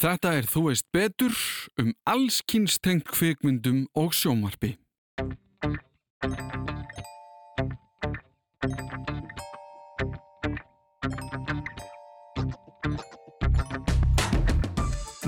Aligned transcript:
Þetta 0.00 0.30
er 0.32 0.46
Þú 0.48 0.60
veist 0.70 0.86
betur 0.96 1.34
um 1.76 1.90
allskynstengt 2.08 3.10
kvikmyndum 3.12 3.82
og 4.00 4.14
sjómarpi. 4.16 4.78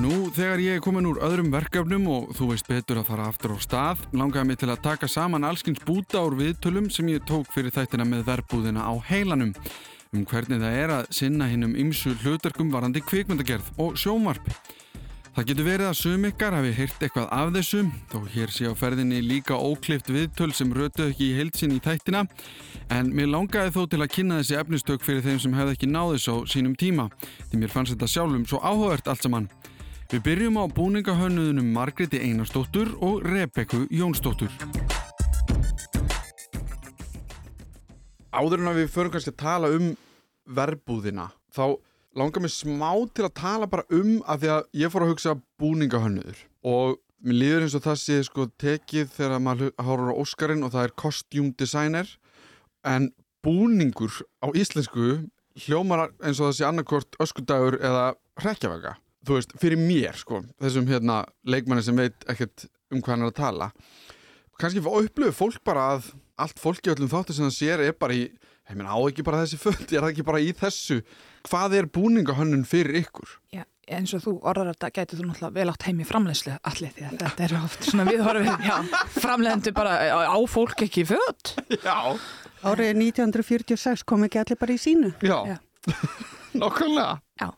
Nú, 0.00 0.32
þegar 0.32 0.64
ég 0.64 0.80
er 0.80 0.80
komin 0.80 1.04
úr 1.10 1.20
öðrum 1.20 1.52
verkefnum 1.52 2.08
og 2.08 2.32
þú 2.40 2.54
veist 2.54 2.72
betur 2.72 3.02
að 3.02 3.10
fara 3.12 3.28
aftur 3.28 3.52
á 3.52 3.58
stað, 3.60 4.06
langaði 4.16 4.48
mig 4.48 4.62
til 4.64 4.72
að 4.72 4.86
taka 4.88 5.04
saman 5.04 5.44
allskynns 5.44 5.84
búta 5.84 6.24
úr 6.24 6.40
viðtölum 6.40 6.88
sem 6.88 7.12
ég 7.12 7.28
tók 7.28 7.52
fyrir 7.52 7.76
þættina 7.76 8.08
með 8.08 8.24
verbúðina 8.32 8.88
á 8.88 8.96
heilanum 9.12 9.52
um 10.12 10.26
hvernig 10.28 10.60
það 10.60 10.74
er 10.76 10.90
að 10.92 11.06
sinna 11.16 11.46
hinnum 11.48 11.72
ymsu 11.80 12.12
hlutarkum 12.20 12.68
varandi 12.72 13.00
kvikmyndagerð 13.00 13.70
og 13.80 13.94
sjómarp. 13.96 14.44
Það 15.32 15.46
getur 15.48 15.64
verið 15.64 15.88
að 15.88 15.96
sum 15.96 16.26
ykkar 16.28 16.52
hafi 16.52 16.72
hýrt 16.76 17.04
eitthvað 17.06 17.30
af 17.32 17.52
þessu, 17.54 17.78
þó 18.12 18.18
hér 18.34 18.50
sé 18.52 18.68
á 18.68 18.76
ferðinni 18.76 19.22
líka 19.24 19.56
óklift 19.56 20.10
viðtöl 20.12 20.50
sem 20.52 20.74
rötuð 20.76 21.14
ekki 21.14 21.30
í 21.30 21.38
heilsin 21.38 21.72
í 21.72 21.80
þættina, 21.80 22.26
en 22.92 23.08
mér 23.16 23.30
langaði 23.32 23.72
þó 23.72 23.80
til 23.88 24.02
að 24.04 24.12
kynna 24.12 24.42
þessi 24.42 24.58
efnistök 24.60 25.06
fyrir 25.06 25.24
þeim 25.24 25.40
sem 25.40 25.56
hefði 25.56 25.78
ekki 25.78 25.88
náðis 25.88 26.28
á 26.28 26.36
sínum 26.44 26.76
tíma, 26.76 27.08
því 27.48 27.62
mér 27.62 27.72
fannst 27.72 27.96
þetta 27.96 28.12
sjálfum 28.12 28.44
svo 28.44 28.60
áhugavert 28.60 29.08
allt 29.08 29.24
saman. 29.24 29.48
Við 30.12 30.26
byrjum 30.28 30.60
á 30.60 30.64
búningahönnunum 30.76 31.72
Margreti 31.72 32.20
Einarsdóttur 32.20 32.92
og 33.00 33.24
Rebekku 33.24 33.86
Jónsdóttur. 33.88 34.52
Áður 38.32 38.60
en 38.60 38.68
að 38.70 38.82
við 38.82 38.92
förum 38.92 39.12
kannski 39.12 39.32
að 39.32 39.40
tala 39.40 39.72
um 39.72 39.94
verbúðina, 40.46 41.30
þá 41.54 41.78
langar 42.18 42.44
mér 42.44 42.52
smá 42.52 42.90
til 43.14 43.26
að 43.26 43.36
tala 43.38 43.68
bara 43.70 43.86
um 43.94 44.20
að 44.28 44.42
því 44.42 44.52
að 44.56 44.64
ég 44.82 44.92
fór 44.92 45.06
að 45.06 45.12
hugsa 45.14 45.36
búningahönnuður 45.62 46.42
og 46.68 46.98
mér 47.22 47.38
líður 47.38 47.66
eins 47.66 47.76
og 47.78 47.84
það 47.86 48.00
sé 48.02 48.18
sko 48.26 48.48
tekið 48.60 49.14
þegar 49.14 49.44
maður 49.44 49.70
horfur 49.80 50.12
á 50.12 50.20
Óskarinn 50.24 50.66
og 50.66 50.74
það 50.74 50.88
er 50.88 50.96
costume 51.04 51.54
designer 51.56 52.10
en 52.84 53.12
búningur 53.42 54.20
á 54.44 54.52
íslensku 54.52 55.22
hljómar 55.64 56.10
eins 56.20 56.40
og 56.40 56.50
það 56.50 56.58
sé 56.58 56.68
annarkort 56.68 57.16
öskudagur 57.22 57.78
eða 57.80 58.12
hrekkjavega 58.42 58.96
þú 59.26 59.38
veist, 59.38 59.54
fyrir 59.60 59.80
mér 59.80 60.18
sko, 60.18 60.42
þessum 60.62 60.88
hérna 60.90 61.22
leikmanni 61.46 61.84
sem 61.86 61.98
veit 61.98 62.26
ekkert 62.30 62.66
um 62.92 63.00
hvað 63.00 63.14
hann 63.14 63.26
er 63.26 63.30
að 63.30 63.38
tala. 63.38 63.68
Kannski 64.60 64.82
upplöfu 64.82 65.34
fólk 65.36 65.62
bara 65.66 65.88
að 65.96 66.12
allt 66.42 66.60
fólki 66.60 66.92
öllum 66.92 67.10
þáttu 67.10 67.36
sem 67.36 67.48
það 67.48 67.56
sér 67.56 67.84
er 67.86 67.94
bara 67.98 68.16
í, 68.16 68.26
ég 68.72 68.78
meina 68.80 68.96
á 68.96 69.00
ekki 69.04 69.24
bara 69.26 69.42
þessi 69.44 69.58
föld, 69.60 69.84
er 69.92 70.00
það 70.02 70.10
ekki 70.12 70.24
bara 70.26 70.40
í 70.42 70.50
þessu? 70.56 70.98
Hvað 71.48 71.76
er 71.78 71.88
búningahönnun 71.92 72.64
fyrir 72.68 72.98
ykkur? 73.02 73.36
Já, 73.52 73.64
eins 73.92 74.12
og 74.16 74.22
þú 74.24 74.34
orðar 74.48 74.72
þetta 74.72 74.90
gætið 74.98 75.20
þú 75.22 75.26
náttúrulega 75.28 75.56
vel 75.58 75.72
átt 75.72 75.86
heim 75.88 76.00
í 76.02 76.06
framleiðslu 76.08 76.54
allir 76.70 76.92
því 76.96 77.06
að 77.08 77.16
þetta 77.24 77.46
er 77.48 77.54
oft 77.58 77.88
svona 77.88 78.06
viðhorfið 78.08 78.68
framleiðendu 79.24 79.74
bara 79.76 79.96
á 80.32 80.38
fólk 80.48 80.84
ekki 80.86 81.04
föld 81.12 81.54
Já. 81.82 81.98
Árið 82.62 82.92
1946 82.94 84.04
kom 84.06 84.22
ekki 84.28 84.38
allir 84.38 84.58
bara 84.60 84.76
í 84.76 84.78
sínu. 84.78 85.10
Já, 85.26 85.34
Já. 85.50 85.56
nokkulega 86.62 87.18
Já, 87.42 87.48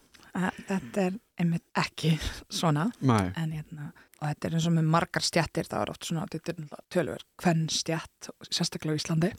þetta 0.64 1.02
er 1.10 1.18
einmitt 1.38 1.64
ekki 1.78 2.14
svona. 2.48 2.88
En, 3.04 3.52
hérna, 3.52 3.90
og 4.20 4.24
þetta 4.30 4.48
er 4.48 4.56
eins 4.56 4.68
og 4.70 4.74
með 4.78 4.88
margar 4.96 5.26
stjættir 5.26 5.68
það 5.68 5.84
er 5.84 5.92
oft 5.92 6.08
svona, 6.08 6.24
þetta 6.32 6.54
er 6.54 6.86
tölver 6.94 7.24
hvern 7.42 7.66
stjætt, 7.70 8.30
sérstaklega 8.48 8.96
í 8.96 9.02
Íslandi 9.02 9.30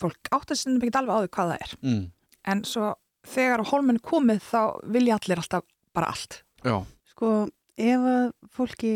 fólk 0.00 0.30
átt 0.32 0.52
að 0.52 0.60
sinna 0.62 0.80
ekki 0.82 0.98
alveg 1.00 1.16
á 1.16 1.20
því 1.22 1.32
hvað 1.36 1.52
það 1.52 1.66
er 1.66 1.76
mm. 1.82 2.02
en 2.52 2.64
svo 2.64 2.94
þegar 3.26 3.62
á 3.62 3.70
hólmenni 3.70 4.02
komið 4.06 4.42
þá 4.46 4.60
vilja 4.96 5.18
allir 5.18 5.42
alltaf 5.42 5.66
bara 5.96 6.12
allt 6.12 6.42
Já. 6.66 6.80
Sko, 7.12 7.32
ef 7.78 8.06
að 8.10 8.30
fólki 8.52 8.94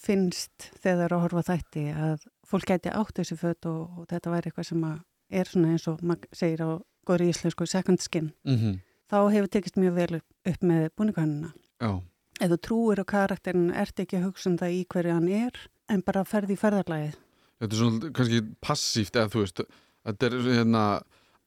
finnst 0.00 0.70
þegar 0.82 0.96
það 0.96 1.04
er 1.04 1.14
að 1.14 1.22
horfa 1.24 1.44
þætti 1.48 1.84
að 1.94 2.24
fólk 2.48 2.70
geti 2.70 2.92
átt 2.92 3.18
þessi 3.18 3.36
fött 3.38 3.68
og, 3.70 4.00
og 4.00 4.08
þetta 4.10 4.32
væri 4.32 4.50
eitthvað 4.50 4.70
sem 4.70 4.86
er 5.34 5.50
svona 5.50 5.74
eins 5.74 5.86
og 5.90 6.02
maður 6.04 6.40
segir 6.40 6.64
á 6.64 6.70
góðri 7.08 7.30
íslensku 7.32 7.66
second 7.68 8.02
skin 8.02 8.32
mm 8.44 8.56
-hmm. 8.56 8.80
þá 9.10 9.18
hefur 9.32 9.52
tekist 9.52 9.76
mjög 9.76 9.94
vel 9.94 10.20
upp 10.20 10.62
með 10.62 10.88
búningahannuna. 10.96 11.52
Já. 11.80 12.02
Ef 12.40 12.50
þú 12.50 12.58
trúir 12.66 13.00
á 13.00 13.04
karakterin, 13.04 13.70
ert 13.70 14.00
ekki 14.00 14.18
að 14.18 14.26
hugsa 14.26 14.50
um 14.50 14.58
það 14.58 14.74
í 14.74 14.86
hverju 14.90 15.12
hann 15.12 15.28
er, 15.28 15.52
en 15.88 16.02
bara 16.02 16.24
ferði 16.24 16.52
í 16.52 16.58
ferðarlægið. 16.58 17.16
Þetta 17.60 17.74
er 17.74 17.78
svona 17.78 18.10
kannski 18.10 18.40
passíft 18.60 19.16
eða 19.16 19.30
þú 19.30 19.40
veist, 19.44 19.60
þetta 20.04 20.28
er 20.28 20.36
hérna 20.50 20.84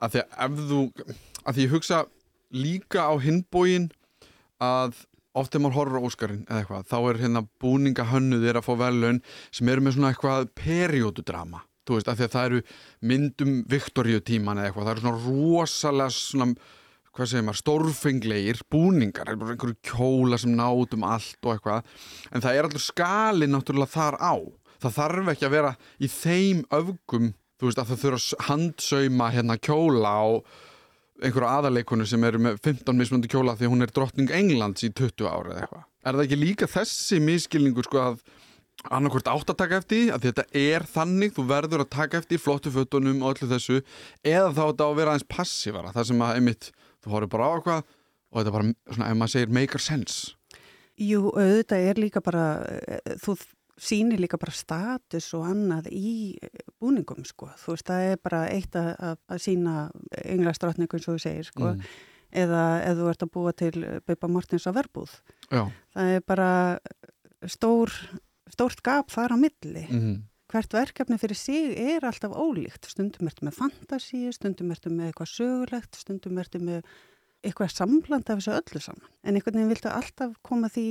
að 0.04 0.16
því 0.16 0.24
að 0.24 0.48
ef 0.48 0.66
þú, 0.72 0.82
að 1.44 1.58
því 1.58 1.68
ég 1.68 1.76
hugsa 1.76 2.02
líka 2.56 3.08
á 3.10 3.14
hinbóin 3.22 3.90
að 4.64 5.06
oft 5.38 5.54
ef 5.54 5.62
maður 5.62 5.78
horfur 5.78 6.02
á 6.02 6.08
Óskarinn 6.08 6.46
eða 6.48 6.62
eitthvað, 6.62 6.88
þá 6.90 6.98
er 7.00 7.22
hérna 7.22 7.44
búningahönnuðir 7.62 8.60
að 8.60 8.68
fá 8.68 8.74
velun 8.80 9.22
sem 9.52 9.70
eru 9.70 9.84
með 9.86 9.98
svona 9.98 10.12
eitthvað 10.14 10.50
periódudrama, 10.58 11.62
þú 11.86 11.98
veist, 11.98 12.10
af 12.10 12.18
því 12.18 12.26
að 12.26 12.34
það 12.34 12.50
eru 12.50 12.62
myndum 13.12 13.54
Viktoríutíman 13.70 14.62
eða 14.62 14.72
eitthvað, 14.72 14.88
það 14.88 14.96
eru 14.96 15.06
svona 15.06 15.24
rosalega 15.28 16.16
svona 16.18 16.50
hvað 17.18 17.32
segir 17.32 17.46
maður, 17.48 17.62
stórfenglegir 17.64 18.62
búningar, 18.70 19.32
einhverju 19.34 19.78
kjóla 19.86 20.38
sem 20.42 20.54
nátt 20.54 20.94
um 20.94 21.06
allt 21.08 21.48
og 21.48 21.56
eitthvað 21.56 21.88
en 22.30 22.44
það 22.46 22.58
er 22.58 22.68
allur 22.68 22.84
skali 22.84 23.50
náttúrulega 23.50 23.94
þar 23.96 24.18
á. 24.22 24.36
Það 24.78 24.98
þarf 25.00 25.32
ekki 25.34 25.48
að 25.48 25.56
vera 25.56 25.72
í 25.98 26.10
þeim 26.14 26.60
öfgum, 26.78 27.32
þú 27.58 27.70
veist 27.70 27.82
að 27.82 27.92
það 27.92 28.02
þurfa 28.04 28.24
að 28.24 28.48
handsauma 28.48 29.30
hérna 29.34 29.60
kjóla 29.60 30.14
á 30.14 30.26
einhverju 31.18 31.50
aðarleikonu 31.50 32.06
sem 32.06 32.26
eru 32.28 32.42
með 32.42 32.60
15 32.62 32.98
mismundi 32.98 33.30
kjóla 33.32 33.56
því 33.58 33.72
hún 33.72 33.86
er 33.86 33.94
drottning 33.94 34.34
Englands 34.38 34.86
í 34.86 34.92
20 34.94 35.26
ára 35.26 35.54
eða 35.54 35.64
eitthvað. 35.64 35.88
Er 36.06 36.18
það 36.18 36.26
ekki 36.28 36.42
líka 36.42 36.70
þessi 36.70 37.22
miskilningu 37.24 37.86
sko 37.88 38.04
að 38.04 38.20
annarkvært 38.94 39.30
átt 39.32 39.52
að 39.52 39.60
taka 39.64 39.80
eftir 39.82 40.12
að 40.14 40.28
þetta 40.28 40.46
er 40.62 40.86
þannig, 40.88 41.34
þú 41.36 41.46
verður 41.50 41.84
að 41.84 41.94
taka 41.98 42.22
eftir 42.22 42.42
flottu 42.42 42.72
fötunum 42.74 43.24
og 43.26 43.34
öllu 43.34 43.50
þessu 43.56 43.80
eða 44.22 44.52
þá 44.54 44.62
þetta 44.62 44.86
á 44.86 44.90
að 44.90 44.98
vera 45.00 45.16
aðeins 45.16 45.30
passífara, 45.34 45.94
það 45.96 46.10
sem 46.12 46.24
að 46.28 46.38
einmitt 46.38 46.70
þú 47.02 47.14
horfður 47.16 47.34
bara 47.34 47.48
á 47.48 47.52
eitthvað 47.58 47.82
og 48.28 48.40
þetta 48.40 48.56
bara, 48.58 48.74
svona, 48.94 49.10
ef 49.10 49.20
maður 49.20 49.34
segir 49.34 49.56
maker 49.58 49.84
sense 49.84 50.34
Jú, 50.98 51.28
auðvitað 51.30 51.90
er 51.92 52.00
líka 52.02 52.22
bara 52.26 52.46
þú 53.22 53.38
sýnir 53.78 54.22
líka 54.22 54.40
bara 54.42 54.56
status 54.56 55.30
og 55.38 55.48
annað 55.52 55.90
í 55.94 56.14
búningum, 56.82 57.24
sko. 57.28 57.50
Þú 57.62 57.76
veist, 57.76 57.88
það 57.90 58.12
er 58.12 58.22
bara 58.24 58.44
eitt 58.52 58.78
að, 58.80 58.92
að, 59.10 59.18
að 59.34 59.44
sína 59.44 59.74
englastrátningun, 60.24 61.04
svo 61.04 61.18
þú 61.18 61.26
segir, 61.26 61.50
sko. 61.52 61.74
Mm. 61.74 61.98
eða 62.44 62.64
ef 62.84 62.98
þú 63.00 63.12
ert 63.12 63.26
að 63.28 63.34
búa 63.36 63.54
til 63.56 63.76
Böpa 64.08 64.32
Mortins 64.32 64.68
á 64.68 64.72
verbúð. 64.76 65.20
Já. 65.52 65.68
það 65.96 66.16
er 66.16 66.26
bara 66.28 66.50
stór 67.48 67.94
stórt 68.52 68.82
gap 68.84 69.14
þar 69.14 69.36
á 69.36 69.38
milli. 69.40 69.86
Mm 69.88 70.18
hvert 70.52 70.74
verkefni 70.74 71.18
fyrir 71.20 71.38
sig 71.38 71.76
er 71.76 72.06
alltaf 72.08 72.32
ólíkt. 72.32 72.88
Stundum 72.92 73.28
ertu 73.28 73.46
með 73.48 73.58
fantasíu, 73.60 74.32
stundum 74.36 74.72
ertu 74.72 74.92
með 74.94 75.12
eitthvað 75.12 75.32
sögulegt, 75.34 76.00
stundum 76.00 76.40
ertu 76.42 76.62
með 76.64 76.86
eitthvað 77.46 77.74
samland 77.76 78.30
af 78.32 78.40
þessu 78.40 78.54
öllu 78.56 78.84
saman. 78.84 79.10
En 79.24 79.36
einhvern 79.36 79.60
veginn 79.60 79.74
viltu 79.74 79.92
alltaf 79.92 80.38
koma 80.48 80.72
því 80.72 80.88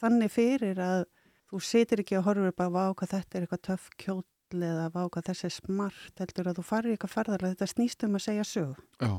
þannig 0.00 0.32
fyrir 0.32 0.80
að 0.84 1.02
þú 1.50 1.62
setir 1.64 2.02
ekki 2.04 2.18
og 2.20 2.28
horfur 2.28 2.54
bara 2.56 2.86
á 2.86 2.94
hvað 2.94 3.16
þetta 3.16 3.38
er 3.38 3.46
eitthvað 3.46 3.66
töff 3.66 3.90
kjóll 4.00 4.24
eða 4.54 4.88
á 4.90 5.02
hvað 5.06 5.28
þessi 5.30 5.46
er 5.48 5.54
smart 5.54 6.22
heldur 6.22 6.50
að 6.50 6.60
þú 6.60 6.64
farir 6.66 6.94
eitthvað 6.94 7.14
ferðarlega 7.16 7.56
þetta 7.56 7.70
snýst 7.74 8.06
um 8.06 8.18
að 8.18 8.24
segja 8.26 8.46
sög 8.46 8.72
Já, 9.00 9.12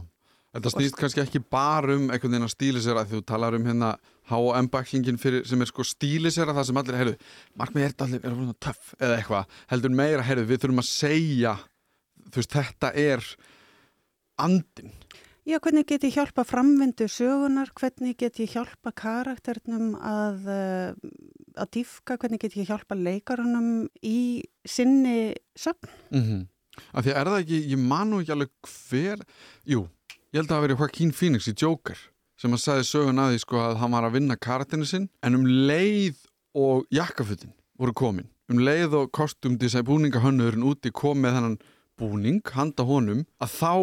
þetta 0.56 0.74
snýst 0.76 1.00
kannski 1.00 1.24
ekki 1.24 1.44
bara 1.44 1.96
um 1.96 2.10
einhvern 2.10 2.36
veginn 2.36 2.48
að 2.48 2.54
stílisera 2.56 3.06
því 3.08 3.20
þú 3.20 3.26
talar 3.32 3.58
um 3.58 3.68
hérna 3.70 3.94
H&M-baklingin 4.32 5.20
sem 5.20 5.64
er 5.64 5.72
sko 5.72 5.88
stílisera 5.88 6.56
það 6.56 6.70
sem 6.70 6.82
allir, 6.82 7.00
heyrðu, 7.00 7.16
markmið 7.60 7.88
er 7.88 7.98
allir 8.06 8.26
er 8.28 8.38
svona 8.38 8.60
töff 8.68 8.94
eða 9.00 9.18
eitthvað, 9.20 9.58
heldur 9.72 9.96
meira 10.02 10.28
heyrðu, 10.28 10.48
við 10.52 10.64
þurfum 10.66 10.84
að 10.84 10.92
segja 10.92 11.56
þú 12.28 12.44
veist, 12.44 12.60
þetta 12.60 12.94
er 13.00 13.32
andin 14.42 14.96
Já, 15.42 15.58
hvernig 15.58 15.88
get 15.90 16.04
ég 16.06 16.14
hjálpa 16.14 16.44
framvindu 16.46 17.08
sögunar, 17.10 17.72
hvernig 17.74 18.14
get 18.20 18.38
ég 18.38 18.52
hjálpa 18.54 18.92
karakternum 18.94 19.96
að, 19.98 20.52
að 21.60 21.72
dýfka, 21.78 22.18
hvernig 22.22 22.42
get 22.42 22.58
ég 22.60 22.70
hjálpa 22.70 22.98
leikarunum 22.98 23.88
í 24.04 24.44
sinni 24.68 25.34
sögn. 25.58 25.90
Mm 26.12 26.24
-hmm. 26.24 26.48
Af 26.94 27.06
því 27.06 27.12
að 27.12 27.20
er 27.20 27.28
það 27.28 27.42
ekki, 27.42 27.60
ég 27.72 27.80
manu 27.80 28.22
ekki 28.22 28.32
alveg 28.32 28.52
hver, 28.64 29.24
jú, 29.66 29.88
ég 30.32 30.40
held 30.40 30.52
að 30.52 30.56
það 30.56 30.62
veri 30.66 30.78
Joaquin 30.80 31.12
Phoenix 31.12 31.48
í 31.48 31.56
Joker 31.56 31.98
sem 32.40 32.54
að 32.54 32.64
sagði 32.64 32.86
sögun 32.90 33.20
að 33.22 33.34
því 33.34 33.42
sko 33.44 33.58
að 33.62 33.80
hann 33.82 33.92
var 33.92 34.08
að 34.08 34.16
vinna 34.18 34.36
karakterinu 34.36 34.88
sinn 34.90 35.10
en 35.22 35.36
um 35.36 35.46
leið 35.46 36.18
og 36.58 36.86
jakkafutin 36.90 37.54
voru 37.78 37.94
komin, 37.94 38.30
um 38.50 38.60
leið 38.60 38.96
og 38.98 39.12
kostumdísæ 39.12 39.84
búningahönnurinn 39.84 40.64
úti 40.64 40.92
kom 40.92 41.22
með 41.22 41.38
þennan 41.38 41.60
búning, 42.02 42.42
handa 42.56 42.84
honum, 42.84 43.26
að 43.44 43.54
þá 43.60 43.74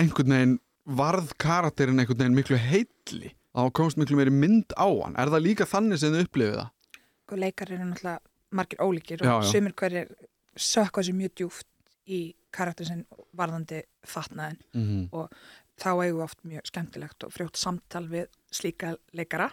einhvern 0.00 0.32
veginn 0.32 0.56
varð 0.86 1.34
karakterin 1.42 1.98
einhvern 1.98 2.22
veginn 2.22 2.38
miklu 2.38 2.56
heitli 2.60 3.34
þá 3.56 3.72
komst 3.74 3.98
miklu 3.98 4.18
meiri 4.18 4.32
mynd 4.32 4.74
á 4.76 4.86
hann 4.86 5.16
er 5.18 5.32
það 5.32 5.46
líka 5.48 5.68
þannig 5.68 6.00
sem 6.00 6.14
þið 6.14 6.26
upplifið 6.26 6.58
það? 6.60 6.72
Leikar 7.34 7.72
eru 7.72 7.84
náttúrulega 7.84 8.20
margir 8.50 8.78
ólíkir 8.80 9.22
og 9.22 9.26
já, 9.26 9.42
já. 9.42 9.52
sumir 9.52 9.74
hverjir 9.74 10.12
sökka 10.56 11.02
sér 11.02 11.14
mjög 11.14 11.34
djúft 11.34 11.66
í 12.06 12.34
karakterin 12.54 12.88
sem 12.88 13.24
varðandi 13.36 13.82
fatnaðin 14.06 14.60
mm 14.72 14.84
-hmm. 14.84 15.08
og 15.12 15.30
þá 15.76 15.90
eigum 16.04 16.18
við 16.18 16.24
oft 16.24 16.44
mjög 16.44 16.66
skemmtilegt 16.66 17.24
og 17.24 17.32
frjótt 17.32 17.56
samtal 17.56 18.08
við 18.08 18.26
slíka 18.50 18.96
leikara. 19.12 19.50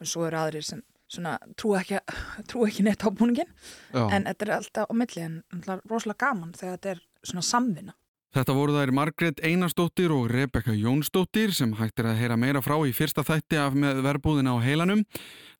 Og 0.00 0.06
svo 0.06 0.26
eru 0.26 0.36
aðrir 0.36 0.62
sem 0.62 0.82
svona 1.08 1.38
trú 1.56 1.74
ekki, 1.78 1.98
trú 2.48 2.66
ekki 2.66 2.82
neitt 2.82 3.04
á 3.04 3.08
búningin 3.10 3.48
en 3.92 4.24
þetta 4.24 4.44
er 4.44 4.54
alltaf 4.56 4.90
á 4.90 4.94
milli 4.94 5.22
en 5.22 5.42
rosalega 5.88 6.26
gaman 6.26 6.52
þegar 6.52 6.78
þetta 6.78 6.90
er 6.90 7.02
svona 7.22 7.42
samvinna 7.42 7.94
Þetta 8.32 8.54
voru 8.56 8.72
þær 8.72 8.90
Margrét 8.96 9.40
Einarsdóttir 9.44 10.12
og 10.14 10.30
Rebekka 10.32 10.72
Jónsdóttir 10.72 11.50
sem 11.52 11.74
hægt 11.76 12.00
er 12.00 12.06
að 12.08 12.20
heyra 12.22 12.38
meira 12.40 12.62
frá 12.64 12.78
í 12.88 12.92
fyrsta 12.96 13.20
þætti 13.28 13.58
af 13.60 13.74
með 13.76 14.00
verbúðina 14.06 14.54
á 14.56 14.64
heilanum. 14.64 15.02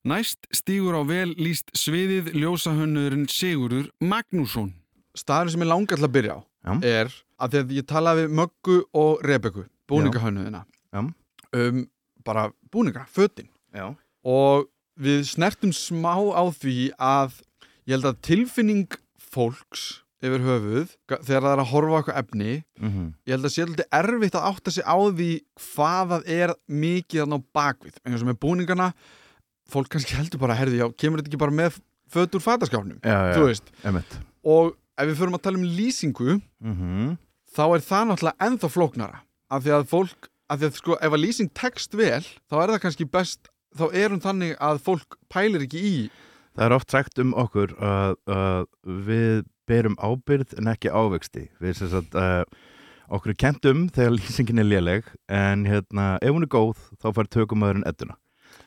Næst 0.08 0.48
stígur 0.56 0.96
á 0.96 1.02
vel 1.04 1.34
líst 1.36 1.68
sviðið 1.76 2.30
ljósahönnurinn 2.32 3.28
Sigurður 3.28 3.90
Magnússon. 4.00 4.72
staðurinn 5.12 5.52
sem 5.52 5.60
ég 5.60 5.68
langar 5.68 6.00
til 6.00 6.06
að 6.08 6.14
byrja 6.16 6.32
á 6.32 6.40
Já. 6.64 6.72
er 6.88 7.12
að 7.36 7.50
því 7.52 7.60
að 7.60 7.72
ég 7.76 7.86
talaði 7.92 8.22
við 8.24 8.34
Möggu 8.40 8.76
og 8.96 9.20
Rebekku, 9.28 9.64
búningahönnuðina 9.92 10.64
Já. 10.64 11.00
um 11.52 11.82
bara 12.24 12.52
búninga, 12.72 13.04
fötin 13.12 13.50
Já. 13.74 13.92
og 14.24 14.70
við 14.96 15.26
snertum 15.28 15.72
smá 15.76 16.16
á 16.32 16.48
því 16.48 16.92
að 16.96 17.42
ég 17.84 17.98
held 17.98 18.08
að 18.08 18.22
tilfinning 18.24 18.88
fólks 19.20 20.01
yfir 20.22 20.44
höfuð 20.46 20.92
ga- 21.10 21.18
þegar 21.26 21.42
það 21.46 21.52
er 21.56 21.62
að 21.62 21.70
horfa 21.72 21.98
eitthvað 22.00 22.20
efni 22.22 22.50
Mm 22.80 23.06
ég 23.26 23.34
held 23.34 23.48
að 23.48 23.54
sé 23.54 23.64
alltaf 23.66 23.96
erfitt 23.98 24.36
að 24.38 24.46
átta 24.52 24.70
sig 24.76 24.84
á 24.86 24.96
því 24.98 25.30
hvað 25.66 26.12
það 26.12 26.28
er 26.36 26.54
mikið 26.68 27.22
að 27.24 27.30
ná 27.32 27.38
bakvið. 27.58 27.96
Eins 28.06 28.22
og 28.22 28.28
með 28.30 28.38
búningana 28.44 28.92
fólk 29.72 29.88
kannski 29.92 30.14
heldur 30.18 30.38
bara, 30.42 30.54
herði, 30.58 30.78
já, 30.82 30.86
kemur 30.96 31.20
þetta 31.22 31.30
ekki 31.32 31.40
bara 31.42 31.56
með 31.56 31.78
föt 32.12 32.34
úr 32.36 32.42
fataskáfnum, 32.44 32.98
þú 33.02 33.46
veist. 33.48 33.70
emitt. 33.88 34.18
og 34.44 34.74
ef 34.98 35.06
við 35.08 35.16
förum 35.16 35.34
að 35.38 35.42
tala 35.46 35.58
um 35.58 35.64
lýsingu 35.78 36.40
Mm 36.62 37.16
þá 37.52 37.62
er 37.76 37.82
það 37.84 38.04
náttúrulega 38.08 38.46
ennþá 38.46 38.68
flóknara. 38.72 39.18
Af 39.52 39.62
því 39.64 39.72
að 39.76 39.82
fólk, 39.90 40.28
af 40.48 40.58
því 40.60 40.66
að 40.70 40.76
sko 40.80 40.94
ef 41.04 41.12
að 41.12 41.20
lýsing 41.20 41.50
tekst 41.52 41.92
vel, 41.94 42.22
þá 42.48 42.54
er 42.62 42.70
það 42.72 42.80
kannski 42.86 43.04
best 43.12 43.48
þá 43.76 43.84
er 43.92 44.08
hún 44.12 44.20
þannig 44.24 44.54
að 44.60 44.80
fólk 44.84 45.16
pælir 45.32 45.64
ekki 45.66 45.80
í 45.84 46.10
Það 46.56 46.64
er 46.66 46.74
oft 46.76 46.90
sagt 46.92 47.18
um 47.22 47.30
okkur 47.32 47.70
að, 47.80 48.14
að 48.28 48.66
við 49.08 49.44
berum 49.68 49.96
ábyrð 49.98 50.56
en 50.58 50.70
ekki 50.72 50.92
ávexti. 50.92 51.48
Við 51.62 51.78
sem 51.78 51.90
sagt, 51.92 52.16
uh, 52.18 52.44
okkur 53.12 53.34
er 53.34 53.40
kent 53.40 53.66
um 53.70 53.86
þegar 53.92 54.16
lýsingin 54.16 54.62
er 54.62 54.68
léleg 54.68 55.08
en 55.30 55.66
hérna, 55.68 56.16
ef 56.22 56.34
hún 56.34 56.46
er 56.46 56.52
góð 56.52 56.78
þá 57.02 57.10
fær 57.16 57.30
tökumöðurinn 57.32 57.88
edduna. 57.88 58.16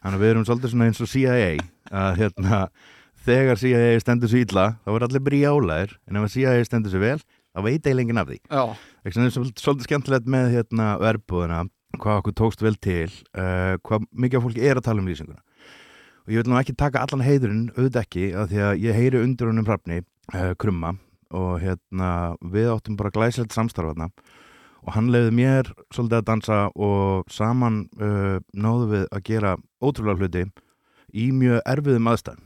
Þannig 0.01 0.19
að 0.19 0.23
við 0.23 0.33
erum 0.33 0.45
svolítið 0.45 0.73
svona 0.73 0.89
eins 0.89 1.01
og 1.01 1.09
CIA 1.11 1.47
að 1.89 2.19
hérna, 2.21 2.59
þegar 3.25 3.61
CIA 3.61 4.01
stendur 4.03 4.29
sér 4.31 4.45
illa 4.45 4.67
þá 4.85 4.91
er 4.95 5.07
allir 5.07 5.25
brjálæðir 5.25 5.95
en 6.05 6.19
ef 6.19 6.27
að 6.27 6.35
CIA 6.35 6.67
stendur 6.67 6.93
sér 6.93 7.03
vel 7.03 7.17
þá 7.25 7.63
veit 7.65 7.87
eiginlega 7.87 8.21
af 8.21 8.29
því. 8.29 8.39
Það 9.05 9.23
er 9.25 9.33
svolítið, 9.35 9.87
skemmtilegt 9.87 10.29
með 10.29 10.51
hérna, 10.57 10.87
verbúðina, 11.01 11.63
hvað 11.95 12.21
okkur 12.21 12.35
tókst 12.41 12.63
vel 12.65 12.75
til, 12.83 13.09
uh, 13.37 13.75
hvað 13.85 14.07
mikið 14.11 14.39
af 14.39 14.45
fólki 14.45 14.65
er 14.65 14.81
að 14.81 14.87
tala 14.89 15.01
um 15.01 15.09
lýsinguna. 15.09 15.41
Og 16.25 16.33
ég 16.33 16.41
vil 16.41 16.51
nú 16.51 16.57
ekki 16.59 16.73
taka 16.77 17.03
allan 17.05 17.23
heiðurinn, 17.23 17.69
auðvitað 17.77 18.01
ekki, 18.01 18.25
af 18.33 18.49
því 18.49 18.61
að 18.65 18.83
ég 18.83 18.97
heyri 18.97 19.21
undir 19.21 19.51
honum 19.51 19.67
hrafni, 19.69 20.01
krumma, 20.61 20.95
og 21.35 21.59
hérna, 21.61 22.09
við 22.41 22.71
áttum 22.71 22.97
bara 22.99 23.13
glæsilegt 23.13 23.53
samstarfaðna 23.55 24.09
og 24.85 24.93
hann 24.93 25.11
leiði 25.13 25.33
mér 25.33 25.69
svolítið 25.93 26.19
að 26.19 26.27
dansa 26.29 26.57
og 26.73 27.31
saman 27.33 27.85
uh, 27.97 28.37
náðu 28.53 28.89
við 28.91 29.05
að 29.09 29.23
gera 29.29 29.53
ótrúlega 29.81 30.21
hluti 30.21 30.43
í 31.15 31.31
mjög 31.33 31.63
erfiðum 31.65 32.11
aðstæðum. 32.11 32.43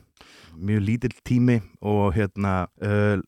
Mjög 0.60 0.80
lítill 0.84 1.12
tími 1.24 1.56
og 1.86 2.16
hérna 2.16 2.54
uh, 2.82 3.20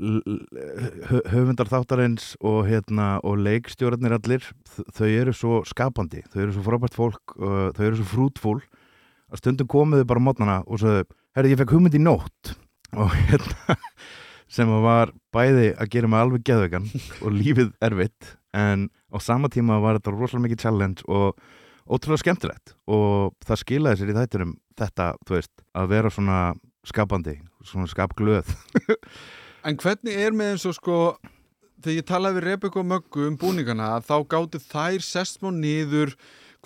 höfundar 1.32 1.70
þáttarins 1.70 2.32
og 2.40 2.66
hérna 2.68 3.14
og 3.24 3.38
leikstjórarnir 3.44 4.16
allir 4.16 4.48
þau 4.96 5.06
eru 5.06 5.36
svo 5.36 5.60
skapandi, 5.68 6.24
þau 6.32 6.40
eru 6.46 6.56
svo 6.56 6.64
frábært 6.66 6.96
fólk 6.98 7.36
uh, 7.38 7.68
þau 7.76 7.84
eru 7.86 8.00
svo 8.00 8.08
frútfúl 8.10 8.58
að 9.32 9.44
stundum 9.44 9.70
komuðu 9.70 10.08
bara 10.08 10.24
mótnana 10.24 10.58
og 10.66 10.82
svo 10.82 10.98
herri 11.36 11.52
ég 11.54 11.60
fekk 11.60 11.76
hugmynd 11.76 11.96
í 11.96 12.02
nótt. 12.02 12.56
Og 12.92 13.12
hérna 13.30 13.78
sem 14.52 14.70
var 14.84 15.14
bæði 15.32 15.72
að 15.80 15.90
gera 15.94 16.10
mig 16.12 16.22
alveg 16.22 16.46
geðvegan 16.48 16.88
og 17.24 17.34
lífið 17.34 17.72
erfitt 17.84 18.34
en 18.52 18.88
á 19.12 19.16
sama 19.20 19.48
tíma 19.52 19.80
var 19.80 19.98
þetta 19.98 20.14
rosalega 20.14 20.46
mikið 20.46 20.64
challenge 20.66 21.06
og 21.08 21.38
ótrúlega 21.88 22.22
skemmtilegt. 22.22 22.74
Og 22.86 23.32
það 23.44 23.62
skilaði 23.62 24.00
sér 24.00 24.12
í 24.12 24.16
þættinum 24.16 24.56
þetta, 24.78 25.12
þú 25.26 25.36
veist, 25.36 25.52
að 25.76 25.88
vera 25.92 26.12
svona 26.12 26.40
skapandi, 26.88 27.38
svona 27.66 27.90
skapglöð. 27.90 28.52
En 29.62 29.76
hvernig 29.78 30.16
er 30.18 30.34
með 30.34 30.56
eins 30.56 30.64
og 30.66 30.72
sko 30.74 30.94
þegar 31.78 31.94
ég 32.00 32.06
talaði 32.08 32.34
við 32.40 32.44
Rebekku 32.48 32.80
og 32.80 32.86
Möggu 32.90 33.26
um 33.28 33.36
búningana 33.38 33.92
þá 34.02 34.16
gáttu 34.32 34.58
þær 34.58 35.04
sest 35.06 35.38
smá 35.38 35.52
niður 35.54 36.16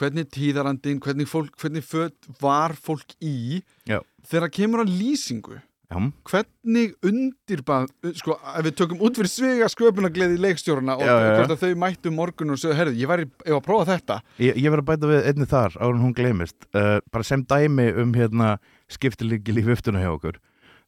hvernig 0.00 0.30
tíðarandin, 0.32 0.96
hvernig, 1.04 1.28
fólk, 1.28 1.52
hvernig 1.60 1.84
föt 1.84 2.28
var 2.40 2.72
fólk 2.72 3.12
í 3.20 3.60
Já. 3.84 4.00
þegar 4.24 4.52
kemur 4.56 4.84
að 4.86 4.94
lýsingu 4.96 5.60
Já, 5.86 6.00
hvernig 6.26 6.94
undirbað 7.06 7.90
sko, 8.18 8.34
ef 8.58 8.64
við 8.66 8.74
tökum 8.80 9.02
út 9.06 9.18
fyrir 9.20 9.30
svega 9.30 9.68
sköpunagleði 9.70 10.40
leikstjórna 10.42 10.96
og 10.98 11.04
Já, 11.06 11.12
já, 11.14 11.28
hvort 11.36 11.52
að 11.54 11.60
þau 11.62 11.76
mættu 11.78 12.12
morgun 12.14 12.54
og 12.54 12.58
sögðu, 12.58 12.78
herrðu, 12.80 12.96
ég 12.98 13.10
væri 13.10 13.26
ef 13.44 13.54
að 13.54 13.62
prófa 13.68 13.86
þetta. 13.92 14.16
Ég, 14.42 14.58
ég 14.64 14.74
verð 14.74 14.82
að 14.82 14.88
bæta 14.90 15.10
við 15.12 15.28
einni 15.30 15.46
þar 15.52 15.76
áður 15.78 15.94
en 15.94 16.02
hún 16.02 16.16
gleymist. 16.16 16.58
Uh, 16.74 16.96
bara 17.14 17.28
sem 17.28 17.44
dæmi 17.46 17.86
um 18.02 18.14
hérna 18.18 18.56
skiptilegil 18.90 19.60
í 19.62 19.64
viftuna 19.68 20.02
hjá 20.02 20.10
okkur 20.16 20.40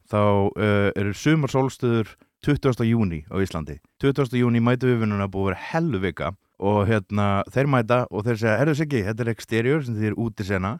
þá 0.09 0.19
uh, 0.19 0.89
eru 0.97 1.13
sumar 1.15 1.53
sólstöður 1.53 2.11
20. 2.43 2.83
júni 2.87 3.21
á 3.31 3.35
Íslandi. 3.39 3.77
20. 4.03 4.35
júni 4.39 4.63
mætu 4.63 4.89
við 4.89 5.05
vinnuna 5.05 5.29
búið 5.31 5.45
að 5.45 5.51
vera 5.53 5.67
hellu 5.69 6.01
vika 6.03 6.33
og 6.59 6.81
hérna 6.89 7.29
þeir 7.51 7.71
mæta 7.71 8.01
og 8.11 8.27
þeir 8.27 8.39
segja, 8.41 8.57
herru 8.59 8.75
Siggi, 8.75 9.05
þetta 9.07 9.25
er 9.25 9.31
exterior 9.31 9.83
sem 9.85 9.95
þið 9.95 10.11
er 10.11 10.19
úti 10.19 10.47
sena. 10.47 10.73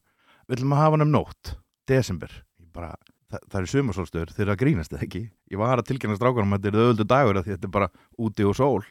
Við 0.48 0.60
ætlum 0.60 0.76
að 0.76 0.84
hafa 0.84 0.98
hann 0.98 1.06
um 1.08 1.14
nótt 1.14 1.54
desember, 1.88 2.32
ég 2.60 2.72
bara 2.76 2.94
það, 3.30 3.44
það 3.50 3.60
eru 3.62 3.72
sumarsólstöður, 3.74 4.34
þeir 4.36 4.46
eru 4.48 4.54
að 4.56 4.62
grínast 4.64 4.94
eða 4.96 5.06
ekki? 5.08 5.22
Ég 5.54 5.62
var 5.62 5.82
að 5.82 5.88
tilkynna 5.92 6.18
strákunum 6.20 6.56
að 6.58 6.64
þetta 6.66 6.72
er 6.74 6.84
öðuldu 6.86 7.08
dagur 7.14 7.40
því 7.44 7.54
þetta 7.56 7.70
er 7.70 7.74
bara 7.78 7.90
úti 8.28 8.48
og 8.50 8.56
sól. 8.60 8.84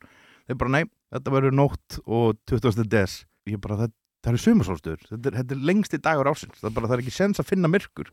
Þeir 0.48 0.58
bara, 0.62 0.74
nei, 0.78 0.84
þetta 1.14 1.34
verður 1.34 1.56
nótt 1.58 1.98
og 2.06 2.38
20. 2.48 2.84
des. 2.88 3.16
Ég 3.48 3.60
bara, 3.64 3.76
það, 3.82 3.94
það 4.24 4.32
eru 4.34 4.42
sumarsólstöður. 4.46 5.06
Þetta, 5.12 5.28
er- 5.32 5.38
þetta 5.42 5.56
er 5.58 5.64
lengsti 5.72 6.00
dagur 6.04 6.30
ásins 6.32 6.60
það 6.60 6.70
er 6.70 6.76
bara, 6.78 6.90
það 6.92 6.96
er 6.98 7.04
ekki 7.04 7.16
sens 7.18 7.42
að 7.42 7.50
finna 7.52 7.70
myrkur. 7.72 8.10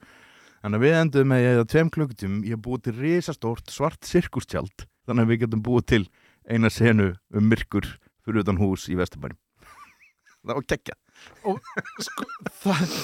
Þannig 0.65 0.79
að 0.79 0.85
við 0.87 0.95
endum 0.97 1.27
með 1.29 1.47
að 1.59 1.67
tveim 1.75 1.89
klukkutum 1.93 2.37
ég 2.47 2.55
hef 2.55 2.61
búið 2.65 2.83
til 2.87 2.93
risastórt 2.97 3.69
svart 3.69 4.07
sirkustjald 4.09 4.85
þannig 5.05 5.27
að 5.27 5.29
við 5.29 5.41
getum 5.43 5.61
búið 5.61 5.83
til 5.91 5.99
eina 6.49 6.71
senu 6.73 7.11
um 7.37 7.45
myrkur 7.51 7.85
fyrir 8.25 8.41
utan 8.41 8.57
hús 8.57 8.87
í 8.89 8.95
Vesturbæri 8.97 9.35
það 10.47 10.55
var 10.57 10.65
geggja 10.71 10.95
sko, 12.01 12.25
það, 12.63 12.95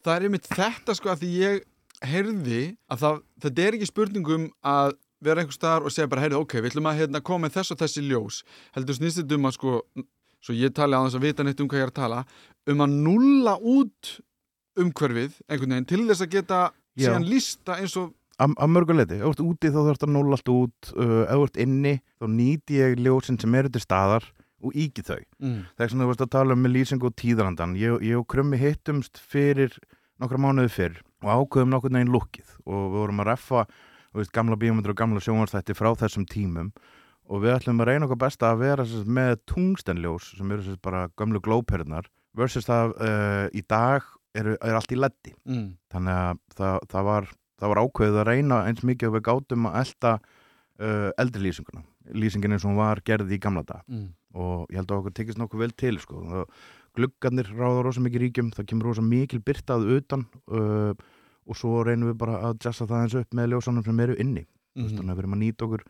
það 0.00 0.14
er 0.14 0.26
einmitt 0.30 0.48
þetta 0.48 0.96
sko 0.96 1.12
að 1.12 1.20
því 1.26 1.30
ég 1.42 1.60
heyrði 2.04 2.62
að 2.90 3.02
það, 3.04 3.20
þetta 3.44 3.64
er 3.66 3.76
ekki 3.76 3.90
spurningum 3.90 4.48
að 4.66 4.94
vera 5.20 5.42
einhver 5.42 5.56
staðar 5.56 5.84
og 5.84 5.92
segja 5.92 6.08
bara, 6.08 6.24
heyrðu, 6.24 6.40
ok, 6.44 6.56
við 6.60 6.72
ætlum 6.72 6.88
að 6.88 7.02
hérna, 7.02 7.20
koma 7.24 7.46
með 7.46 7.58
þess 7.58 7.74
og 7.74 7.80
þessi 7.82 8.04
ljós 8.06 8.40
heldur 8.76 8.96
snýst 8.96 9.20
þetta 9.20 9.36
um 9.36 9.48
að 9.50 9.56
sko 9.58 9.74
svo 10.40 10.56
ég 10.56 10.72
tali 10.76 10.96
á 10.96 11.04
þess 11.04 11.18
að 11.18 11.26
vita 11.26 11.44
neitt 11.44 11.60
um 11.60 11.68
hvað 11.68 11.82
ég 11.82 11.86
er 11.86 11.92
að 11.92 12.00
tala 12.00 12.22
um 12.72 12.84
að 12.86 12.96
nulla 13.04 13.56
út 13.60 14.14
umhverfið 14.80 15.36
einhvern 15.50 15.76
veginn 15.76 15.90
til 15.92 16.06
þess 16.08 16.24
að 16.24 16.32
geta 16.36 16.60
Já. 16.96 17.04
síðan 17.04 17.28
lísta 17.28 17.76
eins 17.76 17.98
og 18.00 18.14
að 18.40 18.70
mörguleiti, 18.72 19.18
ef 19.20 19.26
þú 19.26 19.30
ert 19.34 19.42
úti 19.44 19.68
þá 19.68 19.80
þarfst 19.84 20.04
að 20.06 20.12
nulla 20.14 20.36
allt 20.38 20.48
út 20.48 20.92
uh, 20.94 21.24
ef 21.26 21.34
þú 21.34 21.42
ert 21.44 21.58
inni 21.60 21.94
þá 22.00 22.26
nýti 22.32 22.78
ég 22.78 23.02
ljósin 23.04 23.36
sem 23.40 23.56
eru 23.60 23.72
til 23.74 23.82
staðar 23.84 24.24
og 24.64 24.76
íki 24.76 25.04
þau 25.04 25.20
mm. 25.20 25.60
Það 25.76 25.84
er 25.84 25.92
svona 25.92 26.06
þú 26.06 26.10
varst 26.14 26.24
að 26.24 26.32
tala 26.36 26.56
um 26.56 26.64
með 26.64 26.74
lýsingu 26.78 27.08
og 27.08 27.16
tíðarandan. 27.20 27.76
Ég, 27.80 28.00
ég 28.04 28.20
og 28.20 28.26
Krummi 28.32 28.60
hittumst 28.60 29.20
fyrir 29.20 29.76
nokkra 30.20 30.40
mánuði 30.40 30.72
fyrr 30.72 30.98
og 31.22 31.30
ákveðum 31.44 31.72
nokkur 31.74 31.92
neginn 31.94 32.12
lukkið 32.14 32.54
og 32.66 32.78
við 32.80 32.96
vorum 33.00 33.22
að 33.24 33.30
reffa 33.32 33.64
veist, 34.16 34.32
gamla 34.34 34.56
bíómyndir 34.60 34.94
og 34.94 34.98
gamla 34.98 35.20
sjónvarstætti 35.24 35.76
frá 35.78 35.90
þessum 36.00 36.24
tímum 36.30 36.72
og 37.30 37.44
við 37.44 37.54
ætlum 37.58 37.82
að 37.84 37.90
reyna 37.92 38.08
okkar 38.08 38.22
besta 38.24 38.48
að 38.50 38.62
vera 38.64 38.84
sem 38.88 39.02
sagt, 39.04 39.12
með 39.20 39.36
tungstenljós 39.46 40.32
sem 40.38 40.50
eru 40.50 40.64
sem 40.66 40.74
sagt, 40.74 40.82
bara 40.82 41.04
gömlu 41.20 41.38
glóperðnar 41.44 42.08
versus 42.34 42.66
það 42.66 42.96
uh, 42.98 43.46
í 43.54 43.62
dag 43.70 44.02
er, 44.34 44.52
er 44.56 44.74
allt 44.78 44.92
í 44.94 44.98
leddi. 44.98 45.32
Mm. 45.46 45.68
Þannig 45.90 46.16
að 46.16 46.40
það, 46.58 46.76
það, 46.90 47.06
var, 47.10 47.28
það 47.60 47.72
var 47.72 47.80
ákveðið 47.84 48.18
að 48.22 48.28
reyna 48.30 48.58
eins 48.70 48.82
mikið 48.86 49.10
og 49.10 49.14
við 49.16 49.24
gátum 49.28 49.68
að 49.70 49.78
elda 49.84 50.12
uh, 50.18 51.08
eldri 51.22 51.44
lýsinguna. 51.46 51.82
Lýsingin 52.18 52.54
eins 52.56 52.64
og 52.66 52.72
hún 52.72 52.80
var 52.80 53.02
gerð 53.06 53.30
í 53.34 53.38
gamla 53.42 53.62
dag 53.66 53.82
Mm. 53.90 54.08
og 54.34 54.70
ég 54.70 54.78
held 54.78 54.90
að 54.90 55.00
okkur 55.00 55.14
tekist 55.18 55.38
nokkuð 55.42 55.62
vel 55.64 55.72
til 55.78 55.98
sko. 56.02 56.20
Og 56.22 56.60
gluggarnir 56.98 57.48
ráða 57.54 57.82
rosa 57.86 58.02
mikið 58.04 58.24
ríkjum 58.24 58.52
það 58.56 58.68
kemur 58.72 58.90
rosa 58.90 59.02
mikil 59.06 59.40
byrtað 59.46 59.88
utan 59.96 60.26
uh, 60.50 60.92
og 61.46 61.56
svo 61.58 61.82
reynum 61.86 62.10
við 62.12 62.18
bara 62.20 62.40
að 62.50 62.60
jassa 62.66 62.86
það 62.86 63.04
eins 63.04 63.16
upp 63.22 63.34
með 63.34 63.52
ljósanum 63.54 63.84
sem 63.86 64.00
eru 64.04 64.16
inni 64.22 64.44
mm. 64.44 64.84
Mm. 64.84 64.92
þannig 64.96 65.10
að 65.10 65.16
við 65.16 65.24
erum 65.24 65.36
að 65.36 65.42
nýta 65.44 65.66
okkur 65.68 65.84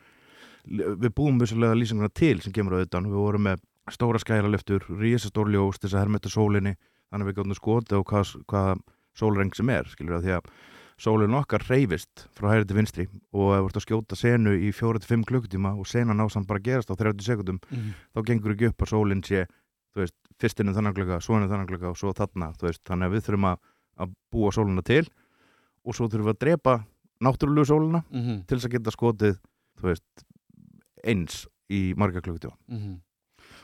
við 1.00 1.12
búum 1.16 1.38
vissulega 1.40 1.76
lýsinguna 1.78 2.10
til 2.12 2.36
sem 2.44 2.52
kemur 2.52 2.80
utan 2.82 3.08
við 3.08 3.16
vorum 3.20 3.46
með 3.48 3.62
stóra 3.90 4.20
skælarleftur 4.22 4.84
risastór 5.00 5.48
ljós 5.50 5.80
til 5.80 5.88
þess 5.88 5.96
að 5.96 6.04
hermeta 6.04 6.30
sólinni 6.32 6.74
þannig 7.10 7.24
að 7.24 7.30
við 7.30 7.38
gáttum 7.40 7.58
skotið 7.58 7.96
á 7.96 8.00
hvað, 8.10 8.34
hvað 8.52 8.82
sólreng 9.18 9.56
sem 9.56 9.72
er 9.72 9.88
skilur 9.90 10.18
að 10.20 10.26
því 10.28 10.34
að 10.36 10.50
sólinn 11.00 11.34
okkar 11.38 11.64
reyfist 11.64 12.26
frá 12.36 12.50
hægri 12.52 12.66
til 12.68 12.76
vinstri 12.76 13.06
og 13.32 13.54
ef 13.56 13.62
þú 13.64 13.70
ert 13.70 13.78
að 13.80 13.84
skjóta 13.86 14.18
senu 14.20 14.52
í 14.52 14.68
4-5 14.76 15.24
klukkutíma 15.30 15.72
og 15.80 15.88
senan 15.88 16.20
á 16.20 16.28
samt 16.28 16.46
bara 16.50 16.60
gerast 16.60 16.92
á 16.92 16.94
30 16.94 17.24
sekundum 17.24 17.58
Mm. 17.72 17.94
þá 18.12 18.18
gengur 18.28 18.52
ekki 18.52 18.68
upp 18.68 18.84
að 18.84 18.92
sólinn 18.92 19.24
sé 19.24 19.46
þú 19.96 20.04
veist, 20.04 20.16
fyrst 20.40 20.62
inn 20.62 20.72
í 20.72 20.76
þannig 20.76 20.96
glögga, 20.96 21.20
svo 21.24 21.36
inn 21.36 21.46
í 21.46 21.50
þannig 21.50 21.68
glögga 21.70 21.92
og 21.92 21.98
svo 22.00 22.14
þarna, 22.16 22.52
þú 22.58 22.68
veist, 22.68 22.82
þannig 22.88 23.10
að 23.10 23.14
við 23.16 23.26
þurfum 23.26 23.48
að, 23.50 23.60
að 24.00 24.16
búa 24.32 24.54
sóluna 24.56 24.84
til 24.86 25.04
og 25.84 25.96
svo 25.96 26.08
þurfum 26.08 26.30
við 26.30 26.34
að 26.34 26.42
drepa 26.46 26.74
náttúrulegu 27.20 27.68
sóluna 27.68 28.02
mm 28.08 28.20
-hmm. 28.20 28.42
til 28.46 28.56
þess 28.56 28.68
að 28.68 28.74
geta 28.76 28.96
skotið, 28.96 29.38
þú 29.80 29.88
veist, 29.90 30.24
eins 31.04 31.46
í 31.70 31.94
marga 31.96 32.20
klukkutíma. 32.20 32.56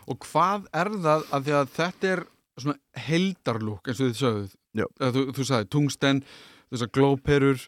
Og 0.07 0.19
hvað 0.23 0.69
er 0.73 0.89
það 1.03 1.25
að 1.33 1.47
því 1.47 1.53
að 1.53 1.71
þetta 1.77 2.09
er 2.13 2.27
svona 2.57 2.77
heldarlúk 3.07 3.89
eins 3.89 4.01
og 4.01 4.11
þið 4.11 4.21
sögðuð 4.21 4.53
þú, 5.15 5.25
þú 5.37 5.47
sagði 5.47 5.71
tungsten, 5.73 6.23
þessar 6.71 6.93
glóperur 6.95 7.65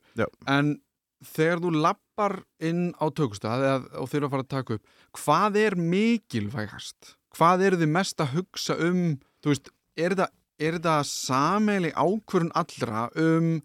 en 0.49 0.77
þegar 1.25 1.62
þú 1.65 1.73
lappar 1.75 2.37
inn 2.61 2.93
á 2.97 3.07
tökustað 3.11 3.65
eða, 3.67 3.79
og 4.00 4.11
þeir 4.11 4.21
eru 4.21 4.29
að 4.29 4.35
fara 4.35 4.47
að 4.47 4.53
taka 4.55 4.79
upp 4.79 5.19
hvað 5.19 5.61
er 5.61 5.77
mikilvægast? 5.77 7.15
Hvað 7.38 7.64
eru 7.68 7.80
þið 7.80 7.90
mest 7.95 8.23
að 8.23 8.35
hugsa 8.35 8.75
um 8.83 9.02
þú 9.42 9.54
veist, 9.54 9.73
er 9.99 10.14
er 10.59 10.75
þetta 10.75 11.00
sameili 11.07 11.92
ákvörun 11.95 12.50
allra 12.59 13.07
um 13.14 13.59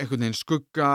einhvern 0.00 0.24
veginn 0.24 0.34
skugga 0.34 0.88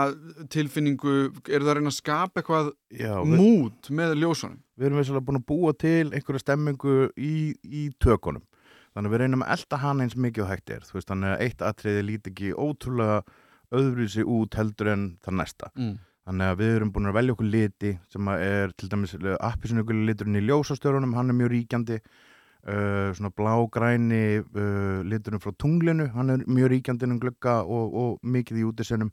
tilfinningu, 0.52 1.14
eru 1.48 1.64
það 1.64 1.70
að 1.70 1.78
reyna 1.78 1.92
að 1.92 1.96
skapa 1.96 2.42
eitthvað 2.42 2.70
Já, 2.92 3.14
við, 3.22 3.34
mút 3.38 3.90
með 3.94 4.14
ljósunum? 4.20 4.58
við 4.76 4.88
erum 4.88 5.00
við 5.00 5.22
búin 5.28 5.40
að 5.40 5.46
búa 5.48 5.74
til 5.78 6.10
einhverja 6.12 6.42
stemmingu 6.42 6.96
í, 7.16 7.34
í 7.64 7.84
tökunum. 8.02 8.44
Þannig 8.92 9.08
að 9.08 9.14
við 9.14 9.22
reynum 9.22 9.44
að 9.44 9.54
elda 9.54 9.80
hana 9.82 10.04
eins 10.04 10.16
mikið 10.18 10.44
og 10.44 10.50
hægt 10.50 10.72
er. 10.74 10.86
Veist, 10.92 11.08
þannig 11.08 11.34
að 11.34 11.42
eitt 11.46 11.64
atriði 11.64 12.04
líti 12.04 12.32
ekki 12.32 12.52
ótrúlega 12.58 13.18
öðruvísi 13.78 14.24
út 14.26 14.58
heldur 14.58 14.92
en 14.94 15.08
það 15.24 15.38
næsta. 15.38 15.70
Mm. 15.78 15.96
Þannig 16.28 16.50
að 16.52 16.58
við 16.60 16.74
erum 16.76 16.90
búin 16.92 17.08
að 17.08 17.14
velja 17.16 17.34
okkur 17.34 17.46
liti 17.48 17.90
sem 18.12 18.26
er 18.34 18.72
til 18.76 18.90
dæmis 18.92 19.14
appisunuguli 19.16 20.02
liturinn 20.10 20.36
í 20.36 20.42
ljósastörunum, 20.44 21.14
hann 21.16 21.32
er 21.32 21.38
mjög 21.38 21.54
ríkjandi. 21.54 22.02
Uh, 22.68 23.14
svona 23.16 23.30
blágræni 23.32 24.42
uh, 24.42 24.98
liturinn 25.08 25.40
frá 25.40 25.54
tunglinu, 25.56 26.08
hann 26.12 26.34
er 26.34 26.42
mjög 26.44 26.72
ríkjandi 26.74 27.06
um 27.08 27.20
glugga 27.22 27.62
og, 27.62 27.94
og 27.96 28.26
mikið 28.26 28.58
í 28.60 28.64
útisennum 28.68 29.12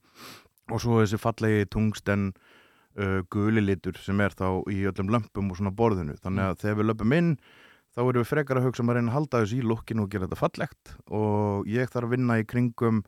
og 0.73 0.81
svo 0.81 0.97
þessi 0.99 1.19
fallegi 1.21 1.67
tungsten 1.71 2.31
uh, 2.33 3.21
guli 3.31 3.63
litur 3.63 3.95
sem 4.01 4.19
er 4.25 4.35
þá 4.35 4.65
í 4.73 4.81
öllum 4.89 5.13
lömpum 5.13 5.53
og 5.53 5.61
svona 5.61 5.71
borðinu. 5.77 6.17
Þannig 6.25 6.49
að 6.49 6.59
þegar 6.65 6.79
við 6.81 6.89
löpum 6.89 7.15
inn 7.15 7.31
þá 7.95 8.01
erum 8.03 8.19
við 8.19 8.31
frekar 8.33 8.59
að 8.59 8.67
hugsa 8.67 8.83
um 8.83 8.91
að 8.91 8.99
reyna 8.99 9.13
að 9.13 9.17
halda 9.21 9.43
þessu 9.45 9.61
í 9.61 9.69
lukkinu 9.69 10.03
og 10.03 10.11
gera 10.11 10.27
þetta 10.27 10.41
fallegt. 10.41 10.95
Og 11.07 11.69
ég 11.71 11.93
þarf 11.93 12.09
að 12.09 12.17
vinna 12.17 12.41
í 12.41 12.49
kringum 12.49 13.05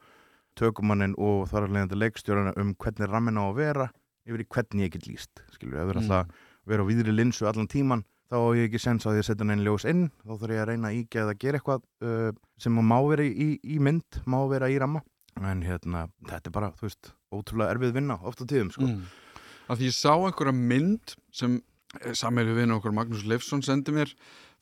tökumannin 0.57 1.15
og 1.21 1.47
þar 1.51 1.67
að 1.67 1.73
leiðandi 1.75 1.99
leikstjórana 2.01 2.53
um 2.59 2.73
hvernig 2.75 3.11
rammin 3.11 3.39
á 3.39 3.43
að 3.45 3.57
vera 3.61 3.87
yfir 4.27 4.43
í 4.43 4.47
hvernig 4.53 4.87
ég 4.87 4.93
get 4.95 5.07
líst 5.07 5.43
skilur, 5.55 5.79
ef 5.79 5.87
við 5.87 5.93
erum 5.93 6.03
alltaf 6.03 6.23
að 6.27 6.71
vera 6.71 6.83
á 6.83 6.89
víðri 6.89 7.13
linsu 7.15 7.47
allan 7.47 7.69
tíman, 7.71 8.03
þá 8.27 8.37
á 8.43 8.49
ég 8.59 8.67
ekki 8.67 8.81
sens 8.83 9.07
á 9.07 9.11
því 9.11 9.21
að 9.21 9.27
setja 9.29 9.47
neinn 9.47 9.63
ljós 9.63 9.85
inn, 9.87 10.09
þá 10.25 10.33
þarf 10.33 10.55
ég 10.55 10.63
að 10.63 10.69
reyna 10.71 10.89
að 10.89 10.97
ígja 10.97 11.23
eða 11.23 11.37
gera 11.43 11.61
eitthvað 11.61 11.85
uh, 12.03 12.31
sem 12.59 12.81
má 12.81 12.97
vera 13.07 13.27
í, 13.27 13.47
í 13.63 13.77
mynd, 13.79 14.19
má 14.27 14.41
vera 14.51 14.67
í 14.67 14.75
ramma. 14.81 15.03
En 15.37 15.61
hérna, 15.63 16.07
þetta 16.27 16.49
er 16.49 16.55
bara, 16.57 16.73
þú 16.75 16.89
veist 16.89 17.13
ótrúlega 17.31 17.77
erfið 17.77 17.95
vinna, 18.01 18.19
ofta 18.27 18.47
tíðum 18.49 18.73
sko. 18.73 18.89
mm. 18.89 19.41
að 19.71 19.79
því 19.79 19.89
ég 19.91 19.95
sá 19.95 20.11
einhverja 20.17 20.57
mynd 20.57 21.15
sem 21.31 21.59
sammeilju 21.95 22.57
vinn 22.57 22.75
okkur 22.75 22.95
Magnús 22.95 23.23
Leifsson 23.27 23.63
sendi 23.63 23.93
mér 23.95 24.11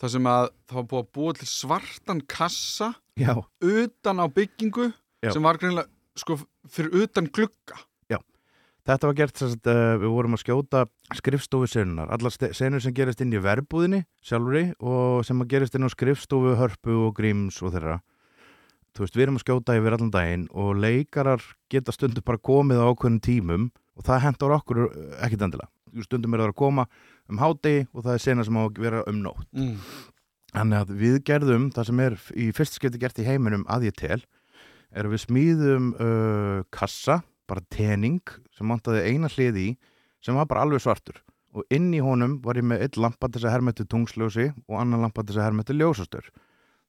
það 0.01 0.13
sem 0.15 0.29
að 0.29 0.47
það 0.69 0.77
var 0.77 0.87
búið 0.91 1.01
að 1.01 1.09
búa 1.17 1.35
til 1.39 1.49
svartan 1.49 2.21
kassa 2.29 2.91
Já, 3.19 3.33
utan 3.63 4.21
á 4.21 4.25
byggingu 4.29 4.91
Já. 5.25 5.33
sem 5.33 5.43
var 5.45 5.59
greinlega 5.61 5.89
sko 6.15 6.39
fyrir 6.71 7.03
utan 7.03 7.27
glugga 7.33 7.81
Þetta 8.85 9.09
var 9.09 9.15
gert 9.17 9.41
að 9.41 9.53
uh, 9.71 9.95
við 9.97 10.11
vorum 10.13 10.35
að 10.37 10.41
skjóta 10.43 10.81
skrifstofu 11.17 11.67
senunar, 11.71 12.11
allar 12.13 12.33
senur 12.53 12.83
sem 12.83 12.93
gerist 12.93 13.23
inn 13.23 13.33
í 13.33 13.39
verbúðinni 13.41 14.03
sjálfri 14.21 14.67
og 14.77 15.23
sem 15.25 15.41
gerist 15.49 15.77
inn 15.77 15.87
á 15.87 15.89
skrifstofu, 15.89 16.51
hörpu 16.59 16.99
og 17.07 17.15
gríms 17.17 17.57
og 17.65 17.73
þeirra. 17.73 17.95
Þú 18.93 19.03
veist, 19.03 19.17
við 19.17 19.25
erum 19.25 19.39
að 19.39 19.45
skjóta 19.47 19.77
yfir 19.79 19.97
allan 19.97 20.13
daginn 20.13 20.45
og 20.53 20.77
leikarar 20.77 21.41
geta 21.73 21.95
stundu 21.95 22.21
bara 22.21 22.37
komið 22.37 22.83
á 22.85 22.89
ákveðnum 22.93 23.23
tímum 23.25 23.65
og 23.97 24.05
það 24.05 24.23
hendur 24.27 24.55
okkur 24.59 24.83
uh, 24.85 24.93
ekkit 25.25 25.47
endilega. 25.47 25.71
Stundum 26.05 26.37
er 26.37 26.45
það 26.45 26.53
að 26.53 26.59
koma 26.61 26.85
um 27.31 27.41
hádegi 27.41 27.87
og 27.89 28.05
það 28.05 28.13
er 28.13 28.25
sena 28.27 28.45
sem 28.45 28.61
á 28.61 28.63
að 28.67 28.81
vera 28.85 29.01
um 29.09 29.21
nótt. 29.25 29.49
mm. 29.49 29.75
Þannig 30.55 30.83
að 30.83 30.93
við 31.01 31.17
gerðum 31.27 31.71
það 31.73 31.89
sem 31.89 32.05
er 32.05 32.21
í 32.37 32.51
fyrst 32.55 32.77
skipti 32.77 33.01
gert 33.01 33.17
í 33.19 33.25
heiminum 33.25 33.65
að 33.65 33.89
ég 33.89 33.97
tel 33.97 34.21
er 34.95 35.07
að 35.07 35.15
við 35.15 35.23
smíðum 35.25 35.91
uh, 35.99 36.63
kassa, 36.73 37.19
bara 37.45 37.63
tening 37.69 38.23
sem 38.55 38.71
vantaði 38.71 39.03
eina 39.11 39.29
hlið 39.29 39.61
í 39.61 39.69
sem 40.23 40.37
var 40.37 40.47
bara 40.49 40.63
alveg 40.65 40.81
svartur. 40.81 41.19
Og 41.55 41.63
inn 41.71 41.91
í 41.95 42.01
honum 42.03 42.39
var 42.43 42.57
ég 42.59 42.65
með 42.67 42.83
eitt 42.83 42.97
lampa 42.99 43.29
til 43.29 43.39
þess 43.39 43.49
að 43.49 43.55
hermetu 43.55 43.85
tungsljósi 43.87 44.49
og 44.65 44.79
annan 44.81 45.05
lampa 45.05 45.23
til 45.23 45.35
þess 45.35 45.43
að 45.43 45.49
hermetu 45.49 45.75
ljósastur. 45.77 46.31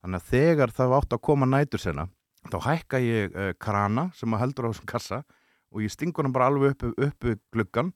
Þannig 0.02 0.22
að 0.22 0.30
þegar 0.32 0.72
það 0.74 0.94
átt 0.96 1.16
að 1.16 1.24
koma 1.28 1.48
nætur 1.50 1.82
sena 1.82 2.06
þá 2.46 2.58
hækka 2.62 3.00
ég 3.02 3.34
uh, 3.34 3.52
krana 3.58 4.08
sem 4.16 4.34
að 4.34 4.44
heldur 4.44 4.68
á 4.68 4.70
þessum 4.70 4.90
kassa 4.90 5.22
og 5.74 5.82
ég 5.82 5.92
stingur 5.92 6.26
hann 6.26 6.34
bara 6.34 6.50
alveg 6.50 6.76
upp, 6.78 7.26
upp 7.26 7.40
gluggan 7.52 7.92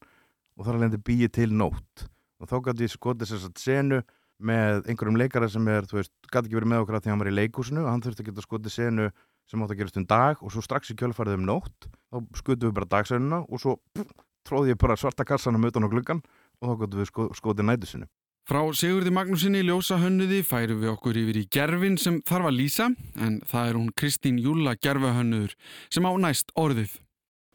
og 0.58 0.66
þar 0.66 0.80
alveg 0.80 1.04
býið 1.06 1.34
til 1.38 1.52
nótt. 1.54 2.06
Og 2.40 2.50
þá 2.50 2.56
gæti 2.68 2.86
ég 2.86 2.94
skotið 2.94 3.30
þess 3.30 3.48
að 3.50 3.62
senu 3.62 4.00
með 4.40 4.86
einhverjum 4.88 5.18
leikara 5.20 5.48
sem 5.52 5.66
er, 5.68 5.84
þú 5.88 5.98
veist, 5.98 6.12
gæti 6.30 6.48
ekki 6.48 6.56
verið 6.56 6.72
með 6.72 6.84
okkur 6.84 6.96
að 6.96 7.04
því 7.04 7.12
hann 7.12 7.22
var 7.22 7.30
í 7.30 7.36
leikúsinu 7.36 7.82
og 7.84 7.90
hann 7.90 8.04
þurfti 8.04 8.24
að 8.24 8.30
geta 8.30 8.44
skotið 8.46 8.74
senu 8.74 9.08
sem 9.50 9.62
átt 9.62 9.74
að 9.74 9.82
gerast 9.82 9.98
um 9.98 10.06
dag 10.06 10.40
og 10.40 10.54
svo 10.54 10.62
strax 10.64 10.92
í 10.92 10.98
kjölfarið 11.00 11.40
um 11.40 11.46
nótt 11.48 11.90
þá 12.10 12.22
skutum 12.38 12.68
við 12.68 12.76
bara 12.78 12.90
dagsönuna 12.94 13.42
og 13.46 13.62
svo 13.62 13.76
pff, 13.96 14.14
tróði 14.46 14.74
ég 14.74 14.80
bara 14.80 14.98
svarta 14.98 15.26
kassanum 15.26 15.66
utan 15.66 15.86
á 15.86 15.92
gluggan 15.92 16.22
og 16.60 16.70
þá 16.70 16.74
gotum 16.84 17.02
við 17.02 17.10
sko, 17.10 17.28
skotið 17.36 17.68
nætusinu. 17.68 18.10
Frá 18.48 18.64
Sigurði 18.74 19.12
Magnúsinni 19.14 19.60
ljósa 19.62 20.00
hönnuði 20.00 20.40
færum 20.46 20.80
við 20.82 20.90
okkur 20.94 21.18
yfir 21.20 21.38
í 21.38 21.46
gerfin 21.54 21.98
sem 22.00 22.18
þarf 22.26 22.48
að 22.48 22.56
lýsa 22.56 22.88
en 23.20 23.38
það 23.46 23.68
er 23.68 23.78
hún 23.78 23.92
Kristín 24.00 24.40
Júla 24.42 24.74
gerfahönnuður 24.80 25.54
sem 25.92 26.08
á 26.08 26.12
næst 26.18 26.50
orðið. 26.58 26.96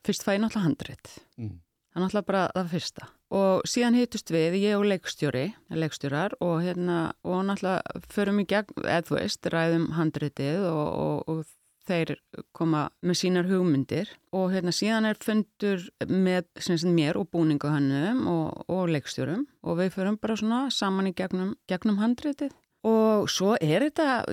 Fyrst 0.05 0.23
fæ 0.23 0.35
ég 0.35 0.43
náttúrulega 0.43 0.67
handrit. 0.69 1.11
Mm. 1.41 1.57
Það 1.57 1.99
er 1.99 2.05
náttúrulega 2.05 2.29
bara 2.29 2.45
það 2.53 2.71
fyrsta. 2.75 3.09
Og 3.35 3.67
síðan 3.67 3.97
hittust 3.99 4.31
við, 4.31 4.55
ég 4.61 4.77
og 4.77 4.85
leikstjóri, 4.87 5.45
leikstjórar 5.73 6.37
og 6.45 6.55
hérna, 6.63 6.99
og 7.25 7.43
náttúrulega 7.49 8.01
förum 8.13 8.41
í 8.43 8.47
gegn, 8.53 8.85
eða 8.85 9.05
þú 9.09 9.17
veist, 9.17 9.51
ræðum 9.51 9.89
handritið 9.97 10.67
og, 10.69 10.87
og, 11.01 11.33
og 11.33 11.43
þeir 11.87 12.15
koma 12.55 12.87
með 13.05 13.19
sínar 13.21 13.49
hugmyndir 13.49 14.11
og 14.35 14.51
hérna 14.53 14.73
síðan 14.75 15.09
er 15.09 15.19
fundur 15.21 15.87
með 16.09 16.45
sem 16.59 16.77
mér 16.95 17.19
og 17.21 17.29
búningahönnum 17.33 18.25
og, 18.31 18.65
og 18.71 18.91
leikstjórum 18.93 19.47
og 19.63 19.81
við 19.81 19.95
förum 19.97 20.19
bara 20.21 20.37
svona 20.39 20.61
saman 20.73 21.11
í 21.11 21.15
gegnum, 21.17 21.55
gegnum 21.69 21.99
handritið 22.01 22.53
og 22.85 23.29
svo 23.31 23.55
er 23.57 23.87
þetta 23.87 24.23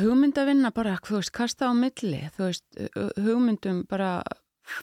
hugmyndavinna 0.00 0.72
bara, 0.74 0.96
þú 1.06 1.20
veist, 1.20 1.32
kasta 1.36 1.70
á 1.70 1.72
milli, 1.76 2.24
þú 2.34 2.48
veist, 2.48 2.64
hugmyndum 3.22 3.84
bara 3.90 4.16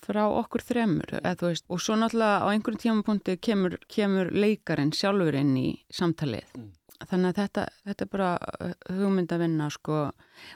frá 0.04 0.24
okkur 0.28 0.64
þremur 0.64 1.18
eða, 1.20 1.36
veist, 1.44 1.66
og 1.72 1.82
svo 1.84 1.98
náttúrulega 2.00 2.44
á 2.44 2.48
einhverjum 2.52 2.82
tímapunkti 2.84 3.38
kemur, 3.44 3.78
kemur 3.92 4.32
leikarinn 4.36 4.96
sjálfur 4.96 5.40
inn 5.40 5.56
í 5.60 5.70
samtalið 5.94 6.48
Mm. 6.58 6.72
Þannig 7.06 7.30
að 7.30 7.38
þetta, 7.42 7.64
þetta 7.86 8.06
er 8.06 8.10
bara 8.14 8.30
uh, 8.62 8.72
hugmynd 8.90 9.34
að 9.36 9.42
vinna 9.44 9.68
sko. 9.74 9.98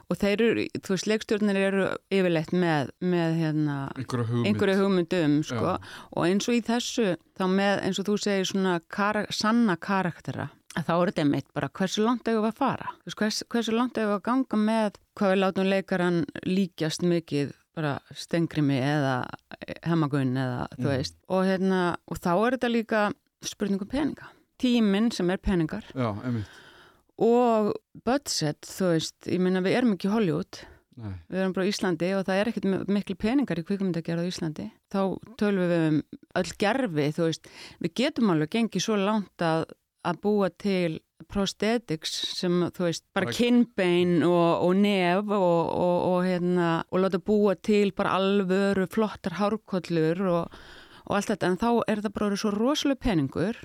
Og 0.09 0.17
þeir 0.21 0.41
eru, 0.47 0.63
þú 0.81 0.93
veist, 0.95 1.07
leikstjórnir 1.11 1.59
eru 1.61 1.85
yfirleitt 2.13 2.51
með, 2.53 2.89
með 3.01 3.35
hérna 3.41 3.75
einhverja 3.97 4.77
hugmynd. 4.79 4.81
hugmyndum 4.81 5.37
sko 5.45 5.75
Já. 5.75 5.77
og 6.15 6.25
eins 6.25 6.49
og 6.49 6.57
í 6.57 6.63
þessu 6.65 7.07
þá 7.37 7.45
með 7.51 7.83
eins 7.85 7.99
og 8.01 8.09
þú 8.09 8.17
segir 8.25 8.49
svona 8.49 8.79
kara, 8.89 9.25
sanna 9.29 9.77
karaktera 9.77 10.49
að 10.77 10.85
þá 10.87 10.91
er 10.95 11.09
þetta 11.11 11.23
einmitt 11.25 11.47
bara 11.53 11.67
hversu 11.69 12.03
langt 12.05 12.27
eigum 12.31 12.45
við 12.45 12.51
að 12.53 12.59
fara? 12.61 12.91
Þú 13.05 13.15
hvers, 13.19 13.39
hversu 13.51 13.73
langt 13.75 13.97
eigum 13.97 14.11
við 14.13 14.19
að 14.19 14.27
ganga 14.29 14.59
með 14.65 14.99
hvað 15.19 15.33
við 15.33 15.41
látum 15.41 15.67
leikaran 15.67 16.19
líkjast 16.47 17.03
mikið 17.03 17.51
bara 17.75 17.97
stengrimi 18.15 18.77
eða 18.83 19.17
hemagun 19.87 20.33
eða 20.39 20.67
þú 20.77 20.85
Mm. 20.85 20.91
veist. 20.91 21.15
Og, 21.29 21.45
hérna, 21.47 21.81
og 22.07 22.17
þá 22.19 22.31
er 22.35 22.55
þetta 22.57 22.69
líka 22.71 23.01
spurningum 23.43 23.87
peninga 23.91 24.27
tíminn 24.61 25.11
sem 25.15 25.29
er 25.33 25.41
peningar. 25.41 25.87
Já, 25.97 26.11
og 27.21 27.73
budget, 28.05 28.65
þú 28.65 28.93
veist, 28.95 29.17
ég 29.29 29.41
meina 29.43 29.61
við 29.65 29.77
erum 29.79 29.97
ekki 29.97 30.09
í 30.09 30.13
Hollywood. 30.15 30.63
Nei. 31.01 31.13
við 31.31 31.39
erum 31.39 31.53
bara 31.55 31.63
á 31.63 31.71
Íslandi 31.71 32.07
og 32.17 32.25
það 32.27 32.39
er 32.39 32.49
ekkert 32.51 32.89
miklu 32.91 33.15
peningar 33.17 33.59
í 33.61 33.63
kvikmyndagerð 33.65 34.25
á 34.27 34.29
Íslandi. 34.29 34.65
Þá 34.91 35.01
tölum 35.39 35.69
við 35.71 35.85
um 35.85 36.01
öll 36.41 36.51
gerfi 36.61 37.05
þú 37.15 37.27
veist, 37.29 37.47
við 37.81 37.93
getum 38.01 38.33
alveg 38.33 38.51
gengið 38.57 38.85
svo 38.85 38.97
langt 38.99 39.45
að, 39.45 39.63
að 40.03 40.19
búa 40.25 40.51
til 40.61 40.99
prosthetics 41.31 42.13
sem 42.35 42.59
þú 42.75 42.87
veist, 42.89 43.05
bara 43.15 43.33
kinnbein 43.33 44.19
og, 44.27 44.67
og 44.67 44.75
nef 44.81 45.31
og, 45.31 45.71
og, 45.71 45.97
og 46.11 46.27
hérna, 46.27 46.69
og 46.91 47.03
láta 47.05 47.21
búa 47.23 47.55
til 47.55 47.95
bara 47.95 48.17
alvöru 48.19 48.87
flottar 48.91 49.39
hárkollur 49.39 50.21
og, 50.27 50.61
og 51.07 51.17
allt 51.17 51.33
þetta, 51.33 51.53
en 51.53 51.61
þá 51.61 51.69
er 51.87 52.03
það 52.03 52.17
bara 52.19 52.41
svo 52.43 52.53
rosalega 52.55 53.05
peningur 53.07 53.63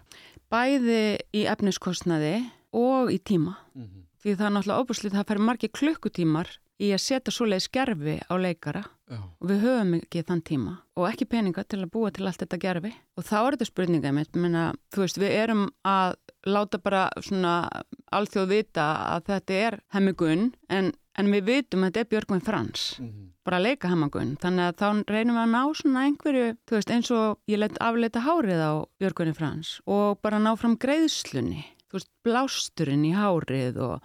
bæði 0.52 1.00
í 1.34 1.46
efniskostnaði 1.50 2.34
og 2.76 3.10
í 3.14 3.18
tíma 3.22 3.56
Mhm. 3.74 4.04
því 4.22 4.36
það 4.36 4.46
er 4.46 4.54
náttúrulega 4.56 4.82
óbúslið 4.84 5.12
það 5.16 5.26
færi 5.30 5.44
margir 5.46 5.70
klukkutímar 5.70 6.48
í 6.80 6.90
að 6.92 7.00
setja 7.00 7.32
svoleið 7.32 7.62
skerfi 7.64 8.14
á 8.28 8.34
leikara 8.36 8.84
Já. 9.08 9.16
og 9.40 9.48
við 9.48 9.60
höfum 9.62 9.94
ekki 10.02 10.22
þann 10.26 10.42
tíma 10.42 10.72
og 10.96 11.06
ekki 11.08 11.24
peninga 11.30 11.64
til 11.64 11.78
að 11.84 11.90
búa 11.90 12.10
til 12.12 12.26
allt 12.26 12.42
þetta 12.42 12.58
gerfi 12.60 12.92
og 13.16 13.24
þá 13.24 13.36
er 13.46 13.56
þetta 13.56 13.66
spurninga 13.70 14.12
mitt 14.12 14.32
menna, 14.36 14.74
þú 14.92 14.98
veist, 15.04 15.16
við 15.18 15.30
erum 15.30 15.70
að 15.84 16.16
láta 16.46 16.78
bara 16.82 17.08
svona 17.22 17.70
alþjóð 18.12 18.48
vita 18.48 18.86
að 19.16 19.24
þetta 19.30 19.50
er 19.66 19.80
hemmigun 19.94 20.52
en, 20.68 20.92
en 21.18 21.30
við 21.32 21.44
vitum 21.50 21.84
að 21.86 21.90
þetta 21.92 22.00
er 22.04 22.10
Björgvin 22.12 22.42
Frans 22.44 22.98
Mhm. 23.00 23.30
bara 23.46 23.58
að 23.58 23.62
leika 23.68 23.88
hemmigun 23.88 24.36
þannig 24.42 24.64
að 24.68 24.76
þá 24.80 25.04
reynum 25.14 25.36
við 25.36 25.42
að 25.44 25.54
ná 25.54 25.62
svona 25.80 26.04
einhverju 26.08 26.46
þú 26.66 26.76
veist 26.76 26.90
eins 26.90 27.10
og 27.10 27.38
ég 27.48 27.58
let 27.58 27.78
afleita 27.80 28.20
hárið 28.26 28.60
á 28.60 28.72
Björgvin 29.00 29.34
Frans 29.36 29.80
og 29.86 30.20
bara 30.22 30.38
ná 30.38 30.56
fram 30.58 30.76
greiðslunni 30.76 31.64
þú 31.88 31.92
veist 31.98 32.10
blásturinn 32.26 33.04
í 33.06 33.14
hárið 33.14 33.76
og 33.80 34.00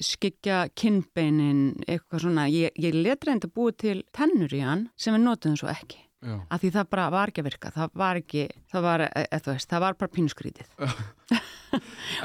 skikja 0.00 0.68
kinnbeinin 0.78 1.82
eitthvað 1.88 2.20
svona, 2.22 2.44
ég, 2.48 2.70
ég 2.78 2.94
let 2.94 3.24
reynda 3.26 3.48
búið 3.50 3.76
til 3.82 4.02
tennur 4.14 4.52
í 4.54 4.60
hann 4.62 4.88
sem 4.96 5.14
við 5.16 5.24
notum 5.26 5.56
svo 5.58 5.68
ekki 5.72 5.98
Já. 6.22 6.36
af 6.50 6.60
því 6.60 6.70
það 6.74 6.88
bara 6.90 7.10
var 7.10 7.30
ekki 7.32 7.40
að 7.40 7.48
virka. 7.48 7.70
Það 7.72 7.90
var 7.94 8.18
ekki, 8.20 8.42
það 8.72 8.82
var, 8.82 9.00
e, 9.00 9.22
e, 9.30 9.38
þú 9.40 9.52
veist, 9.54 9.68
það 9.70 9.80
var 9.80 9.94
bara 9.94 10.10
pínuskrítið. 10.16 10.66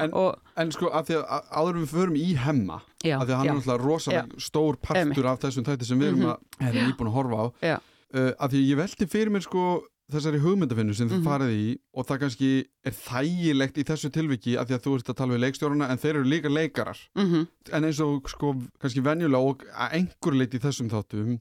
En- 0.02 0.12
og 0.12 0.34
En 0.58 0.70
sko, 0.74 0.88
að 0.90 1.06
því 1.08 1.16
að 1.20 1.26
að 1.36 1.50
áður 1.60 1.76
við 1.78 1.90
förum 1.92 2.16
í 2.18 2.28
hemma 2.42 2.80
já, 3.06 3.16
að 3.20 3.26
því 3.28 3.32
að 3.32 3.36
hann 3.38 3.46
já, 3.46 3.50
er 3.52 3.58
náttúrulega 3.60 3.84
rosalega 3.86 4.40
stór 4.42 4.76
partur 4.82 5.02
Einmitt. 5.04 5.28
af 5.30 5.38
þessum 5.44 5.66
þætti 5.68 5.86
sem 5.86 6.00
við 6.00 6.08
erum 6.10 6.22
Mhm. 6.24 6.32
að 6.32 6.66
erum 6.66 6.88
nýbúin 6.90 7.10
að 7.10 7.16
horfa 7.16 7.36
á. 7.38 7.46
Uh, 8.16 8.32
að 8.40 8.50
því 8.50 8.58
að 8.58 8.68
ég 8.70 8.76
velti 8.80 9.06
fyrir 9.06 9.30
mér 9.30 9.42
sko 9.46 9.62
þessari 10.12 10.38
hugmyndafinnu 10.42 10.94
sem 10.94 11.08
þið 11.08 11.18
Mhm. 11.20 11.24
farið 11.26 11.50
í 11.54 11.78
og 11.94 12.06
það 12.06 12.18
kannski 12.20 12.50
er 12.84 12.92
þægilegt 12.92 13.78
í 13.78 13.84
þessu 13.84 14.10
tilviki 14.10 14.56
að 14.58 14.66
því 14.66 14.74
að 14.76 14.82
þú 14.86 14.94
ert 14.98 15.08
að 15.10 15.16
tala 15.16 15.34
við 15.34 15.42
leikstjóruna 15.46 15.90
en 15.90 15.98
þeir 15.98 16.14
eru 16.16 16.24
líka 16.24 16.48
leikarar. 16.50 16.98
Mm 17.16 17.46
en 17.72 17.82
eins 17.84 18.00
og 18.00 18.28
sko 18.28 18.54
kannski 18.80 19.02
venjulega 19.02 19.42
og 19.42 19.62
að 19.74 19.92
einhver 19.92 20.34
leiti 20.38 20.58
í 20.58 20.62
þessum 20.62 20.90
þáttum 20.90 21.40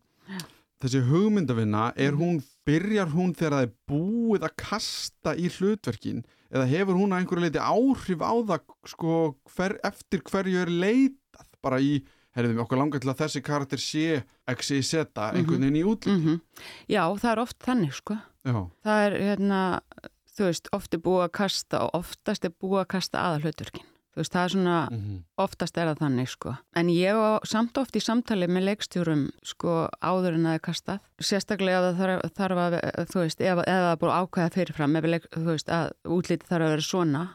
þessi 0.86 1.02
hugmyndavinna 1.10 1.86
er 1.98 2.12
Mhm. 2.14 2.20
hún, 2.22 2.44
byrjar 2.66 3.10
hún 3.14 3.34
þegar 3.36 3.54
það 3.56 3.64
er 3.66 3.74
búið 3.90 4.42
að 4.48 4.56
kasta 4.58 5.36
í 5.36 5.50
hlutverkin? 5.50 6.24
Eða 6.54 6.68
hefur 6.70 6.96
hún 6.96 7.12
að 7.12 7.20
einhverju 7.26 7.44
leiti 7.46 7.60
áhrif 7.60 8.22
á 8.22 8.34
það 8.46 8.60
sko 8.86 9.36
hver, 9.56 9.80
eftir 9.84 10.22
hverju 10.22 10.62
er 10.62 10.72
leitað? 10.72 11.48
Bara 11.62 11.80
í, 11.82 12.04
herriðum 12.36 12.62
okkur 12.66 12.78
langar 12.78 13.00
til 13.02 13.10
að 13.10 13.22
þessi 13.24 13.42
karakter 13.44 13.78
sé 13.82 14.24
exi 14.48 14.82
seta 14.84 15.32
einhvern 15.34 15.66
veginn 15.66 15.82
í 15.82 15.84
útliti. 15.84 16.22
-hmm. 16.22 16.42
já, 16.88 17.04
það 17.18 17.32
er 17.32 17.40
oft 17.40 17.60
þannig 17.60 17.94
sko. 17.94 18.18
Já, 18.46 18.70
það 18.86 19.06
er 19.08 19.20
hérna, 19.20 19.82
þú 20.38 20.44
veist, 20.46 20.68
oft 20.72 20.94
er 20.94 21.00
búið 21.00 21.24
að 21.26 21.32
kasta 21.32 21.80
og 21.86 21.90
oftast 21.94 22.46
er 22.46 22.52
búið 22.52 22.82
að 22.86 22.88
kasta 22.88 23.18
aða 23.20 23.42
hlutverkin 23.42 23.86
þú 24.16 24.22
veist, 24.22 24.32
það 24.32 24.46
er 24.46 24.54
svona 24.54 24.76
mhm, 24.88 25.16
oftast 25.44 25.78
er 25.78 25.90
það 25.90 26.02
þannig 26.06 26.30
sko. 26.32 26.54
En 26.80 26.92
ég 26.94 27.20
á 27.20 27.44
samt 27.44 27.80
oft 27.82 27.98
í 28.00 28.02
samtali 28.04 28.48
með 28.48 28.70
leikstjórum 28.70 29.26
sko 29.44 29.74
áður 30.00 30.38
en 30.38 30.48
það 30.48 30.56
er 30.56 30.64
kastað. 30.70 31.02
Sérstaklega 31.20 31.82
ef 31.82 32.00
það 32.00 32.24
þarf, 32.40 32.62
að 32.64 33.10
þú 33.12 33.26
veist, 33.26 33.44
ef, 33.44 33.62
ef 33.66 33.82
það 33.84 33.92
er 33.92 34.00
búið 34.02 34.14
að 34.16 34.24
ákveða 34.24 34.54
fyrirfram 34.56 34.98
leik, 35.12 35.28
þú 35.36 35.48
veist, 35.50 35.74
að 35.76 35.92
útliti 36.16 36.48
þarf 36.48 36.68
að 36.70 36.76
vera 36.76 36.88
svona 36.88 37.26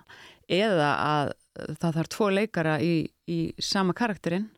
eða 0.50 0.90
að 1.04 1.34
það 1.82 1.98
þarf 1.98 2.12
tvo 2.14 2.30
leikara 2.32 2.78
í, 2.80 2.94
í 3.28 3.38
sama 3.60 3.94
karakterinn. 3.96 4.48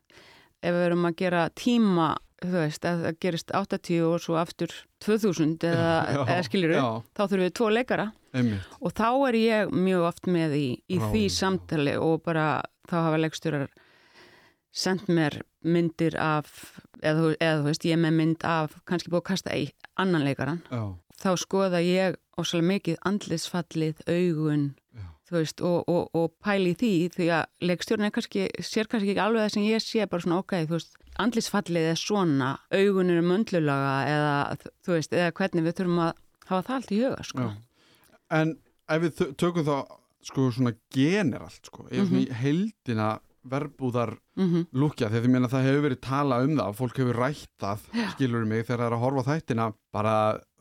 Ef 0.63 0.71
við 0.71 0.85
erum 0.87 1.09
að 1.09 1.17
gera 1.19 1.47
tíma 1.59 2.13
þú 2.49 2.59
veist, 2.59 2.87
að 2.87 3.05
það 3.05 3.19
gerist 3.25 3.53
80 3.55 4.03
og 4.07 4.17
svo 4.23 4.37
aftur 4.41 4.73
2000 5.05 5.55
eða, 5.69 5.93
Já, 6.03 6.19
eða 6.25 6.43
skilur 6.49 6.75
já, 6.75 6.85
þá 7.13 7.23
þurfum 7.23 7.45
við 7.45 7.55
tvo 7.59 7.69
leikara. 7.73 8.09
Einmitt. 8.33 8.75
Og 8.81 8.93
þá 8.97 9.07
er 9.29 9.39
ég 9.39 9.73
mjög 9.77 10.07
oft 10.09 10.27
með 10.27 10.55
í, 10.57 10.67
í 10.89 10.99
því 10.99 11.23
samtali 11.29 11.95
og 12.01 12.23
bara 12.25 12.47
þá 12.89 12.95
hafa 13.05 13.19
leikstjórar 13.21 13.67
sendt 14.73 15.09
mér 15.13 15.43
myndir 15.61 16.15
af 16.17 16.49
eða, 17.03 17.33
eða 17.37 17.59
þú 17.61 17.67
veist, 17.67 17.85
ég 17.85 17.95
er 17.95 18.01
með 18.01 18.15
mynd 18.19 18.45
af 18.47 18.77
kannski 18.89 19.11
búið 19.13 19.21
að 19.21 19.27
kasta 19.29 19.57
í 19.57 19.67
annan 20.01 20.25
leikaran 20.25 20.63
Já, 20.71 20.81
þá 21.21 21.29
skoða 21.39 21.83
ég 21.85 22.17
ósala 22.39 22.65
mikið 22.65 22.97
andlisfallið, 23.05 24.01
augun 24.09 24.65
Já. 24.97 25.05
þú 25.29 25.37
veist, 25.37 25.61
og, 25.61 25.85
og, 25.91 26.09
og 26.17 26.33
pæli 26.43 26.73
því 26.79 26.93
því 27.13 27.29
að 27.37 27.69
leikstjórn 27.69 28.07
er 28.09 28.15
kannski 28.15 28.47
sér 28.65 28.89
kannski 28.89 29.13
ekki 29.13 29.23
alveg 29.23 29.45
það 29.45 29.55
sem 29.55 29.67
ég 29.69 29.85
sé, 29.85 30.07
bara 30.09 30.25
svona 30.25 30.41
ok 30.41 30.57
þú 30.65 30.77
veist, 30.79 30.97
andlisfallið 31.19 31.89
er 31.91 31.99
svona 31.99 32.51
augun 32.73 33.09
eru 33.13 33.21
möndlulaga 33.27 33.93
eða 34.09 34.57
þú 34.85 34.95
veist, 34.97 35.13
eða 35.13 35.31
hvernig 35.37 35.63
við 35.67 35.77
þurfum 35.79 35.99
að 36.07 36.13
hafa 36.47 36.61
það 36.67 36.75
allt 36.75 36.91
í 36.91 37.01
huga, 37.03 37.23
sko 37.23 37.39
Já. 37.43 37.51
en 38.39 38.55
ef 38.89 39.01
við 39.03 39.13
tö- 39.19 39.33
tökum 39.37 39.67
þá 39.67 39.75
sko 40.23 40.47
svona 40.55 40.73
generalt 40.95 41.65
sko, 41.67 41.87
ef 41.91 42.07
svona 42.07 42.23
í 42.23 42.31
heildina 42.41 43.11
verbúðar 43.43 44.13
mm 44.39 44.61
lúkja 44.73 45.09
þegar 45.11 45.23
því 45.25 45.31
meina 45.33 45.49
það 45.51 45.65
hefur 45.67 45.83
verið 45.89 45.99
tala 46.01 46.37
um 46.45 46.53
það 46.57 46.77
fólk 46.79 46.97
hefur 47.01 47.17
rætt 47.19 47.49
það, 47.59 47.79
skilur 48.15 48.45
mig 48.47 48.63
þegar 48.65 48.79
það 48.79 48.87
er 48.87 48.95
að 48.95 49.03
horfa 49.03 49.23
þættina 49.27 49.65
bara, 49.93 50.13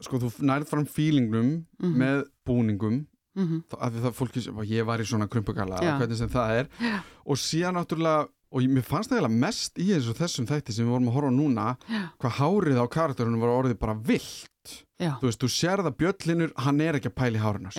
sko, 0.03 0.19
þú 0.19 0.31
nærð 0.51 0.67
fram 0.69 0.85
fílingnum 0.87 1.53
Mhm. 1.79 1.97
með 2.03 2.25
búningum 2.45 3.07
mm 3.37 3.63
þá- 3.71 3.79
af 3.81 3.93
því 3.95 4.03
það 4.03 4.17
fólki 4.19 4.67
ég 4.69 4.85
var 4.85 4.99
í 4.99 5.07
svona 5.09 5.29
krumpugala 5.31 5.79
Já. 5.81 5.97
hvernig 5.99 6.17
sem 6.19 6.29
það 6.29 6.51
er 6.59 6.67
Já. 6.83 6.99
og 7.25 7.37
síðan 7.37 7.79
náttúrulega 7.79 8.29
og 8.53 8.63
mér 8.69 8.85
fannst 8.85 9.11
það 9.11 9.19
eiginlega 9.23 9.41
mest 9.47 9.79
í 9.81 9.87
eins 9.95 10.09
og 10.13 10.17
þessum 10.21 10.47
þætti 10.51 10.73
sem 10.77 10.85
við 10.87 10.93
vorum 10.93 11.09
að 11.09 11.17
horfa 11.17 11.31
núna 11.33 11.67
Já. 11.89 12.03
hvað 12.21 12.37
hárið 12.39 12.81
á 12.83 12.87
karakterunum 12.93 13.41
var 13.41 13.55
orðið 13.63 13.79
bara 13.81 13.95
vilt 13.95 14.85
Já. 15.01 15.17
þú 15.21 15.27
veist, 15.31 15.41
þú 15.43 15.49
sér 15.49 15.83
það 15.87 15.97
bjöllinur 16.03 16.53
hann 16.67 16.81
er 16.81 16.95
ekki 17.01 17.09
að 17.11 17.17
pæla 17.23 17.39
í 17.39 17.43
hárinu 17.43 17.73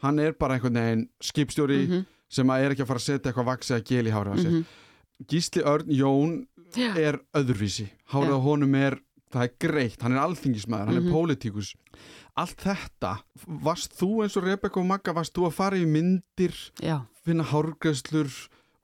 hann 0.00 0.18
er 0.18 0.32
bara 0.32 0.54
einhvern 0.56 0.78
veginn 0.80 1.08
skipstjóri 1.20 1.80
Mhm. 1.88 2.06
sem 2.30 2.46
að 2.46 2.62
er 2.64 2.70
ekki 2.70 2.82
að 2.84 2.86
fara 2.86 2.98
að 3.02 3.08
setja 3.08 3.32
eitthvað 3.32 3.50
vaksi 3.50 3.74
að 3.74 3.84
gel 3.90 4.06
í 4.06 4.10
hárið 4.14 4.32
á 4.32 4.36
sér 4.38 4.52
Mhm. 4.52 4.64
Gísli 5.28 5.62
Örn 5.62 5.88
Jón 5.92 6.46
Já. 6.74 6.96
er 6.96 7.20
öðruvísi 7.34 7.90
hárið 8.12 8.32
á 8.32 8.40
honum 8.40 8.74
er, 8.74 9.00
það 9.32 9.42
er 9.42 9.52
greitt 9.60 10.02
hann 10.02 10.12
er 10.12 10.18
alþingismæður, 10.24 10.86
hann 10.86 10.94
Mhm. 11.02 11.06
er 11.06 11.12
pólitíkus 11.12 11.74
allt 12.36 12.56
þetta, 12.56 13.18
varst 13.46 13.92
þú 13.98 14.22
eins 14.22 14.36
og 14.36 14.44
Rebecca 14.44 14.80
og 14.80 14.86
Magga, 14.86 15.12
varst 15.12 15.34
þú 15.34 15.46
að 15.48 15.52
fara 15.52 15.76
í 15.76 15.84
myndir 15.84 16.54
finna 17.24 17.44
hárgræslur 17.44 18.30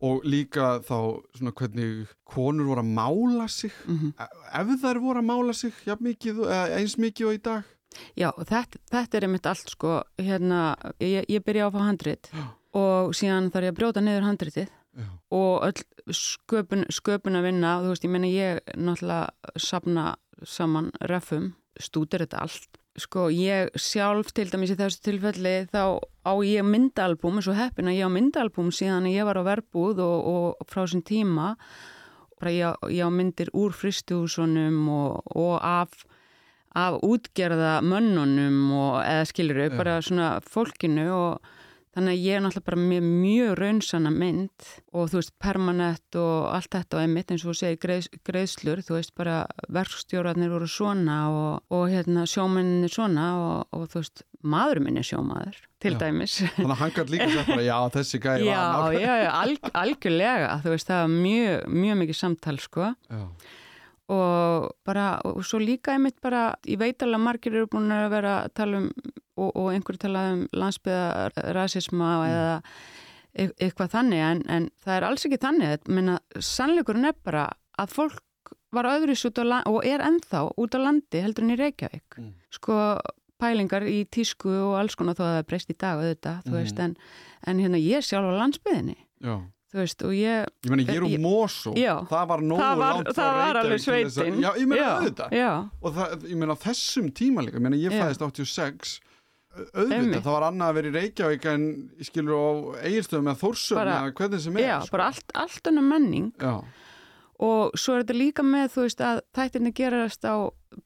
og 0.06 0.26
líka 0.28 0.76
þá 0.86 0.98
svona 1.36 1.52
hvernig 1.58 2.06
konur 2.28 2.70
voru 2.70 2.84
að 2.84 2.92
mála 2.98 3.48
sig. 3.52 3.72
Mm 3.86 4.12
ef 4.56 4.74
þær 4.82 5.00
voru 5.02 5.22
að 5.22 5.28
mála 5.30 5.54
sig 5.54 5.72
jafn 5.86 6.04
mikið, 6.06 6.42
eða 6.46 6.78
eins 6.78 6.96
mikið 6.98 7.26
og 7.26 7.34
í 7.34 7.42
dag. 7.42 7.74
Já 8.16 8.30
þetta, 8.36 8.78
þetta 8.92 9.16
er 9.16 9.26
einmitt 9.26 9.46
allt 9.46 9.70
sko, 9.72 10.02
hérna, 10.18 10.76
ég, 11.00 11.24
ég 11.28 11.44
byrja 11.44 11.66
á 11.66 11.68
að 11.68 11.76
fá 11.76 11.82
handrit. 11.84 12.30
Og 12.76 13.14
síðan 13.16 13.50
þarf 13.50 13.64
ég 13.64 13.72
að 13.72 13.78
brjóta 13.78 14.00
niður 14.04 14.28
handritið. 14.28 14.72
Já. 14.96 15.08
og 15.30 15.64
öll 15.66 16.14
sköpun, 16.16 16.86
sköpun 16.88 17.36
að 17.36 17.50
vinna, 17.50 17.74
þú 17.84 17.92
veist, 17.92 18.04
ég 18.06 18.12
meina 18.14 18.28
ég 18.32 18.60
náttúrulega 18.80 19.58
sapna 19.60 20.04
saman 20.40 20.88
refum, 21.10 21.50
stútir 21.76 22.24
þetta 22.24 22.44
allt. 22.46 22.80
Sko, 22.96 23.26
ég 23.28 23.74
sjálf 23.76 24.30
til 24.32 24.48
dæmis 24.48 24.72
í 24.72 24.78
þessu 24.78 25.02
tilfelli 25.04 25.54
þá 25.68 26.00
á 26.00 26.32
ég 26.46 26.64
myndalbum, 26.64 27.36
eins 27.36 27.48
og 27.52 27.58
heppin 27.58 27.90
að 27.90 27.98
ég 27.98 28.08
á 28.08 28.16
myndalbum 28.16 28.70
síðan 28.72 29.10
ég 29.10 29.28
var 29.28 29.36
á 29.36 29.44
verbúð 29.44 30.00
og, 30.00 30.30
og 30.32 30.70
frá 30.70 30.86
þessum 30.86 31.04
tíma 31.04 31.54
bara 32.40 32.52
ég, 32.52 32.86
ég 32.96 33.04
á 33.04 33.10
myndir 33.12 33.52
úr 33.56 33.76
fristihúsunum 33.76 34.86
og, 34.92 35.20
og 35.36 35.58
af 35.60 36.06
af 36.76 36.98
útgerða 37.04 37.80
mönnunum 37.80 38.72
og 38.76 38.96
eða 39.00 39.28
skilur 39.30 39.60
Já. 39.64 39.76
bara 39.78 40.00
svona 40.04 40.30
fólkinu 40.44 41.06
og 41.08 41.54
þannig 41.96 42.12
að 42.12 42.24
ég 42.26 42.36
er 42.36 42.42
náttúrulega 42.44 42.68
bara 42.68 42.82
með 42.82 43.06
mjög 43.08 43.52
raunsanna 43.56 44.10
mynd 44.12 44.66
og 44.92 45.10
þú 45.10 45.20
veist 45.22 45.34
permanent 45.40 46.18
og 46.20 46.34
allt 46.52 46.76
þetta 46.76 46.98
og 46.98 47.04
einmitt 47.06 47.32
eins 47.32 47.44
og 47.44 47.54
þú 47.54 47.56
segir 47.62 47.80
greið, 47.80 48.08
greiðslur, 48.28 48.82
þú 48.84 48.98
veist 48.98 49.14
bara 49.16 49.38
verkstjórarnir 49.72 50.52
voru 50.52 50.68
svona 50.68 51.18
og, 51.32 51.64
og 51.72 51.86
hérna 51.92 52.26
sjómenninir 52.28 52.92
svona 52.92 53.28
og, 53.40 53.56
og 53.72 53.88
þú 53.92 54.02
veist 54.02 54.26
maðurinn 54.46 54.88
minn 54.90 55.00
er 55.00 55.08
sjómaður 55.08 55.60
til 55.82 55.94
Já. 55.96 56.00
dæmis 56.04 56.38
þannig 56.44 56.72
að 56.74 56.80
hann 56.82 56.96
gætt 56.96 57.12
líka 57.14 57.28
sagt 57.32 57.52
bara, 57.52 57.66
já, 57.66 57.76
þessi 57.96 58.20
gæði 58.22 58.48
var 58.52 58.96
já, 58.96 59.12
já, 59.24 59.30
alg, 59.40 59.70
algjörlega 59.82 60.56
þú 60.64 60.74
veist 60.74 60.90
það 60.90 61.04
var 61.04 61.14
mjög, 61.26 61.68
mjög 61.82 62.00
mikið 62.02 62.18
samtal 62.20 62.58
sko 62.62 62.90
já. 62.92 63.22
og 64.16 64.68
bara, 64.86 65.06
og 65.24 65.40
svo 65.48 65.60
líka 65.62 65.96
einmitt 65.96 66.20
bara, 66.24 66.50
ég 66.68 66.80
veit 66.82 67.00
alveg 67.00 67.22
að 67.22 67.26
margir 67.30 67.56
eru 67.56 67.70
búin 67.72 67.94
að 67.96 68.10
vera 68.12 68.34
að 68.44 68.52
tala 68.60 68.84
um, 68.84 68.90
og, 69.36 69.50
og 69.56 69.72
einhverju 69.72 69.98
tala 70.06 70.22
um 70.34 70.46
landsbyðarasisma 70.56 72.10
eða 72.28 72.60
e 73.36 73.48
eitthvað 73.60 73.90
þannig, 73.92 74.22
en, 74.24 74.38
en 74.48 74.68
það 74.84 74.94
er 74.96 75.04
alls 75.10 75.26
ekki 75.28 75.38
þannig, 75.42 75.72
ég 75.76 75.90
meina, 75.92 76.14
sannleikurinn 76.40 77.04
er 77.10 77.16
bara 77.26 77.42
að 77.78 77.90
fólk 77.92 78.22
var 78.72 78.88
öðruðs 78.94 79.26
út 79.28 79.40
á 79.40 79.44
landi, 79.44 79.70
og 79.72 79.84
er 79.88 80.02
ennþá 80.04 80.40
út 80.56 80.76
á 80.76 80.78
landi 80.80 81.20
heldur 81.22 81.44
en 81.44 81.52
í 81.52 81.58
Reykjavík, 81.60 82.16
Mm. 82.16 82.32
sko 82.50 82.78
pælingar 83.40 83.84
í 83.84 84.06
tísku 84.08 84.48
og 84.48 84.78
alls 84.80 84.94
konar 84.96 85.14
þó 85.18 85.20
að 85.26 85.32
það 85.34 85.38
er 85.42 85.46
breyst 85.50 85.70
í 85.70 85.76
dag 85.76 85.98
auðvitað, 86.00 86.38
þú 86.46 86.50
Mhm. 86.54 86.56
veist, 86.62 86.78
en, 86.80 86.96
en 87.46 87.58
hérna 87.60 87.76
ég 87.80 87.96
er 88.00 88.06
sjálf 88.08 88.32
á 88.32 88.40
landsbyðinni, 88.40 88.96
já. 89.20 89.34
þú 89.72 89.76
veist, 89.82 90.02
og 90.02 90.12
ég 90.16 90.46
Ég 90.64 90.70
meina, 90.72 90.82
ég 90.88 90.96
er 90.96 91.02
úr 91.04 91.20
Mosó, 91.20 91.74
Já. 91.76 92.00
það 92.08 92.26
var 92.28 92.40
nógu 92.40 92.60
það 92.64 92.76
var, 92.80 92.94
langt 92.94 93.12
það 93.16 93.32
var 93.36 93.56
alveg 93.60 93.80
sveitin 93.84 94.40
Já, 94.40 94.50
ég 94.56 94.66
meina 94.66 94.82
já, 94.82 94.96
auðvitað. 94.96 95.30
já, 95.36 95.70
Og 95.82 95.92
það, 95.94 96.24
ég 96.24 96.36
meina, 96.36 96.54
þessum 96.56 97.12
tíma 97.12 97.44
líka, 97.44 97.56
ég 97.60 97.60
meina, 97.60 97.76
ég 97.76 97.92
fæðist 97.92 98.22
86, 98.24 99.00
auðvitað, 99.74 100.22
það 100.22 100.32
var 100.36 100.46
annað 100.50 100.68
að 100.70 100.74
vera 100.78 100.88
í 100.90 100.94
Reykjavík 100.96 101.46
en, 101.52 101.64
skilur, 102.02 102.34
á 102.36 102.46
Egilstöðum 102.88 103.30
eða 103.32 103.40
Bara- 103.78 103.96
eða 104.00 104.12
hvernig 104.20 104.40
sem 104.40 104.56
er. 104.56 104.62
já, 104.68 104.80
sko. 104.82 104.90
bara 104.96 105.06
allt, 105.10 105.32
allt 105.34 105.62
önnum 105.72 105.88
menning 105.88 106.32
Já, 106.40 106.54
og 107.38 107.72
svo 107.76 107.94
er 107.96 108.04
þetta 108.04 108.16
líka 108.18 108.42
með 108.46 108.70
þú 108.74 108.86
veist 108.86 109.00
að 109.04 109.20
þættinni 109.36 109.72
gerast 109.76 110.24
á 110.24 110.34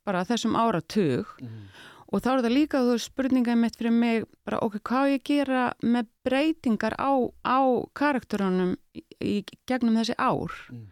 bara 0.05 0.25
þessum 0.25 0.57
áratug 0.59 1.27
Mhm. 1.41 1.69
og 2.13 2.23
þá 2.23 2.27
er 2.31 2.43
það 2.43 2.55
líka 2.59 2.79
þú 2.83 2.93
veist, 2.95 3.11
spurninga 3.13 3.57
mitt 3.57 3.77
fyrir 3.77 3.93
mig 3.93 4.25
bara 4.45 4.59
ok, 4.63 4.79
hvað 4.83 5.13
ég 5.19 5.23
gera 5.25 5.73
með 5.83 6.07
breytingar 6.25 6.95
á, 6.99 7.13
á 7.47 7.59
karakterunum 7.95 8.77
í, 8.95 9.03
í 9.23 9.45
gegnum 9.67 9.95
þessi 9.97 10.15
ár 10.19 10.51
Mm. 10.73 10.87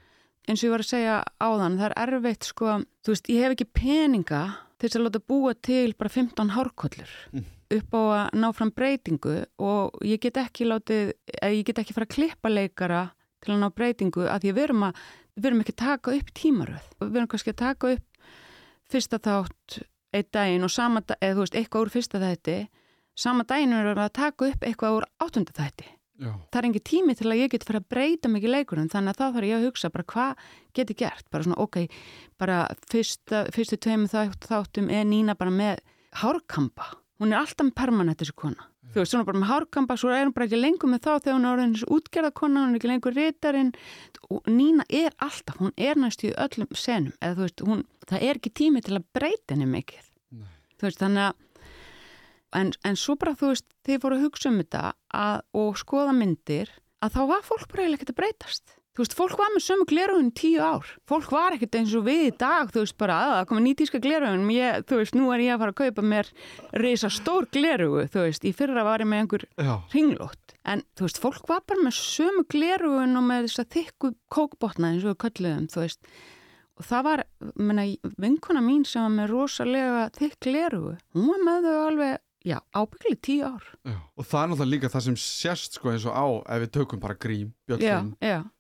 eins 0.49 0.62
og 0.62 0.69
ég 0.69 0.71
var 0.71 0.81
að 0.81 0.93
segja 0.95 1.25
áðan 1.41 1.77
það 1.79 1.91
er 1.91 1.95
erfitt 2.07 2.45
sko, 2.45 2.67
þú 3.05 3.09
veist, 3.12 3.27
ég 3.29 3.43
hef 3.43 3.53
ekki 3.57 3.73
peninga 3.75 4.57
til 4.79 4.88
þess 4.88 4.97
að 5.01 5.07
láta 5.11 5.21
búa 5.27 5.55
til 5.61 5.93
bara 5.99 6.09
15 6.09 6.51
hárkollur 6.55 7.11
Mm. 7.35 7.45
Upp 7.74 7.96
á 7.96 8.00
að 8.00 8.38
ná 8.40 8.48
fram 8.57 8.72
breytingu 8.74 9.37
og 9.61 9.98
ég 10.07 10.22
get 10.22 10.40
ekki 10.40 10.68
látið, 10.68 11.12
eða 11.37 11.52
ég 11.54 11.66
get 11.68 11.83
ekki 11.83 11.96
fara 11.96 12.09
að 12.09 12.14
klippa 12.16 12.52
leikara 12.52 13.02
til 13.44 13.54
að 13.54 13.62
ná 13.62 13.68
breytingu 13.74 14.24
að 14.26 14.46
því 14.46 14.54
við 14.57 14.64
erum, 14.68 14.87
að, 14.88 15.04
við 15.37 15.50
erum 15.50 15.62
ekki 15.64 15.76
að 15.76 15.83
taka 15.85 16.16
upp 16.16 16.33
tímaröð. 16.40 16.88
Við 17.04 17.20
erum 17.20 17.31
kannski 17.35 17.54
að 17.54 17.61
taka 17.62 17.92
upp 17.96 18.33
fyrsta 18.88 19.20
þátt 19.22 19.78
einn 20.16 20.33
daginn 20.33 20.64
og 20.64 20.72
sama, 20.72 21.04
eða 21.20 21.37
þú 21.37 21.44
veist, 21.44 21.59
eitthvað 21.61 21.85
úr 21.85 21.94
fyrsta 21.98 22.22
þætti 22.22 22.59
sama 23.18 23.44
daginn 23.44 23.74
erum 23.76 23.96
við 23.98 24.04
að 24.07 24.16
taka 24.16 24.50
upp 24.52 24.66
eitthvað 24.66 24.98
úr 24.98 25.09
áttunda 25.24 25.54
þætti. 25.57 25.94
Já. 26.18 26.33
það 26.50 26.59
er 26.59 26.66
engin 26.66 26.83
tími 26.83 27.14
til 27.14 27.28
að 27.31 27.38
ég 27.38 27.50
get 27.52 27.64
fyrir 27.66 27.78
að 27.78 27.90
breyta 27.92 28.31
mikið 28.33 28.50
leikurinn 28.50 28.88
þannig 28.90 29.12
að 29.12 29.18
þá 29.20 29.26
þarf 29.37 29.46
ég 29.46 29.54
að 29.54 29.66
hugsa 29.68 29.90
bara 29.94 30.07
hvað 30.11 30.40
get 30.74 30.88
ég 30.90 30.98
gert, 31.04 31.26
bara 31.31 31.46
svona 31.46 31.59
ok 31.62 31.76
bara 32.42 32.57
fyrsta, 32.90 33.44
fyrstu 33.54 33.78
þátt, 33.78 34.48
þáttum 34.50 34.90
er 34.90 35.04
Nína 35.07 35.37
bara 35.38 35.52
með 35.54 35.78
hárkampa, 36.18 36.88
hún 37.18 37.33
er 37.33 37.40
alltaf 37.42 37.72
permanent 37.76 38.20
þessi 38.20 38.35
kona, 38.38 38.68
þú 38.92 39.00
veist, 39.02 39.12
svona 39.12 39.26
bara 39.28 39.40
með 39.42 39.50
hárkampa 39.52 39.96
svo 40.00 40.12
er 40.14 40.26
hún 40.26 40.35
bara 40.37 40.46
ekki 40.48 40.61
lengur 40.61 40.92
með 40.92 41.02
þá 41.07 41.11
þegar 41.16 41.37
hún 41.37 41.46
er 41.46 41.52
orðin 41.52 41.74
þessi 41.76 41.90
útgerða 41.96 42.33
kona, 42.40 42.62
hún 42.64 42.74
er 42.74 42.81
ekki 42.81 42.92
lengur 42.92 43.16
ritarinn. 43.16 43.72
Og 44.28 44.48
Nína 44.52 44.85
er 44.88 45.12
alltaf, 45.24 45.59
hún 45.61 45.74
er 45.76 45.98
næst 46.00 46.24
í 46.24 46.33
öllum 46.37 46.70
senum, 46.76 47.14
eða 47.20 47.37
þú 47.38 47.46
veist, 47.46 47.66
hún 47.68 47.85
það 48.09 48.24
er 48.28 48.40
ekki 48.40 48.54
tími 48.62 48.85
til 48.85 48.96
að 48.98 49.07
breyta 49.16 49.54
henni 49.54 49.68
mikið. 49.68 50.09
Nei. 50.38 50.50
þú 50.78 50.88
veist, 50.88 51.02
þannig 51.02 51.26
að 51.26 51.44
en, 52.57 52.72
en 52.87 52.98
svo 52.98 53.16
bara 53.20 53.37
þú 53.38 53.52
veist, 53.52 53.68
þið 53.87 54.02
fóru 54.02 54.18
að 54.18 54.26
hugsa 54.26 54.50
um 54.52 54.61
þetta 54.62 54.85
að, 55.20 55.40
og 55.61 55.81
skoða 55.81 56.14
myndir 56.16 56.72
að 57.04 57.14
þá 57.16 57.20
var 57.33 57.46
fólk 57.46 57.68
bara 57.70 57.85
eiginlega 57.85 58.00
ekkert 58.00 58.14
að 58.14 58.20
breytast 58.22 58.76
þú 58.99 59.05
veist, 59.05 59.15
fólk 59.15 59.39
var 59.39 59.53
með 59.55 59.63
sömu 59.63 59.85
gleraugun 59.87 60.31
tíu 60.35 60.59
ár. 60.59 60.89
Fólk 61.07 61.31
var 61.31 61.55
ekkert 61.55 61.77
eins 61.79 61.93
og 61.95 62.07
við 62.09 62.25
í 62.25 62.33
dag 62.35 62.73
þú 62.75 62.83
veist 62.83 62.97
bara 62.99 63.19
að 63.23 63.35
það 63.37 63.49
komið 63.53 63.65
nýtíska 63.69 64.01
gleraugun. 64.03 64.49
Ég, 64.51 64.81
þú 64.91 64.99
veist, 64.99 65.15
nú 65.15 65.29
er 65.31 65.45
ég 65.45 65.55
að 65.55 65.63
fara 65.63 65.75
að 65.75 65.79
kaupa 65.85 66.07
mér 66.13 66.31
reysa 66.83 67.11
stór 67.15 67.47
gleraugu, 67.55 68.09
þú 68.11 68.25
veist. 68.25 68.49
Í 68.49 68.55
fyrra 68.59 68.87
var 68.89 69.05
ég 69.05 69.11
með 69.11 69.23
einhver 69.23 69.47
ringlót 69.95 70.57
en 70.69 70.83
þú 70.99 71.07
veist, 71.07 71.23
fólk 71.23 71.47
var 71.49 71.63
bara 71.69 71.87
með 71.87 71.95
sömu 71.97 72.43
gleraugun 72.51 73.21
og 73.21 73.29
með 73.31 73.47
þess 73.47 73.63
að 73.63 73.71
þykku 73.77 74.11
kókbotna 74.35 74.93
eins 74.93 75.07
og 75.07 75.15
við 75.15 75.21
kölluðum, 75.25 75.71
þú 75.73 75.85
veist. 75.85 76.11
Og 76.79 76.87
það 76.87 77.07
var, 77.09 77.23
menna, 77.59 77.85
vinkona 78.23 78.61
mín 78.63 78.85
sem 78.87 79.03
var 79.07 79.15
með 79.15 79.33
rosalega 79.33 80.03
þykk 80.19 80.37
gleraugu 80.47 80.93
hún 81.17 81.31
var 81.33 81.41
með 81.47 81.65
þau 81.67 81.79
alveg, 81.87 82.21
já, 82.46 82.59
ábyggli 82.74 83.16
tíu 83.20 83.44
ár. 83.44 83.64
Já. 83.85 83.96
Og 84.16 84.24
það 84.27 84.42
er 84.42 84.48
náttúrulega 84.53 84.70
líka 84.74 84.88
það 84.92 85.05
sem 85.09 85.16
sérst 85.20 85.72
sko 85.79 85.90
eins 85.92 86.07
og 86.07 86.14
á 86.14 86.27
ef 86.55 86.62
við 86.64 86.70
tökum 86.79 87.01
bara 87.03 87.14
grím, 87.18 87.53
Björn 87.68 87.83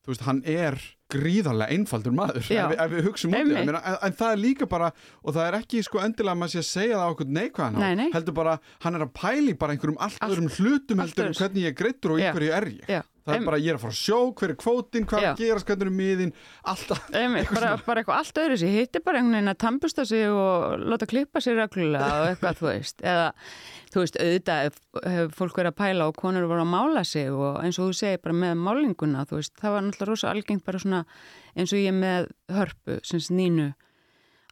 þú 0.04 0.12
veist, 0.12 0.24
hann 0.26 0.42
er 0.44 0.76
gríðarlega 1.12 1.72
einfaldur 1.72 2.12
maður 2.12 2.38
ef, 2.42 2.48
við- 2.48 2.80
ef 2.84 2.90
við 2.92 3.04
það. 3.06 3.30
Meina, 3.32 3.80
en, 3.80 3.96
en 4.08 4.12
það 4.18 4.32
er 4.34 4.40
líka 4.42 4.66
bara, 4.68 4.90
og 5.24 5.34
það 5.34 5.46
er 5.48 5.56
ekki 5.62 5.82
sko 5.86 6.02
endilega 6.04 6.34
að 6.34 6.40
maður 6.42 6.52
sé 6.54 6.58
að 6.58 6.68
segja 6.68 6.96
það 6.98 7.04
á 7.08 7.12
okkur 7.14 7.30
neikvæðan 7.38 7.78
Nei, 7.80 7.94
nei. 8.02 8.10
heldur 8.12 8.34
bara, 8.36 8.58
hann 8.84 8.94
er 8.98 9.06
að 9.06 9.12
pæli 9.16 9.54
bara 9.58 9.72
einhverjum 9.76 10.00
allt, 10.04 10.18
öðrum 10.28 10.50
hlutum 10.58 10.98
heldur 11.04 11.24
öðruvísi. 11.28 11.40
hvernig 11.44 11.62
ég 11.64 11.72
er 11.72 11.78
greittur 11.82 12.12
og 12.16 12.20
Já. 12.20 12.32
hverju 12.36 12.52
er 12.58 12.68
ég 12.74 12.92
það 13.28 13.34
er 13.34 13.40
Em- 13.42 13.48
bara, 13.48 13.58
ég 13.62 13.70
er 13.70 13.76
að 13.78 13.82
fara 13.84 13.94
að 13.94 14.00
sjó, 14.00 14.18
hver 14.40 14.52
er 14.54 14.58
kvótin 14.62 15.06
hvað 15.08 15.22
er 15.22 15.28
að 15.28 15.42
gerast, 15.42 15.68
hvernig 15.68 15.86
er 15.90 15.96
miðin 15.98 16.32
alltaf, 16.72 17.02
bara, 17.12 17.72
bara 17.86 18.02
eitthvað 18.02 18.18
allt 18.22 18.40
öðru 18.42 18.56
sér, 18.62 18.72
hitti 18.78 19.02
bara 19.04 19.20
einhvern 19.20 19.36
veginn 19.38 19.52
að 19.52 19.58
tampusta 19.64 20.06
sig 20.08 20.24
og 20.32 20.86
láta 20.88 21.08
klippa 21.10 21.42
sér 21.44 21.58
reglulega 21.60 22.08
og 22.22 22.28
eitthvað, 22.32 22.58
þú 22.62 22.68
veist, 22.72 23.04
eða 23.04 23.26
þú 23.92 24.02
veist, 24.04 24.18
auðvitað 24.24 25.32
fólk 25.38 25.60
verið 25.60 25.72
að 25.72 25.78
pæla 25.82 26.08
og 26.10 26.16
konur 26.20 26.48
voru 26.50 26.64
að 26.64 26.72
mála 26.72 27.04
sig 27.08 27.30
og 27.32 27.60
eins 27.64 27.78
og 27.78 27.90
þú 27.92 27.98
segir 28.02 28.22
bara 28.24 28.36
með 28.42 28.56
málinguna, 28.66 29.26
þú 29.30 29.38
veist, 29.40 29.54
það 29.60 29.76
var 29.76 29.86
náttúrulega 29.86 30.10
rosa 30.12 30.32
algengt 30.32 30.64
bara 30.66 30.82
svona 30.82 31.04
eins 31.56 31.72
og 31.72 31.80
ég 31.84 31.94
með 31.96 32.28
hörpu, 32.52 32.98
sem 33.04 33.20
sagt 33.22 33.36
nínu, 33.38 33.70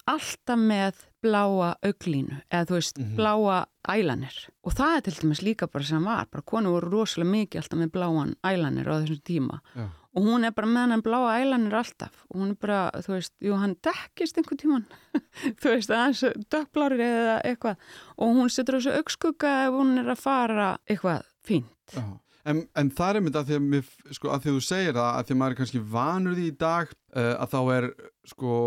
alltaf 0.07 0.61
með 0.61 1.05
bláa 1.27 1.75
auglínu, 1.85 2.41
eða 2.49 2.71
þú 2.71 2.79
veist, 2.79 3.03
bláa 3.19 3.61
ælanir 3.87 4.39
og 4.67 4.75
það 4.75 4.97
er 4.97 5.05
til 5.07 5.15
dæmis 5.21 5.43
líka 5.47 5.69
bara 5.71 5.87
sem 5.87 6.07
var, 6.07 6.27
bara 6.31 6.43
konur 6.47 6.79
voru 6.79 6.91
rosalega 6.95 7.31
mikið 7.35 7.61
alltaf 7.63 7.81
með 7.83 7.93
bláan 7.95 8.35
ælanir 8.47 8.91
á 8.91 8.95
þessum 8.97 9.23
tíma. 9.27 9.61
Já. 9.77 9.87
og 10.17 10.25
hún 10.25 10.49
er 10.49 10.53
bara 10.57 10.67
með 10.73 10.93
hann 10.95 11.05
bláa 11.05 11.33
ælanir 11.43 11.75
alltaf. 11.77 12.23
Og 12.31 12.41
hún 12.41 12.53
er 12.55 12.61
bara, 12.61 12.91
þú 13.05 13.13
veist, 13.13 13.35
jú 13.45 13.57
hann 13.61 13.77
dekkist 13.85 14.39
einhvern 14.41 14.61
tíman, 14.63 14.87
þú 15.61 15.75
veist 15.75 15.93
aðeins 15.93 16.23
dökkblárir 16.53 17.03
eða 17.05 17.41
eitthvað. 17.45 17.83
Og 18.17 18.39
hún 18.39 18.53
setur 18.53 18.79
þessu 18.79 18.95
augskugga 18.97 19.57
ef 19.67 19.77
hún 19.77 19.99
er 20.01 20.09
að 20.15 20.23
fara 20.23 20.71
eitthvað 20.89 21.27
fínt. 21.45 21.93
Já. 21.93 22.07
En, 22.47 22.61
en 22.79 22.91
það 22.95 23.09
er 23.09 23.19
einmitt 23.19 23.37
að 23.37 23.49
því 23.49 23.57
að, 23.59 23.65
mér, 23.73 23.87
sko, 24.15 24.29
að 24.31 24.45
því 24.45 24.53
þú 24.55 24.61
segir 24.63 24.95
það 24.95 25.09
að 25.11 25.25
því 25.27 25.35
að 25.35 25.39
maður 25.41 25.55
er 25.55 25.61
kannski 25.61 25.81
vanur 25.97 26.37
því 26.37 26.45
í 26.47 26.57
dag 26.61 26.93
uh, 26.95 27.33
að 27.43 27.49
þá 27.53 27.61
er 27.75 27.89
sko 28.31 28.59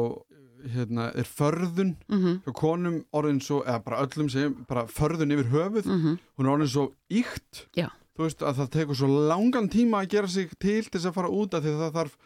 hérna, 0.74 1.12
er 1.15 1.24
förðun 1.24 1.95
mm 2.10 2.41
hjá 2.45 2.54
konum 2.54 3.04
orðin 3.13 3.41
svo, 3.41 3.62
eða 3.65 3.84
bara 3.84 4.02
öllum 4.06 4.30
segjum, 4.30 4.65
bara 4.67 4.86
förðun 4.88 5.32
yfir 5.36 5.50
höfuð 5.54 5.86
-hmm. 5.86 6.17
hún 6.38 6.45
er 6.45 6.52
orðin 6.56 6.67
svo 6.74 6.91
íkt 7.10 7.67
Já. 7.78 7.89
þú 8.17 8.24
veist 8.28 8.41
að 8.41 8.56
það 8.60 8.69
tekur 8.69 8.95
svo 8.95 9.08
langan 9.28 9.69
tíma 9.69 10.02
að 10.04 10.10
gera 10.10 10.28
sig 10.28 10.50
til 10.60 10.84
til 10.84 11.00
þess 11.00 11.06
að 11.08 11.13
fara 11.13 11.30
út 11.30 11.54
af 11.54 11.63
því 11.63 11.69
að 11.69 11.80
það 11.82 11.93
þarf 11.93 12.17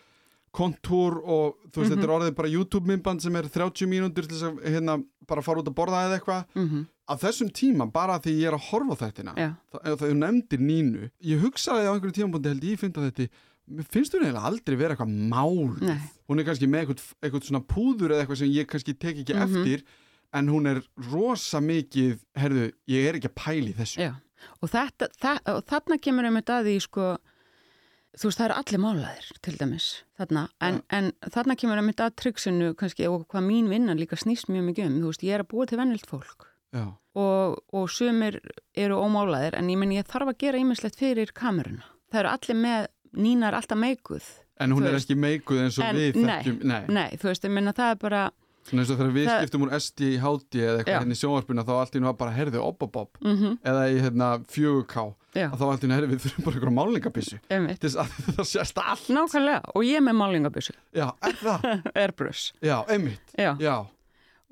kontúr 0.53 1.17
og 1.25 1.55
þú 1.71 1.81
veist 1.81 1.89
Mhm. 1.91 1.99
þetta 1.99 2.03
er 2.03 2.15
orðið 2.19 2.35
bara 2.35 2.47
YouTube-myndband 2.49 3.21
sem 3.21 3.35
er 3.35 3.43
30 3.49 3.87
mínútur 3.87 4.27
til 4.27 4.37
þess 4.37 4.43
að 4.43 4.63
hérna 4.69 5.03
bara 5.27 5.41
fara 5.41 5.59
út 5.61 5.67
að 5.67 5.73
borða 5.73 6.03
eða 6.07 6.19
eitthvað 6.19 6.45
Mm 6.55 6.87
á 7.03 7.15
þessum 7.19 7.49
tíma 7.51 7.91
bara 7.91 8.17
því 8.17 8.31
ég 8.39 8.47
er 8.47 8.53
að 8.55 8.63
horfa 8.71 8.95
þettina 8.95 9.33
Já, 9.35 9.49
það, 9.73 9.97
það 9.99 10.13
nefndir 10.15 10.59
nínu 10.59 11.09
ég 11.21 11.41
hugsaði 11.41 11.83
á 11.83 11.91
einhverju 11.91 12.13
tímabundi 12.15 12.47
held 12.49 12.63
ég 12.63 12.79
finn 12.79 12.93
að 12.95 13.11
þetta 13.11 13.29
finnst 13.93 14.13
hún 14.15 14.25
eiginlega 14.25 14.47
aldrei 14.49 14.75
vera 14.79 14.95
eitthvað 14.95 15.13
mál 15.31 15.77
nei, 15.81 15.99
hún 16.29 16.39
er 16.41 16.47
kannski 16.49 16.67
með 16.67 16.81
eitthvað, 16.83 17.03
eitthvað 17.23 17.47
svona 17.47 17.63
púður 17.73 18.11
eða 18.13 18.25
eitthvað 18.25 18.41
sem 18.43 18.51
ég 18.53 18.67
kannski 18.71 18.93
tek 18.99 19.21
ekki 19.23 19.35
Mhm. 19.37 19.43
eftir 19.61 19.83
en 20.33 20.47
hún 20.49 20.67
er 20.67 20.81
rosa 21.11 21.59
mikið 21.61 22.19
herðu, 22.35 22.71
ég 22.89 23.05
er 23.07 23.15
ekki 23.19 23.29
að 23.29 23.35
pæli 23.37 23.73
þessu. 23.77 23.99
Já. 24.01 24.15
Og, 24.61 24.69
þetta, 24.69 25.07
það, 25.21 25.37
og 25.53 25.61
þarna 25.69 25.97
kemur 26.01 26.25
um 26.27 26.35
þetta 26.41 26.57
að 26.59 26.65
því 26.67 26.77
sko 26.81 27.05
þú 28.17 28.27
veist 28.29 28.37
það 28.41 28.45
eru 28.49 28.57
allir 28.59 28.81
málaðir 28.83 29.27
til 29.41 29.53
dæmis 29.57 29.85
þarna, 30.19 30.41
en, 30.61 30.81
en 30.89 31.11
þarna 31.33 31.55
kemur 31.57 31.79
um 31.81 31.87
þetta 31.89 32.07
að 32.09 32.15
tryggsinu 32.21 32.73
kannski 32.77 33.07
og 33.09 33.23
hvað 33.31 33.45
mín 33.47 33.69
vinnan 33.71 33.97
líka 34.01 34.17
snýst 34.19 34.49
mjög 34.51 34.67
mikið 34.71 34.89
um, 34.89 34.97
þú 35.01 35.13
veist 35.13 35.23
ég 35.23 35.33
er 35.37 35.43
að 35.45 35.49
búa 35.53 35.65
til 35.69 35.77
vennilt 35.79 36.05
fólk. 36.09 36.49
Já. 36.73 36.87
og, 37.15 37.59
og 37.71 37.89
sumir 37.93 38.39
eru 38.75 38.95
ómálaðir 38.97 39.53
en 39.59 39.67
ég 39.69 39.77
menn 39.77 39.91
ég 39.93 40.07
þarf 40.09 40.31
að 40.33 40.37
gera 40.41 40.57
ýmislegt 40.57 40.97
fyrir 40.97 41.29
kameruna. 41.37 41.83
Það 42.09 42.19
eru 42.23 42.31
allir 42.33 42.57
með 42.57 42.87
nínar 43.15 43.53
alltaf 43.57 43.77
meikuð. 43.77 44.23
en 44.63 44.71
hún 44.71 44.85
er 44.85 44.93
veist. 44.93 45.09
ekki 45.09 45.17
meikuð 45.19 45.59
eins 45.65 45.77
og 45.79 45.85
En- 45.85 45.95
við 45.97 46.15
nei. 46.15 46.39
þekkjum 46.43 46.63
nei. 46.63 46.81
Nei, 46.87 47.09
þú 47.17 47.23
veist, 47.31 47.43
ég 47.43 47.51
menna 47.51 47.73
það 47.73 47.91
er 47.91 47.95
bara 48.03 48.21
eins 48.71 48.89
og 48.93 48.97
þegar 48.99 49.11
við 49.11 49.25
Það- 49.27 49.41
skiptum 49.43 49.63
úr 49.65 49.71
SD 49.75 49.99
í 50.13 50.19
HD 50.23 50.53
eða 50.63 50.77
eitthvað 50.83 50.99
henni 51.03 51.15
í 51.17 51.19
sjónvarpina 51.19 51.63
þá 51.67 51.71
allt 51.81 51.95
í 51.95 51.99
nú 51.99 52.05
var 52.07 52.13
bara 52.21 52.31
herðu 52.37 52.61
obobob 52.63 53.09
mm 53.19 53.57
eða 53.65 53.81
í 53.91 53.97
hérna 53.99 54.27
4K 54.47 54.95
já, 55.35 55.49
að 55.51 55.57
þá 55.59 55.65
allt 55.67 55.83
í 55.83 55.87
nú 55.89 55.95
herðu 55.97 56.11
við 56.13 56.21
þurfum 56.23 56.45
bara 56.45 56.55
einhverja 56.55 56.75
að 57.97 58.07
það 58.37 58.45
sést 58.53 58.77
allt 58.77 59.09
Nákvæmlega, 59.09 59.61
og 59.75 59.83
ég 59.83 59.95
er 59.99 60.05
með 60.05 60.15
málingabissu, 60.21 60.73
já, 60.95 61.09
er 61.27 61.35
það? 61.41 61.67
airbrush. 62.05 62.53
já, 62.63 62.77
einmitt 62.87 63.35
Já, 63.37 63.51
já, 63.59 63.75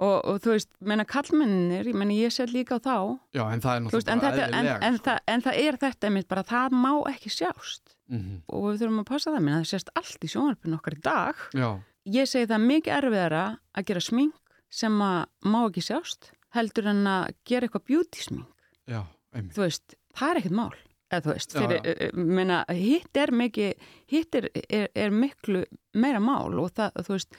og, 0.02 0.16
og 0.26 0.40
þú 0.44 0.54
veist, 0.56 0.70
menna 0.92 1.06
kallmenninir, 1.08 1.88
ég 1.92 1.98
menna 1.98 2.16
ég 2.18 2.34
set 2.34 2.52
líka 2.54 2.78
á 2.78 2.80
þá, 2.82 2.96
já, 3.38 3.44
en 3.54 3.62
það 3.64 3.72
er 3.72 3.78
en, 3.78 3.86
náttúrulega 3.86 4.14
en, 4.14 4.52
eðlilega 4.52 4.76
en, 4.88 4.98
sko. 4.98 5.06
það, 5.08 5.22
en 5.34 5.46
það 5.46 5.60
er 5.62 5.80
þetta 5.86 6.10
einmitt 6.10 6.30
bara, 6.32 6.44
það 6.52 6.76
má 6.82 6.92
ekki 7.14 7.34
sjást. 7.38 7.96
Mhm. 8.12 8.42
Og 8.52 8.68
við 8.72 8.82
þurfum 8.82 9.02
að 9.04 9.10
passa 9.14 9.32
það, 9.32 9.46
menna 9.48 9.62
það 9.62 9.72
sést 9.76 9.92
allt 10.02 10.26
í 10.28 10.32
sjónvarpinu 10.34 10.80
okkar 10.80 10.98
í 10.98 11.02
dag. 11.06 11.48
já, 11.54 11.70
Ég 12.12 12.26
segi 12.26 12.48
það 12.50 12.64
mikið 12.66 12.94
erfiðara 12.98 13.42
að 13.78 13.86
gera 13.92 14.02
smink 14.02 14.56
sem 14.74 14.96
að 15.06 15.20
má 15.46 15.60
ekki 15.68 15.84
sjást, 15.86 16.32
heldur 16.56 16.88
en 16.90 17.04
að 17.06 17.28
gera 17.46 17.68
eitthvað 17.68 17.86
beauty 17.92 18.24
smink. 18.26 18.48
já, 18.90 19.04
einmitt 19.36 19.54
þú 19.54 19.62
veist, 19.68 19.96
það 20.18 20.32
er 20.32 20.40
ekkert 20.42 20.58
mál 20.58 20.74
eða 21.12 21.22
þú 21.26 21.34
veist, 21.36 21.54
fyrir, 21.54 22.16
meina, 22.16 22.66
hitt 22.72 23.18
er 23.20 23.32
mikið 23.36 23.88
hitt 24.10 24.36
er, 24.40 24.48
er, 24.72 24.88
er 24.96 25.12
miklu 25.12 25.66
meira 25.94 26.22
mál 26.24 26.56
og 26.58 26.72
það, 26.74 27.02
þú 27.06 27.16
veist 27.18 27.36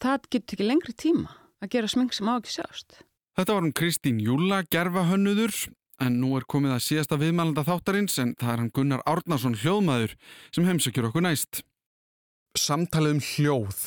það 0.00 0.28
getur 0.30 0.56
ekki 0.56 0.68
lengri 0.68 0.94
tíma 0.96 1.34
að 1.62 1.74
gera 1.76 1.90
smink 1.90 2.16
sem 2.16 2.30
á 2.30 2.34
ekki 2.38 2.56
sjást 2.58 3.02
Þetta 3.34 3.56
var 3.56 3.64
hún 3.64 3.74
Kristín 3.74 4.20
Júla, 4.22 4.60
gerfahönnuður, 4.70 5.56
en 6.04 6.20
nú 6.22 6.36
er 6.38 6.44
komið 6.46 6.76
að 6.76 6.84
síðasta 6.84 7.16
viðmælanda 7.18 7.64
þáttarins 7.66 8.14
en 8.22 8.36
það 8.38 8.52
er 8.52 8.60
hann 8.62 8.70
Gunnar 8.76 9.02
Árnason 9.10 9.56
hljóðmaður 9.58 10.14
sem 10.54 10.68
heimsækjur 10.68 11.08
okkur 11.08 11.24
næst. 11.26 11.64
Samtalið 12.54 13.16
um 13.16 13.22
hljóð 13.26 13.80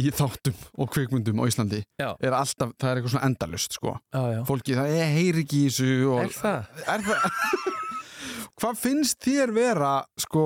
í 0.00 0.08
þáttum 0.08 0.56
og 0.80 0.90
kvikmyndum 0.94 1.44
á 1.44 1.44
Íslandi 1.46 1.82
Já. 2.00 2.14
er 2.16 2.34
alltaf, 2.34 2.72
það 2.80 2.90
er 2.90 3.00
eitthvað 3.00 3.14
svona 3.14 3.28
endalust 3.28 3.76
sko. 3.76 3.94
Já, 4.08 4.22
já. 4.32 4.40
Fólki, 4.48 4.76
það 4.80 4.96
er 4.96 5.12
heyri 5.18 5.44
ekki 5.44 5.60
í 5.60 5.68
þessu 5.68 5.92
og... 6.08 6.20
Er 6.24 6.34
það? 6.38 6.82
Er 6.94 7.04
það? 7.10 7.38
Hvað 8.62 8.80
finnst 8.80 9.20
þér 9.26 9.52
vera, 9.54 9.92
sko, 10.24 10.44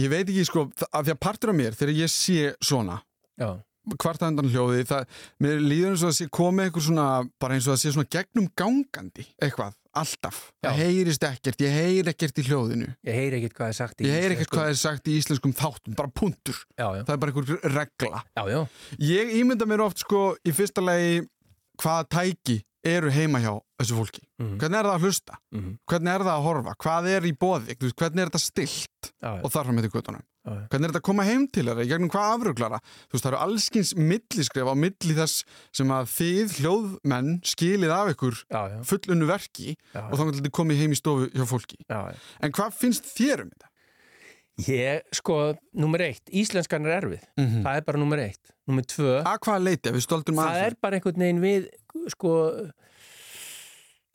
ég 0.00 0.10
veit 0.12 0.24
ekki, 0.26 0.44
sko, 0.48 0.66
af 0.90 1.06
því 1.06 1.14
að 1.14 1.22
partur 1.22 1.52
af 1.54 1.58
mér, 1.62 1.78
þegar 1.78 1.94
ég 2.02 2.12
sé 2.12 2.56
svona, 2.64 2.98
Já. 3.38 3.52
Kvarta 3.98 4.28
undan 4.30 4.50
hljóði 4.52 4.84
það, 4.88 5.06
mér 5.42 5.62
líður 5.62 5.92
eins 5.92 6.02
og 6.06 6.10
að 6.12 6.16
sé 6.18 6.26
komið 6.38 6.68
eitthvað 6.68 6.86
svona, 6.88 7.06
bara 7.42 7.56
eins 7.58 7.68
og 7.68 7.74
að 7.74 7.80
sé 7.82 7.92
svona 7.94 8.10
gegnum 8.14 8.48
gangandi 8.58 9.26
eitthvað, 9.42 9.74
alltaf. 10.02 10.40
Já. 10.62 10.68
það 10.70 10.80
heyrist 10.80 11.26
ekkert, 11.28 11.64
ég 11.66 11.76
heyr 11.76 12.10
ekkert 12.12 12.38
í 12.40 12.46
hljóðinu. 12.46 12.88
Ég 13.08 13.18
heyri 13.18 13.40
ekkert 13.40 13.56
hvað 13.58 13.72
er 13.72 13.78
sagt 13.80 14.00
í 14.00 14.08
ég 14.08 14.18
heyr 14.18 14.36
ekkert 14.36 14.54
hvað 14.54 14.72
er 14.72 14.80
sagt 14.80 15.10
í 15.10 15.16
íslenskum 15.18 15.54
þáttum 15.58 15.98
bara 15.98 16.12
punktur, 16.14 16.58
Já, 16.78 16.86
já, 16.96 17.02
það 17.04 17.14
er 17.16 17.22
bara 17.24 17.34
einhver 17.34 17.70
regla. 17.76 18.22
Já, 18.38 18.42
já, 18.54 18.60
ég 19.12 19.34
ímynda 19.42 19.68
mér 19.68 19.84
oft 19.88 20.04
sko 20.04 20.26
í 20.46 20.54
fyrsta 20.56 20.84
lagi 20.84 21.24
hvaða 21.82 22.08
tæki 22.16 22.60
eru 22.82 23.10
heima 23.14 23.38
hjá 23.38 23.52
þessu 23.78 23.94
fólki. 23.94 24.22
Mhm. 24.42 24.56
hvernig 24.58 24.78
er 24.78 24.86
það 24.88 24.96
að 24.96 25.04
hlusta, 25.06 25.36
mhm, 25.54 25.74
hvernig 25.86 26.12
er 26.14 26.24
það 26.26 26.34
að 26.34 26.46
horfa? 26.48 26.72
Hvað 26.82 27.08
er 27.12 27.22
í 27.22 27.32
veist, 27.38 27.96
hvernig 27.98 28.22
er 28.24 28.30
þetta 28.30 28.42
stilt 28.42 29.12
og 29.22 29.50
þar 29.52 29.64
fram 29.68 29.76
með 29.76 29.86
til 29.86 29.92
göttunum 29.94 30.18
já, 30.18 30.22
já. 30.22 30.31
Hvernig 30.42 30.86
er 30.88 30.90
þetta 30.90 31.00
að 31.00 31.06
koma 31.06 31.24
heim 31.28 31.44
til 31.54 31.64
þeirra, 31.68 31.84
í 31.86 31.90
gegnum 31.92 32.10
hvað 32.10 32.32
afruglara? 32.36 32.78
Þú 33.06 33.14
veist, 33.16 33.24
það 33.24 33.30
eru 33.32 33.40
allskins 33.46 33.92
milliskref 33.96 34.70
á 34.70 34.74
milli 34.74 35.14
þess 35.18 35.44
sem 35.78 35.92
að 35.94 36.08
þið 36.16 36.54
hljóðmenn 36.60 37.32
skilið 37.46 37.92
af 37.94 38.10
ykkur 38.16 38.40
já, 38.50 38.60
já, 38.72 38.78
fullunnu 38.90 39.28
verki 39.30 39.68
já, 39.76 40.00
og 40.08 40.16
þá 40.18 40.22
getur 40.24 40.40
þetta 40.40 40.54
komið 40.58 40.80
heim 40.82 40.96
í 40.96 40.98
stofu 40.98 41.28
hjá 41.30 41.46
fólki. 41.52 41.78
Já, 41.86 42.00
já. 42.10 42.16
en 42.42 42.56
hvað 42.58 42.80
finnst 42.80 43.06
þér 43.14 43.44
um 43.46 43.52
þetta? 43.54 43.68
Ég, 44.68 45.00
sko, 45.16 45.36
nummer 45.80 46.02
eitt, 46.04 46.26
íslenskan 46.28 46.84
er 46.86 46.98
erfið, 47.00 47.22
Mm. 47.40 47.62
það 47.64 47.76
er 47.78 47.84
bara 47.86 47.98
nummer 48.02 48.20
eitt. 48.20 48.50
Nummer 48.68 48.84
tvö, 48.84 49.14
að 49.24 49.38
hvaða 49.46 49.62
leiti, 49.64 49.90
við 49.94 50.04
stöldum 50.04 50.36
það 50.42 50.58
er 50.66 50.74
bara 50.80 50.98
einhvern 50.98 51.22
veginn 51.24 51.40
við, 51.40 51.68
sko, 52.12 52.34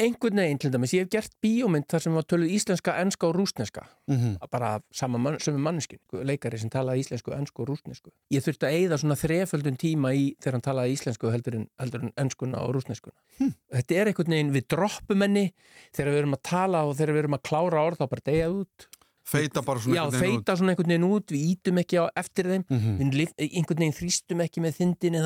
einhvern 0.02 0.40
veginn 0.42 0.60
til 0.62 0.72
dæmis, 0.74 0.94
ég 0.94 1.06
hef 1.06 1.12
gert 1.14 1.34
bíómynd 1.44 1.88
þar 1.90 2.04
sem 2.04 2.16
var 2.18 2.26
töluð 2.30 2.54
íslenska, 2.54 2.94
enska 3.02 3.28
og 3.28 3.36
rúsneska, 3.36 3.84
mm 4.08 4.16
-hmm. 4.16 4.50
bara 4.52 4.82
sama 4.92 5.18
mann, 5.18 5.38
manneskin, 5.58 6.00
leikari 6.14 6.58
sem 6.58 6.70
talaði 6.70 7.00
íslensku, 7.00 7.34
ensku 7.34 7.62
og 7.62 7.70
rúsnesku. 7.70 8.12
Ég 8.32 8.44
þurfti 8.46 8.68
að 8.68 8.76
eyða 8.78 8.98
svona 8.98 9.16
þreföldun 9.16 9.78
tíma 9.78 10.14
í 10.14 10.36
þegar 10.40 10.54
hann 10.54 10.62
talaði 10.62 10.94
íslensku 10.94 11.32
heldur 11.32 11.56
en, 11.56 11.68
heldur 11.80 12.04
en 12.04 12.12
enskuna 12.18 12.58
og 12.62 12.76
rúsneskuna. 12.76 13.18
Hm. 13.40 13.54
Þetta 13.74 13.96
er 13.96 14.08
einhvern 14.08 14.32
veginn, 14.32 14.54
við 14.54 14.68
droppum 14.68 15.22
henni 15.22 15.54
þegar 15.94 16.12
við 16.12 16.18
erum 16.20 16.34
að 16.34 16.44
tala 16.44 16.84
og 16.86 16.96
þegar 16.96 17.14
við 17.14 17.20
erum 17.20 17.34
að 17.34 17.44
klára 17.44 17.86
orð 17.88 17.98
þá 17.98 18.08
bara 18.10 18.22
deyja 18.26 18.50
út. 18.50 18.88
feita 19.28 19.62
bara 19.62 19.80
svona 19.80 19.96
Já, 19.96 20.04
einhvern 20.04 20.22
veginn 20.22 20.38
út. 20.38 20.46
feita 20.46 20.56
svona 20.56 20.72
einhvern 20.72 20.88
veginn 20.88 21.12
út, 21.12 21.32
við 21.32 21.42
ítum 21.52 21.78
ekki 21.78 21.98
á 22.00 22.06
eftir 22.16 22.46
þeim 22.46 22.64
við 22.70 23.14
lif, 23.14 23.34
einhvern 23.38 23.80
veginn 23.80 24.00
þrýstum 24.00 24.42
ekki 24.42 24.62
með 24.62 24.74
þindinni 24.78 25.20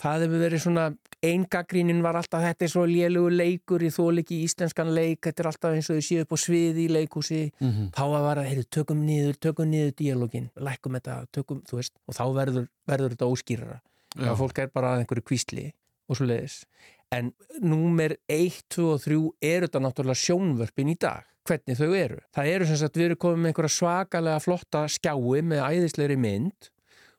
það 0.00 0.24
hefur 0.24 0.40
verið 0.42 0.62
svona 0.64 0.84
eingagrínin 1.22 2.00
var 2.02 2.16
alltaf 2.18 2.42
þetta 2.42 2.64
er 2.66 2.70
svo 2.72 2.82
lélugu 2.88 3.30
leikur 3.30 3.82
í 3.86 3.90
þóliki 3.94 4.40
íslenskan 4.46 4.90
leik 4.96 5.20
þetta 5.26 5.44
er 5.44 5.48
alltaf 5.52 5.76
eins 5.76 5.90
og 5.92 5.98
þau 6.00 6.06
séu 6.08 6.22
upp 6.24 6.32
á 6.34 6.38
sviði 6.42 6.86
í 6.86 6.92
leikhúsi 6.96 7.40
Mhm. 7.60 7.90
þá 7.94 8.02
að 8.02 8.22
vara, 8.26 8.42
heyrðu, 8.42 8.64
tökum 8.70 9.04
niður, 9.06 9.36
tökum 9.38 9.70
niður 9.70 9.92
díalógin, 10.00 10.50
lækkum 10.56 10.96
þetta, 10.98 11.26
tökum, 11.32 11.62
þú 11.68 11.76
veist 11.78 11.92
og 12.08 12.14
þá 12.14 12.24
verður, 12.34 12.68
verður 12.88 13.14
þetta 13.14 13.30
óskýrara 13.30 13.80
Já. 14.16 14.28
að 14.32 14.36
fólk 14.42 14.58
er 14.58 14.68
bara 14.74 14.96
einhverju 14.98 15.22
kvísli 15.22 15.72
og 16.08 16.16
svo 16.16 16.26
leiðis 16.26 16.64
en 17.12 17.32
númer 17.62 18.16
1, 18.28 18.62
2 18.72 18.88
og 18.94 19.00
3 19.04 19.30
eru 19.42 19.66
þetta 19.68 19.80
náttúrulega 19.84 20.22
sjónvörpin 20.24 20.90
í 20.90 20.98
dag 20.98 21.24
hvernig 21.44 21.76
þau 21.76 21.90
eru. 21.98 22.18
Það 22.34 22.46
eru 22.54 22.66
sem 22.66 22.76
sagt 22.76 22.94
við 22.96 23.04
erum 23.10 23.18
komið 23.18 23.38
með 23.42 23.50
einhverja 23.50 23.74
svakalega 23.76 24.40
flotta 24.40 24.84
skjái 24.88 25.42
með 25.42 25.62
æðislegri 25.66 26.16
mynd 26.16 26.68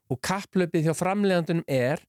og 0.10 0.20
kapplöpið 0.24 0.86
hjá 0.88 0.94
framleiðandunum 0.96 1.64
er 1.68 2.00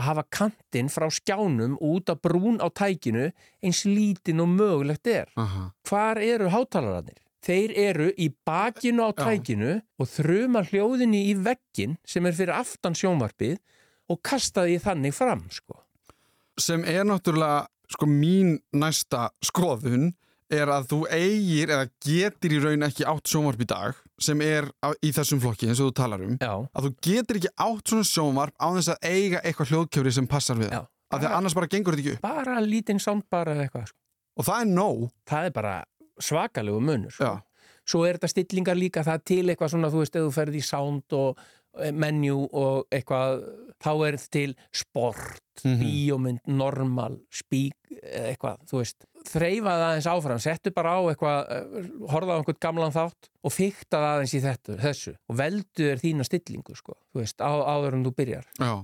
að 0.00 0.06
hafa 0.08 0.24
kantinn 0.32 0.90
frá 0.92 1.06
skjánum 1.12 1.76
út 1.84 2.10
af 2.12 2.20
brún 2.24 2.60
á 2.60 2.66
tækinu 2.72 3.30
eins 3.62 3.84
lítinn 3.86 4.42
og 4.42 4.50
mögulegt 4.54 5.10
er. 5.10 5.28
Aha. 5.36 5.70
Hvar 5.86 6.20
eru 6.24 6.50
hátalararnir? 6.52 7.20
Þeir 7.40 7.72
eru 7.80 8.08
í 8.20 8.28
bakinu 8.44 9.06
á 9.08 9.10
Já. 9.12 9.30
tækinu 9.30 9.78
og 10.00 10.08
þruma 10.08 10.64
hljóðinni 10.68 11.22
í 11.30 11.36
veggin 11.40 11.96
sem 12.04 12.26
er 12.28 12.36
fyrir 12.36 12.56
aftan 12.58 12.96
sjónvarpið 12.96 13.56
og 14.10 14.20
kasta 14.26 14.66
því 14.66 14.80
þannig 14.84 15.14
fram, 15.14 15.44
sko. 15.54 15.78
sem 16.60 16.82
er 16.84 17.06
náttúrulega 17.08 17.68
sko 17.90 18.06
mín 18.06 18.58
næsta 18.76 19.30
skoðun 19.44 20.10
er 20.50 20.68
að 20.68 20.90
þú 20.90 20.98
eigir 21.14 21.70
eða 21.72 21.86
getur 22.04 22.54
í 22.54 22.58
raun 22.60 22.84
ekki 22.84 23.06
átt 23.08 23.30
sjónvarp 23.30 23.62
í 23.64 23.68
dag 23.70 24.00
sem 24.20 24.40
er 24.44 24.68
á, 24.84 24.92
í 25.02 25.10
þessum 25.16 25.40
flokki 25.42 25.68
eins 25.70 25.80
og 25.80 25.90
þú 25.90 25.94
talar 26.00 26.24
um 26.26 26.36
Já, 26.40 26.52
að 26.76 26.86
þú 26.86 26.90
getur 27.06 27.40
ekki 27.40 27.52
átt 27.66 27.92
svona 27.94 28.08
sjónvarp 28.10 28.54
á 28.60 28.66
þess 28.76 28.92
að 28.94 29.08
eiga 29.10 29.40
eitthvað 29.44 29.70
hljóðkjöfri 29.72 30.12
sem 30.18 30.26
passar 30.30 30.58
við 30.60 30.70
já. 30.74 30.80
af 31.10 31.20
því 31.22 31.26
að 31.30 31.36
annars 31.38 31.54
bara 31.58 31.70
gengur 31.72 31.96
þetta 31.96 32.04
ekki 32.06 32.16
upp 32.18 32.26
Bara 32.28 32.58
lítinn 32.60 33.00
soundbar 33.00 33.48
eða 33.54 33.64
eitthvað, 33.68 33.86
sko. 33.92 33.98
og 34.36 34.44
það 34.50 34.60
er 34.66 34.70
nóg 34.74 35.06
Það 35.30 35.46
er 35.50 35.54
bara 35.60 35.74
svakalegu 36.20 36.80
munur, 36.84 37.10
sko. 37.16 37.30
Svo 37.90 38.04
er 38.06 38.18
þetta 38.18 38.28
stillingar 38.28 38.76
líka, 38.76 39.02
það 39.02 39.22
til 39.24 39.44
eitthvað 39.48 39.70
svona, 39.72 39.88
þú 39.90 40.02
veist, 40.04 40.16
ef 40.20 40.26
þú 40.28 40.34
ferð 40.36 40.58
í 40.60 40.60
sound 40.62 41.14
og 41.16 41.38
eh, 41.80 41.90
menu 41.96 42.42
og 42.52 42.84
eitthvað, 42.92 43.40
þá 43.82 43.90
er 44.10 44.18
til 44.30 44.54
sport, 44.74 45.40
Mhm. 45.64 45.80
bíómynd, 45.80 46.38
normal, 46.48 47.18
spík, 47.32 47.74
eða 48.00 48.30
eitthvað, 48.34 48.60
þú 48.70 48.78
veist. 48.80 49.04
Þreifa 49.28 49.72
það 49.74 49.84
aðeins 49.86 50.08
áfram, 50.10 50.40
settu 50.42 50.72
bara 50.74 50.94
á 50.96 51.00
eitthvað, 51.10 51.50
eh, 51.52 51.88
horfa 52.10 52.32
á 52.32 52.38
einhvern 52.38 52.60
gamlan 52.64 52.94
þátt 52.94 53.28
og 53.44 53.52
fykta 53.52 53.98
það 53.98 54.14
aðeins 54.14 54.34
í 54.34 54.42
þetta, 54.46 54.76
þessu 54.80 55.14
og 55.28 55.38
veldu 55.40 55.88
er 55.90 56.00
þína 56.00 56.26
stillingu, 56.26 56.76
sko, 56.78 56.96
þú 57.12 57.20
veist, 57.20 57.38
á, 57.44 57.52
áður 57.52 57.98
en 57.98 58.04
þú 58.06 58.14
byrjar. 58.16 58.46
Já, 58.56 58.74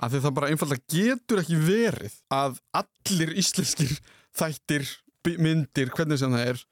af 0.00 0.12
því 0.12 0.22
það 0.26 0.36
bara 0.38 0.50
einfalda 0.50 0.80
getur 0.96 1.42
ekki 1.42 1.60
verið 1.62 2.16
að 2.34 2.60
allir 2.82 3.34
íslenskir 3.38 3.98
þættir, 4.36 4.88
myndir, 5.38 5.90
hvernig 5.94 6.18
sem 6.18 6.34
það 6.34 6.50
er 6.52 6.64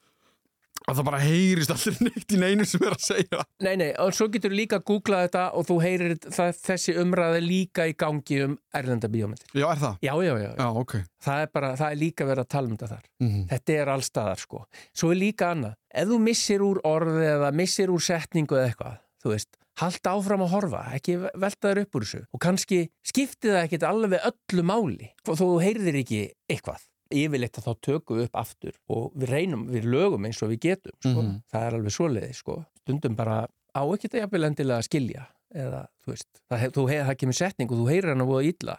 að 0.84 0.98
það 0.98 1.06
bara 1.08 1.20
heyrist 1.24 1.72
allir 1.74 1.96
neitt 2.08 2.34
í 2.36 2.40
neinu 2.40 2.66
sem 2.68 2.82
er 2.84 2.94
að 2.96 3.04
segja 3.06 3.42
Nei, 3.64 3.74
nei, 3.80 3.90
og 4.02 4.12
svo 4.16 4.28
getur 4.32 4.52
líka 4.54 4.78
að 4.80 4.86
googla 4.90 5.22
þetta 5.24 5.44
og 5.56 5.66
þú 5.70 5.78
heyrir 5.84 6.14
það, 6.26 6.52
þessi 6.66 6.94
umræði 7.00 7.40
líka 7.44 7.86
í 7.88 7.94
gangi 7.96 8.40
um 8.44 8.56
erlenda 8.74 9.08
bíómyndir. 9.08 9.48
Já, 9.56 9.66
er 9.70 9.80
það? 9.80 9.98
Já, 10.04 10.14
já, 10.26 10.34
já, 10.44 10.50
Já, 10.60 10.68
ok 10.82 10.94
það 11.24 11.42
er 11.46 11.50
bara, 11.56 11.72
það 11.80 11.94
er 11.94 12.00
líka 12.02 12.28
verið 12.28 12.44
að 12.44 12.52
tala 12.54 12.68
um 12.68 12.76
þetta 12.76 12.90
þar. 12.92 13.04
mm 13.24 13.42
Þetta 13.54 13.76
er 13.80 13.90
allstaðar, 13.94 14.40
sko. 14.44 14.62
Svo 14.92 15.10
er 15.14 15.20
líka 15.20 15.50
annað. 15.54 15.76
Ef 15.94 16.08
þú 16.10 16.18
missir 16.26 16.64
úr 16.66 16.80
orði 16.88 17.26
eða 17.30 17.52
missir 17.56 17.92
úr 17.94 18.02
setningu 18.04 18.58
eða 18.58 18.68
eitthvað, 18.72 18.96
þú 19.24 19.32
veist, 19.32 19.56
halda 19.80 20.12
áfram 20.18 20.44
að 20.44 20.52
horfa, 20.54 20.82
ekki 20.98 21.16
velta 21.22 21.70
þér 21.70 21.80
upp 21.84 21.96
úr 21.98 22.04
þessu. 22.06 22.20
Og 22.36 22.42
kannski 22.44 22.80
skipti 23.06 23.50
það 23.54 23.62
ekkit 23.64 23.86
alveg 23.88 24.26
öllu 24.30 24.66
máli. 24.68 25.08
Og 25.30 25.38
þú 25.40 25.48
heyrðir 25.64 26.00
ekki 26.02 26.20
eitthvað. 26.52 26.84
Yfirleitt 27.12 27.58
að 27.60 27.66
þá 27.68 27.72
tökum 27.84 28.18
við 28.18 28.28
upp 28.28 28.38
aftur 28.40 28.78
og 28.88 29.12
við 29.14 29.28
reynum, 29.34 29.66
við 29.68 29.84
lögum 29.92 30.24
eins 30.28 30.40
og 30.42 30.50
við 30.54 30.60
getum, 30.68 30.96
sko. 31.00 31.20
Mhm. 31.22 31.42
Það 31.52 31.66
er 31.66 31.74
alveg 31.78 31.92
svoleiði, 31.98 32.34
sko. 32.34 32.64
Stundum 32.84 33.16
bara 33.16 33.46
á 33.74 33.82
ekki 33.84 34.08
þetta 34.08 34.22
jafnvel 34.24 34.44
endilega 34.48 34.78
að 34.78 34.88
skilja 34.88 35.26
eða, 35.54 35.82
þú 36.04 36.14
veist, 36.14 36.30
það, 36.50 36.70
þú 36.74 36.86
það 36.94 37.18
kemur 37.20 37.38
setning 37.38 37.70
og 37.70 37.78
þú 37.78 37.90
heyrir 37.90 38.08
hann 38.14 38.24
að 38.24 38.30
búa 38.32 38.42
illa. 38.44 38.78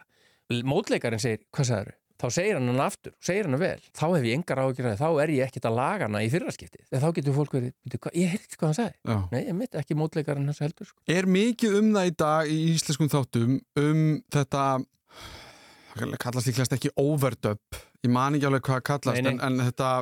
Mótleikarinn 0.66 1.22
segir, 1.22 1.46
hvað 1.56 1.70
sagður? 1.70 1.96
Þá 2.16 2.28
segir 2.32 2.56
hann 2.56 2.70
hann 2.72 2.80
aftur, 2.80 3.12
segir 3.20 3.48
hann 3.50 3.60
vel. 3.60 3.80
Þá 3.92 4.06
hef 4.16 4.24
ég 4.24 4.38
engar 4.38 4.62
ágjörði, 4.64 4.94
þá 5.02 5.08
er 5.24 5.32
ég 5.36 5.46
ekkert 5.50 5.68
að 5.68 5.76
laga 5.76 6.08
hana 6.08 6.22
í 6.24 6.30
fyrraskiptið. 6.32 6.86
Þegar 6.88 7.04
þá 7.04 7.16
getur 7.18 7.36
fólk 7.36 7.56
verið, 7.58 7.74
"Bíddu, 7.84 7.98
hvað- 8.00 8.16
ég 8.16 8.30
heyrði 8.32 8.56
hvað 8.56 8.70
hann 8.70 8.78
sagði. 8.80 8.96
Já 9.06 9.32
Nei, 9.32 9.42
ég 9.46 9.56
mitt 9.56 9.72
ekki 9.72 9.96
mótleikarinn 10.00 10.46
hans 10.46 10.60
heldur, 10.60 10.86
sko. 10.88 10.98
Er 11.08 11.24
mikið 11.24 11.78
um 11.80 11.92
það 11.92 12.08
í 12.08 12.16
dag 12.16 12.48
í 12.48 12.60
íslenskum 12.76 13.10
þáttum 13.12 13.62
um 13.76 14.24
þetta 14.32 14.86
kallast 16.20 16.48
líklegast 16.48 16.76
ekki 16.76 16.90
overdub 17.00 17.60
ég 18.06 18.12
man 18.16 18.38
ekki 18.38 18.50
alveg 18.50 18.66
hvað 18.68 18.80
það 18.80 18.86
kallast 18.92 19.22
Nei, 19.22 19.32
nei. 19.32 19.38
En, 19.38 19.46
en 19.60 19.66
þetta, 19.70 19.94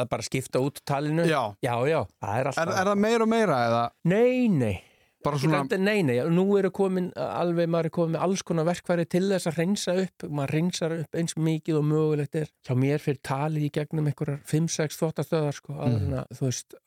Að 0.00 0.06
bara 0.12 0.22
skipta 0.22 0.60
út 0.62 0.76
talinu. 0.86 1.24
já 1.26 1.40
Já, 1.66 1.74
já, 1.90 1.98
það 2.22 2.36
er 2.40 2.48
er, 2.52 2.70
er 2.78 2.88
það 2.92 3.00
meira 3.06 3.26
og 3.26 3.30
meira 3.32 3.56
eða 3.66 3.82
Nei, 4.12 4.46
nei. 4.48 4.76
svona 5.24 5.58
alltaf, 5.60 5.80
nei, 5.82 5.98
nei, 6.06 6.14
nú 6.32 6.44
eru 6.56 6.70
komin 6.72 7.10
alveg, 7.20 7.66
maður 7.68 7.88
er 7.90 7.92
komin 7.96 8.14
með 8.14 8.22
alls 8.24 8.42
konar 8.46 8.64
verkværi 8.70 9.04
til 9.10 9.26
þess 9.28 9.50
að 9.50 9.58
reynsa 9.60 9.96
upp, 10.04 10.24
maður 10.30 10.54
reynsar 10.56 10.94
upp 10.96 11.18
eins 11.20 11.34
mikið 11.36 11.80
og 11.80 11.84
mögulegt 11.90 12.38
er. 12.40 12.48
Hjá 12.64 12.72
mér 12.78 13.02
fyrir 13.04 13.20
talið 13.28 13.66
í 13.66 13.72
gegnum 13.74 14.08
einhverjar 14.08 14.38
5-6 14.48 14.96
þóttastöðar, 15.02 15.58
sko, 15.58 15.76
en 15.84 16.14
að, 16.22 16.30
þú 16.38 16.46
veist, 16.48 16.78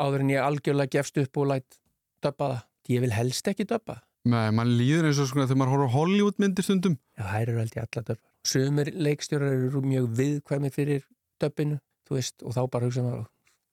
áður 0.00 0.24
en 0.24 0.32
ég 0.34 0.42
algjörlega 0.48 0.94
gefst 0.96 1.20
upp 1.22 1.38
og 1.44 1.50
læt 1.52 1.78
döpa 2.24 2.48
það. 2.56 2.64
Ég 2.90 3.04
vil 3.04 3.12
helst 3.14 3.52
ekki 3.52 3.68
döpa. 3.70 4.00
Nei, 4.30 4.48
mann 4.52 4.74
líður 4.76 5.06
eins 5.12 5.20
og 5.22 5.30
svona 5.30 5.46
þegar 5.46 5.60
maður 5.62 5.76
horfður 5.76 5.94
Hollywood 5.94 6.42
myndir 6.42 6.66
stundum 6.66 6.98
Já, 7.16 7.22
þær 7.30 7.44
eru 7.54 7.60
held 7.62 7.76
ég 7.78 7.86
alla 7.86 8.02
döpar. 8.10 8.26
Sumir 8.46 8.88
leikstjórar 8.96 9.52
eru 9.52 9.82
mjög 9.84 10.08
viðkvæmi 10.16 10.70
fyrir 10.72 11.04
döpinu, 11.40 11.76
þú 12.08 12.16
veist, 12.16 12.42
og 12.44 12.56
þá 12.56 12.62
bara 12.72 12.88
hugsa 12.88 13.04
maður, 13.04 13.26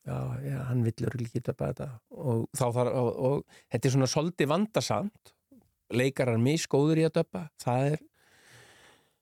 já, 0.08 0.17
já, 0.43 0.58
hann 0.67 0.84
vill 0.84 1.08
örugglega 1.08 1.30
ekki 1.32 1.43
döpa 1.47 1.69
þetta. 1.71 1.88
Og 2.12 2.43
þá 2.58 2.65
þarf, 2.75 2.93
og, 2.99 3.10
og 3.30 3.60
þetta 3.71 3.88
er 3.89 3.95
svona 3.95 4.12
svolítið 4.12 4.51
vandasamt. 4.51 5.34
Leikarar 5.95 6.39
miskóður 6.43 6.99
í 6.99 7.06
að 7.08 7.13
döpa. 7.21 7.45
Það 7.63 7.86
er, 7.93 8.01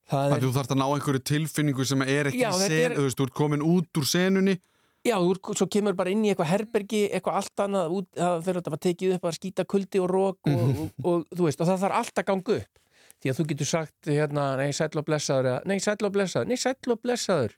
það 0.10 0.24
að 0.32 0.38
er, 0.40 0.46
þú 0.48 0.54
þarfst 0.56 0.74
að 0.74 0.80
ná 0.82 0.86
einhverju 0.88 1.26
tilfinningu 1.32 1.86
sem 1.86 2.06
er 2.08 2.32
ekki 2.32 2.42
Já, 2.42 2.50
sen, 2.58 2.74
er- 2.80 2.98
þú 2.98 3.06
veist, 3.06 3.20
þú 3.20 3.28
ert 3.30 3.38
komin 3.38 3.66
út 3.66 4.02
úr 4.02 4.10
senunni 4.10 4.58
já, 5.06 5.16
þú, 5.22 5.54
svo 5.54 5.68
kemur 5.70 5.94
bara 5.98 6.10
inn 6.10 6.24
í 6.26 6.32
eitthvað 6.32 6.50
herbergi, 6.50 7.04
eitthvað 7.14 7.36
allt 7.42 7.62
annað, 7.68 7.92
út, 8.00 8.08
það 8.18 8.40
fyrir 8.48 8.58
þetta 8.58 8.74
var 8.74 8.82
tekið 8.86 9.12
upp 9.20 9.28
að 9.30 9.36
skýta 9.38 9.66
kuldi 9.70 10.02
og 10.02 10.10
rók 10.10 10.50
og, 10.50 10.64
og, 10.66 10.80
og, 11.12 11.28
þú 11.30 11.46
veist, 11.46 11.62
og 11.62 11.70
það 11.70 11.84
þarf 11.84 11.98
allt 12.00 12.22
að 12.22 12.28
ganga 12.32 12.56
upp. 12.58 12.82
Því 13.26 13.32
að 13.32 13.38
þú 13.40 13.46
getur 13.50 13.66
sagt, 13.72 13.96
hérna, 14.06 14.44
nei, 14.60 14.68
sæll 14.78 15.00
og 15.02 15.06
blessaður, 15.08 15.64
nei, 15.66 15.80
sæll 15.82 16.06
og 16.06 16.12
blessaður, 16.14 16.46
nei, 16.52 16.58
sæll 16.62 16.92
og 16.94 17.00
blessaður, 17.02 17.56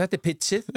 þetta 0.00 0.16
er 0.16 0.22
pitsið 0.24 0.70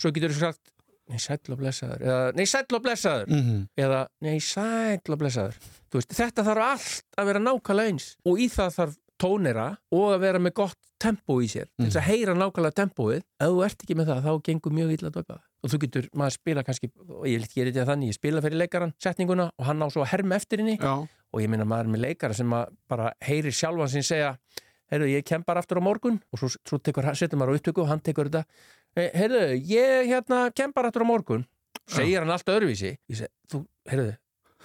svo 0.00 0.12
getur 0.16 0.32
þú 0.32 0.38
sagt 0.40 0.70
nei 1.08 1.20
sæll 1.20 1.52
og 1.52 1.60
blessaður 1.60 2.02
eða 2.04 2.32
nei 2.36 2.46
sæll 2.48 2.76
og 2.76 2.82
blessaður 2.84 3.28
Mhm. 3.32 3.60
eða 3.80 4.00
nei 4.24 4.38
sæll 4.44 5.12
og 5.12 5.18
blessaður. 5.20 5.54
Veist, 5.92 6.16
þetta 6.16 6.44
þarf 6.48 6.64
allt 6.70 7.04
að 7.20 7.28
vera 7.30 7.38
nákvæmlega 7.44 7.92
eins 7.92 8.08
og 8.24 8.40
í 8.40 8.48
það 8.52 8.72
þarf 8.78 8.96
tónera 9.18 9.68
og 9.92 10.12
að 10.14 10.20
vera 10.20 10.38
með 10.38 10.52
gott 10.54 10.76
tempo 11.00 11.38
í 11.42 11.48
sér 11.50 11.66
til 11.76 11.86
þess 11.88 11.96
að 12.00 12.08
heyra 12.08 12.34
nákvæmlega 12.38 12.76
tempóið. 12.84 13.22
Ef 13.40 13.48
þú 13.52 13.64
ert 13.66 13.84
ekki 13.84 13.96
með 13.98 14.06
það 14.12 14.24
þá 14.28 14.32
gengur 14.48 14.72
mjög 14.76 14.92
illa 14.98 15.08
að 15.12 15.16
döpa 15.20 15.38
og 15.58 15.70
þú 15.72 15.78
getur, 15.82 16.04
maður 16.14 16.34
spila 16.36 16.62
kannski 16.62 16.90
og 17.08 17.24
ég 17.26 17.34
vil 17.40 17.44
ekki 17.48 17.56
gera 17.58 17.72
þetta 17.72 17.88
þannig, 17.90 18.08
ég 18.12 18.14
spila 18.14 18.40
fyrir 18.44 18.60
leikaran 18.62 18.92
setninguna 19.02 19.48
og 19.58 19.64
hann 19.66 19.80
á 19.82 19.86
svo 19.90 20.04
að 20.04 20.12
herma 20.12 20.36
eftir 20.38 20.60
henni 20.62 20.76
og 21.32 21.42
ég 21.42 21.50
minna 21.52 21.66
maður 21.68 21.92
með 21.92 22.04
leikara 22.06 22.34
sem 22.36 22.50
bara 22.88 23.12
heyrir 23.24 23.52
sjálfan 23.54 23.90
sín 23.92 24.06
segja 24.06 24.36
heyrðu, 24.92 25.10
ég 25.12 25.24
kem 25.28 25.44
bara 25.46 25.60
aftur 25.62 25.80
á 25.80 25.82
morgun. 25.84 26.18
Og 26.32 26.40
svo, 26.40 26.48
svo 26.64 26.78
tekur, 26.80 27.04
setur 27.14 27.38
maður 27.40 27.54
á 27.54 27.56
upptöku 27.60 27.82
og 27.84 27.90
hann 27.90 28.00
tekur 28.00 28.30
þetta. 28.30 28.44
"Eh, 28.96 29.10
heyrðu, 29.14 29.42
ég 29.68 30.08
hérna 30.08 30.54
kem 30.54 30.72
bara 30.72 30.88
aftur 30.88 31.04
á 31.04 31.08
morgun. 31.08 31.46
Segir 31.88 32.20
hann 32.20 32.30
alltaf 32.30 32.56
öðruvísi. 32.56 32.96
Ég 33.08 33.16
seg, 33.16 33.28
þú, 33.50 33.66
heyrðu, 33.88 34.16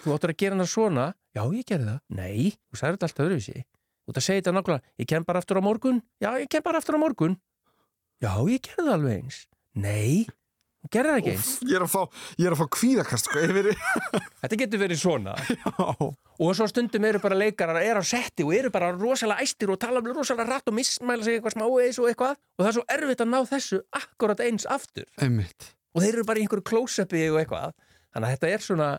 þú 0.04 0.13
áttur 0.15 0.32
að 0.32 0.38
gera 0.38 0.56
hann 0.56 0.67
svona? 0.67 1.13
Já, 1.36 1.43
ég 1.52 1.65
gerði 1.65 1.86
það, 1.88 1.99
nei, 2.10 2.52
þú 2.71 2.78
sagði 2.78 2.97
þetta 2.97 3.08
alltaf 3.08 3.26
öðruvísi. 3.26 3.63
Þú 4.04 4.12
ert 4.12 4.19
að 4.19 4.26
segja 4.28 4.41
þetta 4.41 4.56
nákvæmlega, 4.58 4.82
ég 4.99 5.08
kem 5.08 5.23
bara 5.23 5.39
aftur 5.39 5.58
á 5.60 5.63
morgun. 5.63 6.02
Já, 6.21 6.30
ég 6.39 6.49
kem 6.49 6.62
bara 6.63 6.78
aftur 6.78 6.95
á 6.95 6.99
morgun. 6.99 7.38
Já, 8.21 8.34
ég 8.47 8.62
gerði 8.62 8.84
það 8.88 8.93
alveg 8.93 9.23
eins. 9.23 9.47
Nei, 9.76 10.28
gerði 10.91 11.13
það 11.13 11.19
ekki? 11.22 11.36
Úff, 11.38 11.52
ég 11.69 11.78
er 11.78 11.86
að 11.86 11.91
fá, 11.93 12.02
ég 12.41 12.50
er 12.50 12.56
að 12.56 12.60
fá 12.60 12.67
kvíðakast 12.78 13.30
sko, 13.30 13.43
yfir 13.46 13.69
þetta 14.43 14.60
getur 14.63 14.82
verið 14.84 15.00
svona. 15.00 15.36
Já, 15.48 15.88
og 16.43 16.52
svo 16.58 16.67
stundum 16.67 17.08
eru 17.08 17.22
bara 17.24 17.38
leikarar 17.39 17.80
er 17.84 18.02
á 18.02 18.04
setti 18.04 18.43
og 18.43 18.52
eru 18.58 18.74
bara 18.74 18.91
rosalega 18.98 19.46
æstir 19.46 19.72
og 19.72 19.80
tala 19.80 20.04
rosalega 20.04 20.50
rætt 20.50 20.72
og 20.72 20.78
mismæla 20.80 21.24
sig 21.24 21.39
eitthvað 21.39 21.56
smá 21.56 21.65
eins 21.69 22.02
og 22.02 22.10
eitthvað. 22.12 22.38
Og 22.58 22.65
það 22.65 22.72
er 22.72 22.78
svo 22.80 22.86
erfitt 22.98 23.24
að 23.24 23.32
ná 23.32 23.39
þessu 23.54 23.82
akkurat 24.02 24.46
eins 24.48 24.67
aftur. 24.67 25.08
Einmitt. 25.24 25.72
Og 25.93 26.04
þeir 26.04 26.17
eru 26.17 26.28
bara 26.28 26.41
í 26.41 26.46
einhverju 26.48 26.67
close-upi 26.67 27.28
og 27.30 27.41
eitthvað. 27.43 27.76
Þannig 28.13 28.28
að 28.28 28.34
þetta 28.36 28.54
er 28.54 28.65
svona, 28.65 28.89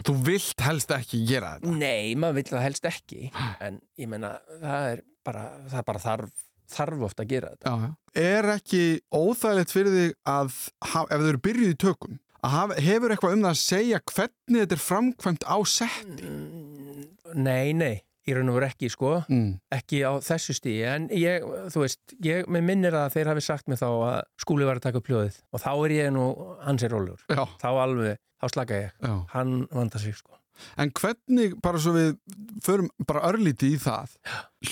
Þú 0.00 0.14
vilt 0.24 0.62
helst 0.64 0.92
ekki 0.96 1.18
gera 1.28 1.56
þetta? 1.58 1.72
Nei, 1.76 2.14
maður 2.16 2.38
vill 2.38 2.50
það 2.54 2.62
helst 2.64 2.86
ekki. 2.88 3.26
En 3.60 3.80
ég 4.00 4.08
meina, 4.08 4.30
það 4.62 4.86
er 4.94 5.02
bara 5.26 5.42
það 5.68 5.80
er 5.82 5.86
bara 5.90 6.02
þarf, 6.04 6.30
þarf 6.72 7.06
oft 7.08 7.22
að 7.22 7.30
gera 7.34 7.52
þetta. 7.54 7.70
Já, 7.70 7.86
já. 7.86 8.24
Er 8.24 8.50
ekki 8.56 8.82
óþægilegt 9.14 9.74
fyrir 9.74 9.96
þig 9.96 10.18
að 10.30 10.58
haf, 10.92 11.06
ef 11.06 11.22
þau 11.22 11.30
eru 11.30 11.42
byrjuð 11.46 11.74
í 11.74 11.78
tökum 11.84 12.18
að 12.40 12.54
haf, 12.54 12.76
hefur 12.80 13.14
eitthvað 13.14 13.34
um 13.36 13.42
það 13.44 13.50
að 13.50 13.60
segja 13.60 14.00
hvernig 14.10 14.62
þetta 14.62 14.76
er 14.76 14.84
framkvæmt 14.84 15.44
á 15.44 15.56
setti? 15.68 16.30
Mm, 16.30 17.02
nei, 17.44 17.72
nei, 17.76 17.94
í 18.26 18.36
raun 18.36 18.52
og 18.52 18.58
veru 18.58 18.68
ekki 18.70 18.90
sko. 18.92 19.12
Mm. 19.28 19.52
ekki 19.76 20.02
á 20.06 20.12
þessu 20.24 20.56
stíi 20.56 20.80
en 20.88 21.08
ég, 21.16 21.44
þú 21.74 21.84
veist, 21.84 22.16
ég 22.24 22.50
með 22.50 22.66
minnir 22.70 22.96
að 22.96 23.16
þeir 23.16 23.32
hafi 23.34 23.44
sagt 23.44 23.70
mér 23.70 23.80
þá 23.82 23.88
að 23.90 24.18
skúli 24.40 24.68
var 24.68 24.80
að 24.80 24.88
taka 24.88 25.02
upp 25.02 25.12
hljóðið. 25.12 25.40
Og 25.52 25.64
þá 25.64 25.72
er 25.76 25.96
ég 25.98 26.12
nú 26.16 26.26
hans 26.64 26.84
er 26.86 26.94
rólur 26.94 27.24
Já, 27.28 27.44
þá 27.60 27.70
alveg, 27.74 28.20
þá 28.40 28.52
slaka 28.54 28.84
ég. 28.86 28.94
Já. 29.04 29.16
Hann 29.34 29.56
vandar 29.72 30.04
sig 30.04 30.16
sko. 30.16 30.36
En 30.80 30.90
hvernig, 30.92 31.54
bara 31.64 31.80
svo 31.80 31.94
við 31.96 32.16
förum 32.64 32.90
bara 33.08 33.24
örlíti 33.30 33.70
í 33.74 33.80
það 33.80 34.16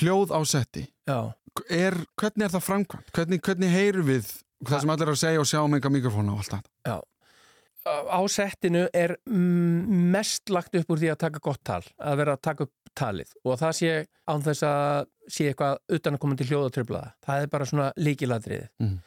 hljóð 0.00 0.34
á 0.36 0.40
setti 0.48 0.84
er, 1.70 1.94
hvernig 2.20 2.44
er 2.48 2.52
það 2.54 2.64
framkvæmt? 2.66 3.12
Hvernig, 3.16 3.40
hvernig 3.42 3.70
heyrum 3.72 4.06
við 4.06 4.26
það 4.66 4.80
sem 4.80 4.90
allir 4.90 5.06
er 5.08 5.12
að 5.14 5.20
segja 5.22 5.40
og 5.40 5.46
sjá 5.46 5.60
um 5.64 5.74
enga 5.78 5.90
mikrofóna 5.94 6.32
og 6.34 6.38
allt 6.42 6.50
það? 6.58 7.02
á 7.88 8.20
settinu 8.28 8.82
er 8.92 9.14
mm, 9.24 10.10
mest 10.12 10.50
lagt 10.52 10.74
upp 10.76 10.90
úr 10.92 10.98
því 11.00 11.08
að 11.14 11.20
taka 11.22 11.40
gott 11.40 11.60
tal 11.64 11.80
að 11.96 12.16
vera 12.20 12.34
að 12.36 12.42
taka 12.44 12.66
upp 12.66 12.90
talið 12.98 13.30
og 13.46 13.56
það 13.60 13.72
sé 13.78 13.92
án 14.28 14.42
þess 14.44 14.62
að 14.68 15.06
sé 15.32 15.46
eitthvað 15.48 15.78
utan 15.96 16.14
að 16.18 16.20
koma 16.24 16.36
til 16.36 16.48
hljóðatröflaða 16.50 17.12
það 17.24 17.42
er 17.44 17.52
bara 17.54 17.68
svona 17.70 17.86
líkiladriði 17.96 18.66
Mhm. 18.82 18.98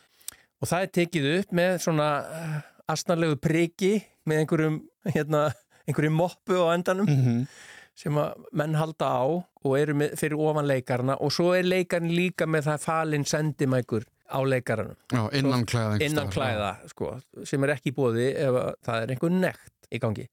og 0.62 0.68
það 0.72 0.82
er 0.88 0.92
tekið 0.98 1.28
upp 1.40 1.52
með 1.62 1.78
svona 1.86 2.08
uh, 2.26 2.58
astnarlegu 2.96 3.38
priki 3.44 3.92
með 4.26 4.42
einhverjum 4.42 4.80
hérna, 5.14 5.44
einhverjum 5.86 6.18
moppu 6.18 6.58
á 6.58 6.74
endanum 6.74 7.06
Mm 7.06 7.22
-hmm. 7.26 7.48
Sem 7.98 8.18
að 8.18 8.46
menn 8.58 8.78
halda 8.80 9.10
á 9.12 9.24
og 9.28 9.76
eru 9.78 9.96
með, 9.98 10.16
fyrir 10.20 10.42
ofan 10.42 10.68
leikarna 10.70 11.18
og 11.22 11.34
svo 11.36 11.52
er 11.58 11.68
leikarinn 11.68 12.14
líka 12.16 12.48
með 12.50 12.70
það 12.70 12.86
falinn 12.86 13.28
sendimækur 13.28 14.08
á 14.32 14.40
leikaranum. 14.48 14.98
Já, 15.12 15.24
innan 15.38 15.66
klæða 15.68 16.00
innan 16.06 16.32
klæða 16.32 16.72
sko, 16.92 17.16
sem 17.48 17.68
er 17.68 17.76
ekki 17.76 17.94
bóði 17.96 18.32
ef 18.32 18.56
að 18.64 18.72
það 18.88 19.04
er 19.04 19.14
einhver 19.16 19.36
nekt 19.36 19.92
í 19.92 20.02
gangi. 20.02 20.28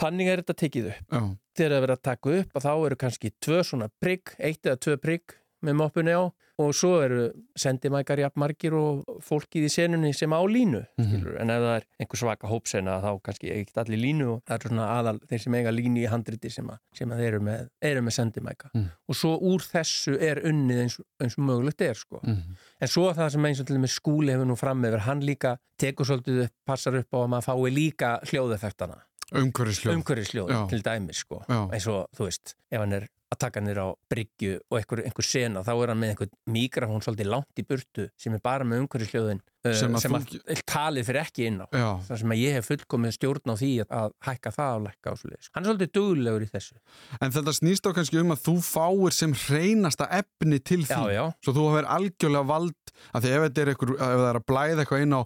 Þannig 0.00 0.30
er 0.32 0.40
þetta 0.40 0.58
tekið 0.62 0.90
upp. 0.94 1.12
Já, 1.12 1.22
þegar 1.58 1.72
það 1.72 1.76
er 1.76 1.84
verið 1.86 1.98
að 1.98 2.04
taka 2.08 2.34
upp 2.38 2.56
að 2.56 2.66
þá 2.66 2.72
eru 2.74 3.00
kannski 3.02 3.32
tvö 3.44 3.62
svona 3.68 3.88
prigg, 4.00 4.34
eitt 4.40 4.66
eða 4.66 4.80
tvö 4.80 4.96
prigg 5.02 5.36
með 5.62 5.76
moppunni 5.78 6.12
á 6.14 6.24
og 6.62 6.74
svo 6.76 6.98
eru 7.02 7.30
sendimækar 7.58 8.20
jafn 8.20 8.38
margir 8.42 8.74
og 8.76 9.06
fólkið 9.24 9.64
í 9.66 9.70
senunni 9.72 10.10
sem 10.14 10.30
á 10.30 10.38
línu 10.44 10.82
Mhm. 10.98 11.08
skilur, 11.08 11.40
en 11.40 11.50
ef 11.50 11.62
það 11.62 11.76
er 11.76 11.84
einhver 12.00 12.18
svaka 12.20 12.46
hópsena 12.50 12.98
þá 13.02 13.20
kannski 13.24 13.50
ekkert 13.50 13.78
allir 13.82 13.98
línu 14.02 14.26
og 14.34 14.42
það 14.46 14.54
er 14.54 14.68
svona 14.68 14.86
aðal 14.98 15.18
þeir 15.30 15.40
sem 15.40 15.54
eiga 15.54 15.72
línu 15.72 16.02
í 16.04 16.08
handriti 16.12 16.50
sem, 16.52 16.68
að, 16.68 16.78
sem 16.94 17.08
að 17.10 17.18
þeir 17.22 17.28
eru 17.32 17.40
með, 17.40 17.68
eru 17.82 18.00
með 18.02 18.12
sendimæka. 18.18 18.70
Mhm. 18.74 18.88
og 19.08 19.14
svo 19.16 19.32
úr 19.40 19.60
þessu 19.72 20.20
er 20.20 20.42
unnið 20.44 20.82
eins, 20.82 21.00
eins 21.20 21.38
og 21.38 21.44
mögulegt 21.44 21.80
er 21.80 21.94
sko. 21.94 22.20
Mm 22.22 22.56
En 22.82 22.88
svo 22.88 23.12
það 23.14 23.30
sem 23.30 23.44
eins 23.46 23.60
og 23.60 23.66
til 23.66 23.76
og 23.76 23.82
með 23.82 23.92
skúli 23.94 24.32
hefur 24.34 24.46
nú 24.46 24.56
fram 24.58 24.82
yfir, 24.84 24.98
hann 25.06 25.20
líka 25.22 25.56
tekur 25.78 26.04
svolítið 26.04 26.44
upp, 26.44 26.52
passar 26.66 26.94
upp 26.98 27.10
á 27.14 27.18
að 27.22 27.28
maður 27.30 27.46
fái 27.46 27.70
líka 27.72 28.20
hljóðeffektana, 28.26 28.98
umhverfisljóð 29.32 29.94
umhverfisljóð 29.96 30.48
Já. 30.50 30.68
til 30.68 30.82
dæmis 30.82 31.16
sko, 31.24 31.44
eins 31.48 31.86
og 31.86 32.08
þú 32.16 32.26
veist, 32.26 32.54
ef 32.70 32.78
hann 32.80 32.92
er 32.92 33.06
taka 33.42 33.62
nýr 33.62 33.82
á 33.82 33.88
bryggju 34.12 34.58
og 34.70 34.78
einhver, 34.80 35.04
einhver 35.06 35.26
sena, 35.26 35.64
þá 35.66 35.72
er 35.74 35.92
hann 35.92 36.02
með 36.02 36.14
einhver 36.14 36.30
mikrafón 36.56 37.04
svolítið 37.04 37.32
langt 37.32 37.62
í 37.62 37.66
burtu 37.68 38.08
sem 38.20 38.36
er 38.38 38.44
bara 38.44 38.66
með 38.68 38.86
umhverfisljóðin 38.86 39.42
Sem 39.62 39.92
sem, 40.02 40.14
að, 40.18 40.32
talið 40.66 41.04
fyrir 41.06 41.20
ekki 41.20 41.44
inn 41.46 41.60
á. 41.62 41.66
Já, 41.70 41.90
Það 42.08 42.18
sem 42.18 42.32
að 42.34 42.40
ég 42.40 42.56
hef 42.56 42.66
fullkomið 42.66 43.12
stjórn 43.14 43.52
á 43.52 43.56
því 43.60 43.68
að, 43.84 44.14
hækka 44.26 44.50
það 44.56 44.72
og 44.74 44.82
lækka 44.88 45.12
á 45.14 45.14
svoleiðis. 45.20 45.50
Hann 45.54 45.62
er 45.62 45.70
svolítið 45.70 45.92
duglegur 45.94 46.42
í 46.42 46.48
þessu. 46.50 46.78
en 47.22 47.34
þetta 47.36 47.54
snýst 47.60 47.86
á 47.86 47.90
kannski 47.94 48.18
um 48.18 48.34
að 48.34 48.42
þú 48.48 48.54
fáir 48.66 49.14
sem 49.14 49.36
hreinasta 49.44 50.08
efni 50.18 50.58
til 50.58 50.80
því 50.82 50.98
Já, 50.98 51.14
já, 51.14 51.24
svo 51.46 51.54
þú 51.54 51.68
hefur 51.70 51.90
algjörlega 51.94 52.50
vald 52.50 52.94
að 53.14 53.22
því 53.22 53.34
ef 53.36 53.46
er 53.46 53.72
eitthvað, 53.76 53.94
ef 53.94 54.18
það 54.18 54.28
er 54.32 54.40
að 54.40 54.48
blæða 54.50 54.82
eitthvað 54.82 55.06
inn 55.06 55.14
á 55.14 55.22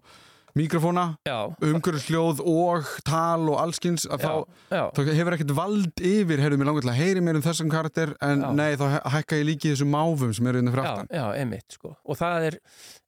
mikrofóna, 0.56 1.02
já, 1.28 1.36
umhverfisljóð 1.60 2.40
og 2.48 2.86
tal 3.04 3.44
og 3.52 3.58
allskins 3.60 4.06
að 4.08 4.24
já, 4.24 4.26
þá, 4.26 4.60
já. 4.72 4.82
þá 4.96 5.00
hefur 5.18 5.36
ekkert 5.36 5.52
vald 5.58 6.00
yfir 6.00 6.40
heyrðu 6.42 6.58
mér 6.62 6.70
langar 6.70 6.86
til 6.86 6.92
að 6.94 7.00
heyri 7.02 7.22
mér 7.26 7.38
um 7.40 7.44
þessum 7.44 7.70
karakter 7.72 8.14
en 8.24 8.40
Já. 8.46 8.50
nei, 8.56 8.70
þá 8.80 8.84
hæ- 8.94 9.02
hækka 9.16 9.40
ég 9.42 9.46
líki 9.50 9.72
þessum 9.74 9.92
máfum 9.92 10.32
sem 10.36 10.46
eru 10.50 10.62
inn 10.64 10.72
Já, 10.72 10.82
aftan 10.82 11.10
já, 11.12 11.26
emitt, 11.42 11.76
sko. 11.76 11.94
Og 12.04 12.16
það 12.20 12.46
er 12.50 12.58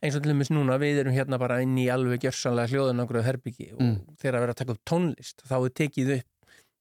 eins 0.05 0.17
og 0.19 0.23
til 0.25 0.33
dæmis 0.35 0.51
núna, 0.53 0.79
við 0.83 1.01
erum 1.05 1.17
hérna 1.17 1.39
bara 1.41 1.61
inn 1.65 1.77
í 1.81 1.89
alveg 1.93 2.21
gjörsanlega 2.27 2.73
hljóðun 2.75 3.05
okkur 3.07 3.23
herbyggi 3.25 3.73
og 3.75 3.81
Mm. 3.89 3.97
þegar 4.21 4.35
að 4.37 4.41
vera 4.45 4.53
að 4.53 4.61
taka 4.63 4.73
upp 4.77 4.85
tónlist, 4.85 5.43
þá 5.49 5.57
er 5.65 5.71
tekið 5.81 6.13
upp 6.19 6.27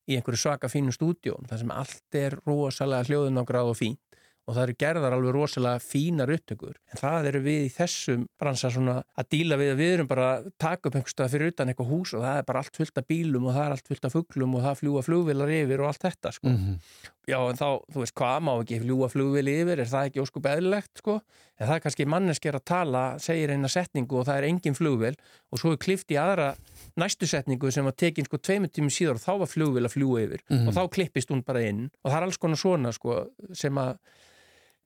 í 0.08 0.16
einhverju 0.16 0.40
svaka 0.40 0.68
fínu 0.72 0.92
stúdjón, 0.96 1.48
þar 1.50 1.60
sem 1.60 1.72
allt 1.72 2.16
er 2.16 2.38
rosalega 2.48 3.04
hljóðun 3.10 3.42
okkur 3.44 3.58
og 3.64 3.76
fínt 3.76 4.07
og 4.48 4.56
það 4.56 4.64
eru 4.64 4.76
gerðar 4.80 5.12
alveg 5.18 5.34
rosalega 5.36 5.82
fínar 5.84 6.32
upptökur. 6.32 6.78
En 6.94 7.02
það 7.02 7.26
eru 7.34 7.42
við 7.44 7.66
í 7.66 7.72
þessum 7.76 8.22
bransa 8.40 8.70
svona 8.72 9.02
að 9.20 9.28
díla 9.36 9.58
við 9.60 9.72
að 9.74 9.82
við 9.82 9.94
erum 9.98 10.08
bara 10.08 10.28
að 10.38 10.48
taka 10.58 10.88
upp 10.88 10.96
einhver 10.96 11.12
stað 11.12 11.34
fyrir 11.36 11.52
utan 11.52 11.68
eitthvað 11.74 11.92
hús 11.92 12.14
og 12.16 12.24
það 12.24 12.38
er 12.40 12.48
bara 12.48 12.60
allt 12.64 12.80
fullt 12.80 12.98
af 13.02 13.08
bílum 13.12 13.46
og 13.50 13.54
það 13.58 13.66
er 13.68 13.76
allt 13.76 13.88
fullt 13.92 14.06
af 14.08 14.16
fuglum 14.16 14.56
og 14.56 14.64
það 14.64 14.80
fljúa 14.80 15.04
flugvilar 15.04 15.52
yfir 15.52 15.84
og 15.84 15.88
allt 15.92 16.02
þetta, 16.08 16.32
sko. 16.32 16.48
-hmm. 16.48 16.80
Já, 17.28 17.42
en 17.50 17.58
þá, 17.60 17.68
þú 17.92 18.00
veist, 18.00 18.16
hvað 18.16 18.40
má 18.48 18.54
ekki 18.64 18.80
fljúa 18.80 19.10
flugvili 19.12 19.52
yfir, 19.62 19.80
er 19.84 19.86
það 19.92 20.06
ekki 20.08 20.22
óskup 20.24 20.46
eðlilegt, 20.48 20.94
sko? 21.02 21.20
En 21.60 21.68
það 21.68 21.76
er 21.76 21.80
kannski 21.84 22.06
manneski 22.08 22.48
að 22.54 22.64
tala, 22.64 23.02
segir 23.20 23.50
eina 23.52 23.68
setningu 23.68 24.16
og 24.22 24.26
það 24.30 24.38
er 24.38 24.44
engin 24.48 24.74
flugvil 24.78 25.16
og 25.52 25.60
svo 25.60 25.72
er 25.74 25.78
klift 25.78 26.08
í 26.12 26.16
aðra 26.16 26.56
næstu 26.96 27.28
setningu 27.28 27.70
sem 27.72 27.84
var 27.84 27.92
tekin 27.98 28.24
sko 28.26 28.38
tveimur 28.38 28.70
tímum 28.72 28.90
síðar 28.94 29.16
og 29.20 29.26
þá 29.28 29.40
var 29.40 29.48
flugvil 29.48 29.84
að 29.84 29.92
fljúa 29.98 30.24
yfir 30.24 30.40
Mhm. 30.50 30.68
og 30.70 30.74
þá 30.74 30.88
klippist 30.90 31.30
hún 31.30 31.44
bara 31.44 31.60
inn 31.68 31.90
og 32.06 32.12
það 32.12 32.18
er 32.18 32.24
alls 32.24 32.38
konar 32.38 32.56
svona, 32.58 32.94
sko, 32.94 33.28
sem 33.54 33.76
að 33.76 33.98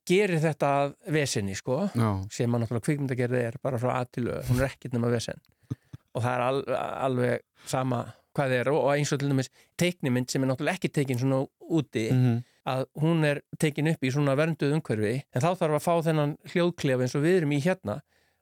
gerir 0.08 0.42
þetta 0.44 0.72
að 0.82 0.96
vesinni, 1.14 1.58
sko 1.58 1.84
Já, 1.94 2.08
sem 2.34 2.52
að 2.52 2.64
náttúrulega 2.64 2.88
kvikmyndagerði 2.88 3.44
er 3.50 3.60
bara 3.64 3.82
frá 3.82 3.94
aðtilu, 4.00 4.40
hún 4.50 4.62
er 4.62 4.72
ekkert 4.72 4.96
nema 4.98 5.12
vesen. 5.14 5.42
Og 6.16 6.24
það 6.24 6.32
er 6.34 6.46
al, 6.48 6.64
alveg 7.08 7.46
sama 7.70 8.06
hvað 8.36 8.54
þið 8.54 8.62
er 8.62 8.70
og 8.72 8.86
eins 8.94 9.12
og 9.12 9.20
til 9.20 9.30
dæmis 9.32 9.52
teiknimynd 9.80 10.32
sem 10.32 10.44
er 10.44 10.50
náttúrulega 10.52 10.80
ekki 10.80 10.92
tekin 10.96 11.20
svona 11.20 11.44
úti 11.72 12.08
mm 12.12 12.40
að 12.70 12.86
hún 13.02 13.26
er 13.26 13.42
tekin 13.60 13.90
upp 13.92 14.04
í 14.06 14.12
svona 14.14 14.36
vernduð 14.38 14.76
umhverfi 14.78 15.16
en 15.18 15.44
þá 15.44 15.50
þarf 15.58 15.78
að 15.78 15.86
fá 15.86 15.94
þennan 16.08 16.34
hljóðklef 16.52 17.04
eins 17.04 17.16
og 17.18 17.24
við 17.26 17.38
erum 17.40 17.56
í 17.56 17.62
hérna 17.64 17.96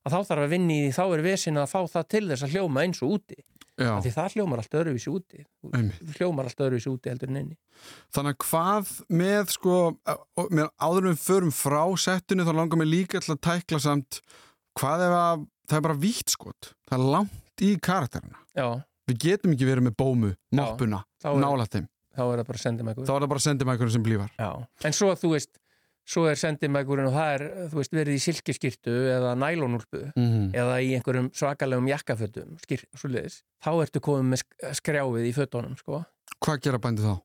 að 0.10 0.16
þá 0.18 0.32
þarf 0.34 0.44
að 0.48 0.54
vinni 0.58 0.80
í 0.80 0.84
því 0.90 0.92
þá 0.98 1.04
er 1.16 1.24
vesin 1.30 1.62
að 1.62 1.72
fá 1.72 1.80
það 1.94 2.10
til 2.16 2.26
þess 2.34 2.46
að 2.50 2.58
hljóma 2.58 2.84
eins 2.84 3.02
og 3.06 3.16
úti. 3.20 3.40
Því 3.80 4.12
það 4.12 4.34
hljómar 4.36 4.60
allt 4.60 4.74
öðruvísi 4.76 5.12
úti. 5.14 5.46
Einmitt. 5.72 6.16
Hljómar 6.18 6.50
allt 6.50 6.64
öðruvísi 6.66 6.90
úti 6.92 7.12
heldur 7.14 7.30
en 7.32 7.38
inni. 7.40 7.56
Þannig 8.12 8.34
að 8.36 8.42
hvað 8.50 8.90
með 9.22 9.54
sko, 9.54 9.76
með 10.52 10.66
áður 10.84 11.08
en 11.08 11.14
við 11.14 11.22
förum 11.24 11.54
frá 11.56 11.84
settinu 12.04 12.44
þá 12.44 12.52
langar 12.58 12.82
mér 12.82 12.90
líka 12.92 13.22
til 13.24 13.38
að 13.38 13.40
tækla 13.48 13.80
samt 13.86 14.20
hvað 14.80 15.06
ef 15.06 15.16
að 15.22 15.46
það 15.70 15.78
er 15.80 15.86
bara 15.88 15.98
vítt 16.02 16.34
skot, 16.36 16.74
það 16.90 16.98
er 17.00 17.14
langt 17.16 17.64
í 17.64 17.72
karakterina. 17.80 18.44
já, 18.58 18.68
Við 19.10 19.18
getum 19.24 19.56
ekki 19.56 19.66
verið 19.66 19.88
með 19.88 19.96
bómu, 19.98 20.34
er, 20.54 21.00
nála 21.42 21.66
þeim. 21.72 21.88
þá 22.14 22.22
er 22.26 22.42
það 22.44 22.46
bara 22.52 23.40
er 23.40 23.46
sendimækurinn 23.48 23.96
sem 23.96 24.04
blífar. 24.06 24.32
já. 24.36 24.50
en 24.86 24.94
svo 24.94 25.10
að 25.14 25.24
þú 25.24 25.32
veist 25.38 25.52
svo 26.10 26.24
er 26.26 26.40
sendimækurinn 26.42 27.06
og 27.12 27.14
það 27.14 27.32
er, 27.36 27.44
þú 27.70 27.78
veist, 27.78 27.94
verið 27.94 28.16
í 28.18 28.24
silkiskirtu 28.24 28.96
eða 29.14 29.36
nælonúlpu 29.38 30.00
Mhm. 30.16 30.52
eða 30.58 30.76
í 30.82 30.96
einhverjum 30.98 31.30
svakalegum 31.38 31.90
jakkafötum 31.92 32.58
þá 33.62 33.72
ertu 33.84 34.00
komið 34.02 34.30
með 34.34 34.42
sk- 34.44 34.74
skrjáfið 34.82 35.30
í 35.30 35.34
fötunum, 35.38 35.78
sko 35.78 36.06
Hvað 36.42 36.62
gera 36.62 36.80
bændi 36.80 37.04
þá? 37.06 37.20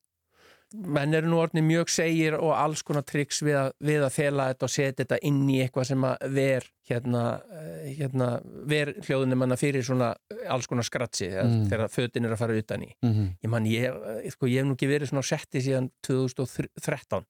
menn 0.74 1.14
eru 1.14 1.28
nú 1.30 1.36
orðni 1.38 1.62
mjög 1.62 1.88
segir 1.88 2.34
og 2.34 2.50
alls 2.58 2.82
konar 2.82 3.04
triks 3.06 3.40
við 3.46 3.54
að, 3.54 3.68
við 3.80 4.02
að 4.02 4.10
fela 4.10 4.46
þetta 4.52 4.64
og 4.66 4.70
setja 4.74 5.04
þetta 5.04 5.18
inn 5.22 5.48
í 5.48 5.60
eitthvað 5.62 5.86
sem 5.86 6.02
að 6.02 6.16
ver 6.34 6.64
hérna, 6.90 7.42
eh, 7.52 7.94
hérna 7.94 8.28
ver 8.66 8.90
hljóðunum 9.06 9.38
manna 9.38 9.54
fyrir 9.56 9.84
svona 9.86 10.16
alls 10.50 10.66
konar 10.66 10.82
skratsi 10.82 11.28
Mm. 11.30 11.68
þegar 11.70 11.88
fötin 11.94 12.24
er 12.26 12.32
að 12.34 12.38
fara 12.38 12.58
utan 12.58 12.82
í 12.82 12.90
Mhm. 13.04 13.36
ég 13.44 13.48
man, 13.50 13.64
ég, 13.64 13.84
eh, 14.24 14.30
sko, 14.30 14.46
ég 14.48 14.56
hef 14.58 14.66
nú 14.66 14.74
ekki 14.74 14.88
verið 14.90 15.08
svona 15.12 15.22
setti 15.22 15.60
síðan 15.62 15.90
2013 16.02 17.24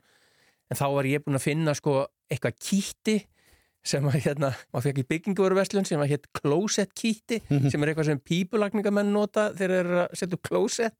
en 0.70 0.76
þá 0.80 0.84
var 0.94 1.04
ég 1.10 1.24
búin 1.24 1.36
að 1.38 1.44
finna 1.46 1.74
sko 1.74 2.06
eitthvað 2.32 2.58
kýtti 2.58 3.16
sem 3.84 4.06
að 4.08 4.14
hérna, 4.24 4.48
maður 4.72 4.86
fekk 4.88 4.98
í 5.02 5.06
bygginguveruverslun 5.12 5.84
sem 5.84 6.00
að 6.00 6.14
hétt 6.14 6.28
closet 6.32 6.94
kýtti 6.96 7.42
sem 7.70 7.82
er 7.84 7.90
eitthvað 7.92 8.06
sem 8.08 8.20
pípulagningamenn 8.24 9.12
nota 9.12 9.50
þegar 9.52 9.74
þeir 9.74 9.84
eru 9.84 9.98
að 10.06 10.14
setja 10.16 10.38
upp 10.38 10.48
closet. 10.48 10.96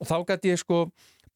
Og 0.00 0.08
þá 0.08 0.16
gæti 0.30 0.48
ég 0.54 0.62
sko 0.62 0.78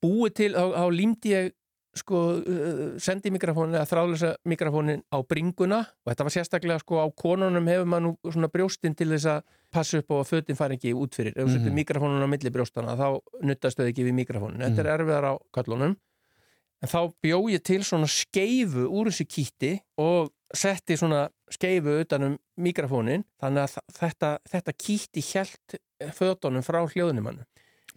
búið 0.01 0.33
til, 0.41 0.49
þá, 0.57 0.65
þá 0.73 0.87
límdi 0.97 1.35
ég 1.35 1.53
sko 1.95 2.21
uh, 2.41 2.97
sendi 2.99 3.31
mikrofónin 3.31 3.77
eða 3.77 3.87
þráðlösa 3.87 4.31
mikrofónin 4.51 5.05
á 5.15 5.21
bringuna. 5.29 5.83
Og 6.03 6.11
þetta 6.15 6.25
var 6.27 6.35
sérstaklega 6.35 6.81
sko 6.83 7.05
á 7.05 7.07
konunum 7.13 7.69
hefur 7.71 7.87
maður 7.93 8.07
nú 8.09 8.33
svona 8.33 8.49
brjóstin 8.51 8.97
til 8.99 9.11
þess 9.13 9.29
að 9.31 9.45
passa 9.75 10.01
upp 10.01 10.11
á 10.11 10.17
að 10.25 10.31
fötin 10.33 10.57
fari 10.59 10.79
ekki 10.81 10.95
út 10.97 11.15
fyrir. 11.15 11.37
Ef 11.37 11.45
þú 11.45 11.53
setur 11.59 11.71
Mhm. 11.71 11.77
mikrofónin 11.77 12.25
á 12.25 12.29
milli 12.33 12.51
brjóstana 12.57 12.97
þá 12.97 13.21
nuttast 13.45 13.77
þau 13.79 13.87
ekki 13.93 14.09
við 14.09 14.17
mikrofónin 14.25 14.65
þetta 14.65 14.81
er 14.81 14.91
erfiðar 14.97 15.29
á 15.29 15.33
kallunum 15.55 15.95
en 16.85 16.91
þá 16.91 17.01
bjó 17.25 17.39
ég 17.53 17.63
til 17.65 17.81
svona 17.87 18.09
skeifu 18.11 18.87
úr 18.89 19.11
þessu 19.11 19.27
kýtti 19.31 19.73
og 20.03 20.33
setti 20.55 20.99
svona 21.01 21.27
skeifu 21.53 21.97
utanum 22.03 22.37
mikrofónin 22.61 23.25
þannig 23.43 23.65
að 23.65 23.79
þetta, 23.97 24.35
þetta 24.53 24.77
kýtti 24.85 25.25
hjælt 25.25 25.79
fötunum 26.19 26.65
frá 26.67 26.83
hljóðnumannu 26.85 27.47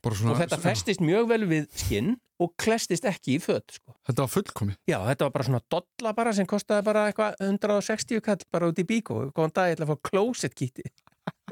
og 0.08 0.40
þetta 0.40 0.60
festist 0.62 1.04
mjög 1.04 1.28
vel 1.34 1.44
við 1.50 1.68
skinn 1.76 2.16
og 2.38 2.52
klestist 2.62 3.06
ekki 3.10 3.38
í 3.38 3.42
föt 3.42 3.80
sko. 3.80 3.96
Þetta 4.06 4.24
var 4.24 4.30
fullkomi 4.30 4.76
Já, 4.88 5.00
þetta 5.08 5.26
var 5.26 5.34
bara 5.34 5.48
svona 5.48 5.62
dolla 5.74 6.14
bara 6.18 6.34
sem 6.38 6.48
kostaði 6.50 6.86
bara 6.86 7.08
eitthvað 7.10 7.40
160 7.42 8.22
kall 8.24 8.46
bara 8.54 8.70
út 8.70 8.78
í 8.78 8.86
bíkó. 8.88 9.18
Góðan 9.34 9.56
dag, 9.58 9.72
ég 9.72 9.80
ætla 9.80 9.88
að 9.88 9.96
fá 9.96 10.10
closet 10.12 10.54
kýtti 10.58 10.86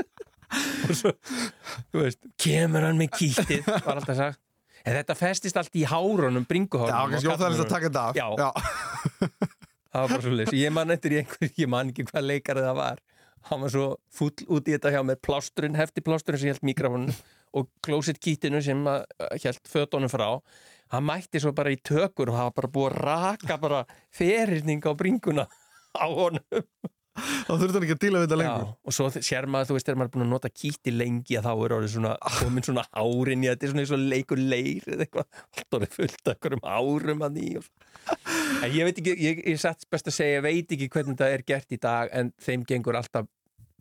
og 0.86 0.94
svo 0.96 1.12
þú 1.92 2.04
veist, 2.04 2.22
kemur 2.40 2.86
hann 2.86 3.02
með 3.02 3.16
kýttið 3.18 3.66
var 3.66 3.98
alltaf 3.98 4.20
sagt 4.22 4.45
en 4.86 4.98
þetta 5.00 5.18
festist 5.18 5.58
allt 5.60 5.76
í 5.78 5.84
hárunum, 5.90 6.46
bringuhárunum 6.48 6.94
Já, 6.94 7.02
og 7.02 7.14
kannski 7.16 7.32
óþægilegt 7.34 7.66
að 7.66 7.74
taka 7.74 7.90
þetta 7.90 8.04
af. 8.06 8.16
Já. 8.16 8.28
það 9.92 10.04
var 10.06 10.14
bara 10.14 10.24
svo 10.28 10.36
leys 10.36 10.54
ég 10.56 10.76
man 10.76 10.96
eftir 10.96 11.16
í 11.16 11.20
einhver, 11.24 11.52
ég 11.64 11.72
man 11.72 11.92
ekki 11.94 12.08
hvað 12.12 12.30
leikarið 12.30 12.70
það 12.70 12.80
var. 12.82 13.02
Hann 13.46 13.62
var 13.62 13.74
svo 13.74 13.88
full 14.14 14.48
út 14.58 14.70
í 14.70 14.74
þetta 14.74 14.94
hjá 14.94 15.02
með 15.06 15.20
plásturinn, 15.26 15.78
hefti 15.78 16.06
plásturinn 16.06 16.42
sem 16.42 16.54
held 16.54 16.64
mikrofónun 16.66 17.18
og 17.56 17.70
closet 17.86 18.18
kýttinu 18.22 18.62
sem 18.64 18.82
held 18.86 19.70
fötunum 19.70 20.12
frá. 20.12 20.28
Hann 20.94 21.06
mætti 21.06 21.42
svo 21.42 21.54
bara 21.58 21.74
í 21.74 21.78
tökur 21.82 22.32
og 22.34 22.40
hafa 22.40 22.56
bara 22.60 22.72
búið 22.74 22.92
að 22.92 23.06
raka 23.06 23.58
bara 23.62 23.86
ferirning 24.14 24.86
á 24.86 24.92
bringuna 24.98 25.46
á 25.96 26.06
honum 26.06 26.62
Þá 27.16 27.52
þurfti 27.52 27.76
hann 27.76 27.86
ekki 27.86 27.96
að 27.96 28.02
díla 28.04 28.22
við 28.22 28.26
þetta 28.26 28.40
lengur. 28.42 28.72
Og 28.84 28.96
svo 28.96 29.10
sér 29.16 29.48
maður, 29.48 29.70
þú 29.70 29.78
veist, 29.78 29.88
þegar 29.88 30.00
maður 30.02 30.10
er 30.10 30.16
búin 30.16 30.26
að 30.26 30.34
nota 30.34 30.52
kýtti 30.52 30.94
lengi 30.96 31.38
að 31.40 31.48
þá 31.48 31.52
er 31.54 31.76
orðið 31.78 31.94
svona, 31.94 32.16
komin 32.40 32.66
svona 32.68 32.84
árin 32.92 33.46
í 33.46 33.50
þetta 33.52 33.68
er 33.68 33.72
svona 33.72 33.86
eins 33.86 33.94
og 33.96 34.04
leikur 34.14 34.42
leir 34.42 34.90
eða 34.90 35.06
eitthvað, 35.06 35.44
allt 35.56 35.78
orðið 35.80 35.96
fullt 35.96 36.20
af 36.26 36.34
einhverjum 36.36 36.66
árum 36.76 37.26
að 37.26 37.40
ný 37.40 37.48
en 38.64 38.74
ég 38.74 38.88
veit 38.88 39.00
ekki, 39.02 39.14
ég, 39.22 39.40
ég 39.54 39.62
satt 39.62 39.86
best 39.92 40.10
að 40.10 40.18
segja, 40.18 40.40
ég 40.40 40.46
veit 40.46 40.74
ekki 40.76 40.90
hvernig 40.94 41.16
þetta 41.16 41.30
er 41.38 41.46
gert 41.48 41.74
í 41.74 41.80
dag 41.82 42.12
en 42.16 42.32
þeim 42.42 42.66
gengur 42.68 42.98
alltaf 43.00 43.30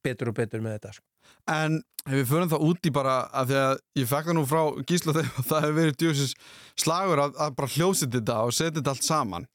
betur 0.04 0.30
og 0.30 0.38
betur 0.38 0.62
með 0.64 0.78
þetta 0.78 0.94
sko. 0.98 1.06
En 1.50 1.78
ef 2.04 2.14
við 2.14 2.28
förum 2.28 2.52
það 2.52 2.66
út 2.68 2.88
í 2.88 2.92
bara 2.92 3.16
að 3.32 3.50
því 3.50 3.58
að 3.62 3.74
ég 4.00 4.10
fekk 4.10 4.28
það 4.28 4.38
nú 4.38 4.44
frá 4.48 4.62
Gísla 4.88 5.16
þegar 5.16 5.46
það 5.50 5.66
hefur 5.66 5.78
verið 5.80 5.98
djóðsins 6.02 6.36
slagur 6.84 7.24
að, 7.24 7.34
að 7.40 7.58
bara 7.58 7.74
hljósið 7.76 8.14
þetta 8.18 8.38
og 8.44 8.56
setja 8.56 8.76
þetta 8.78 8.94
allt 8.94 9.08
saman. 9.08 9.48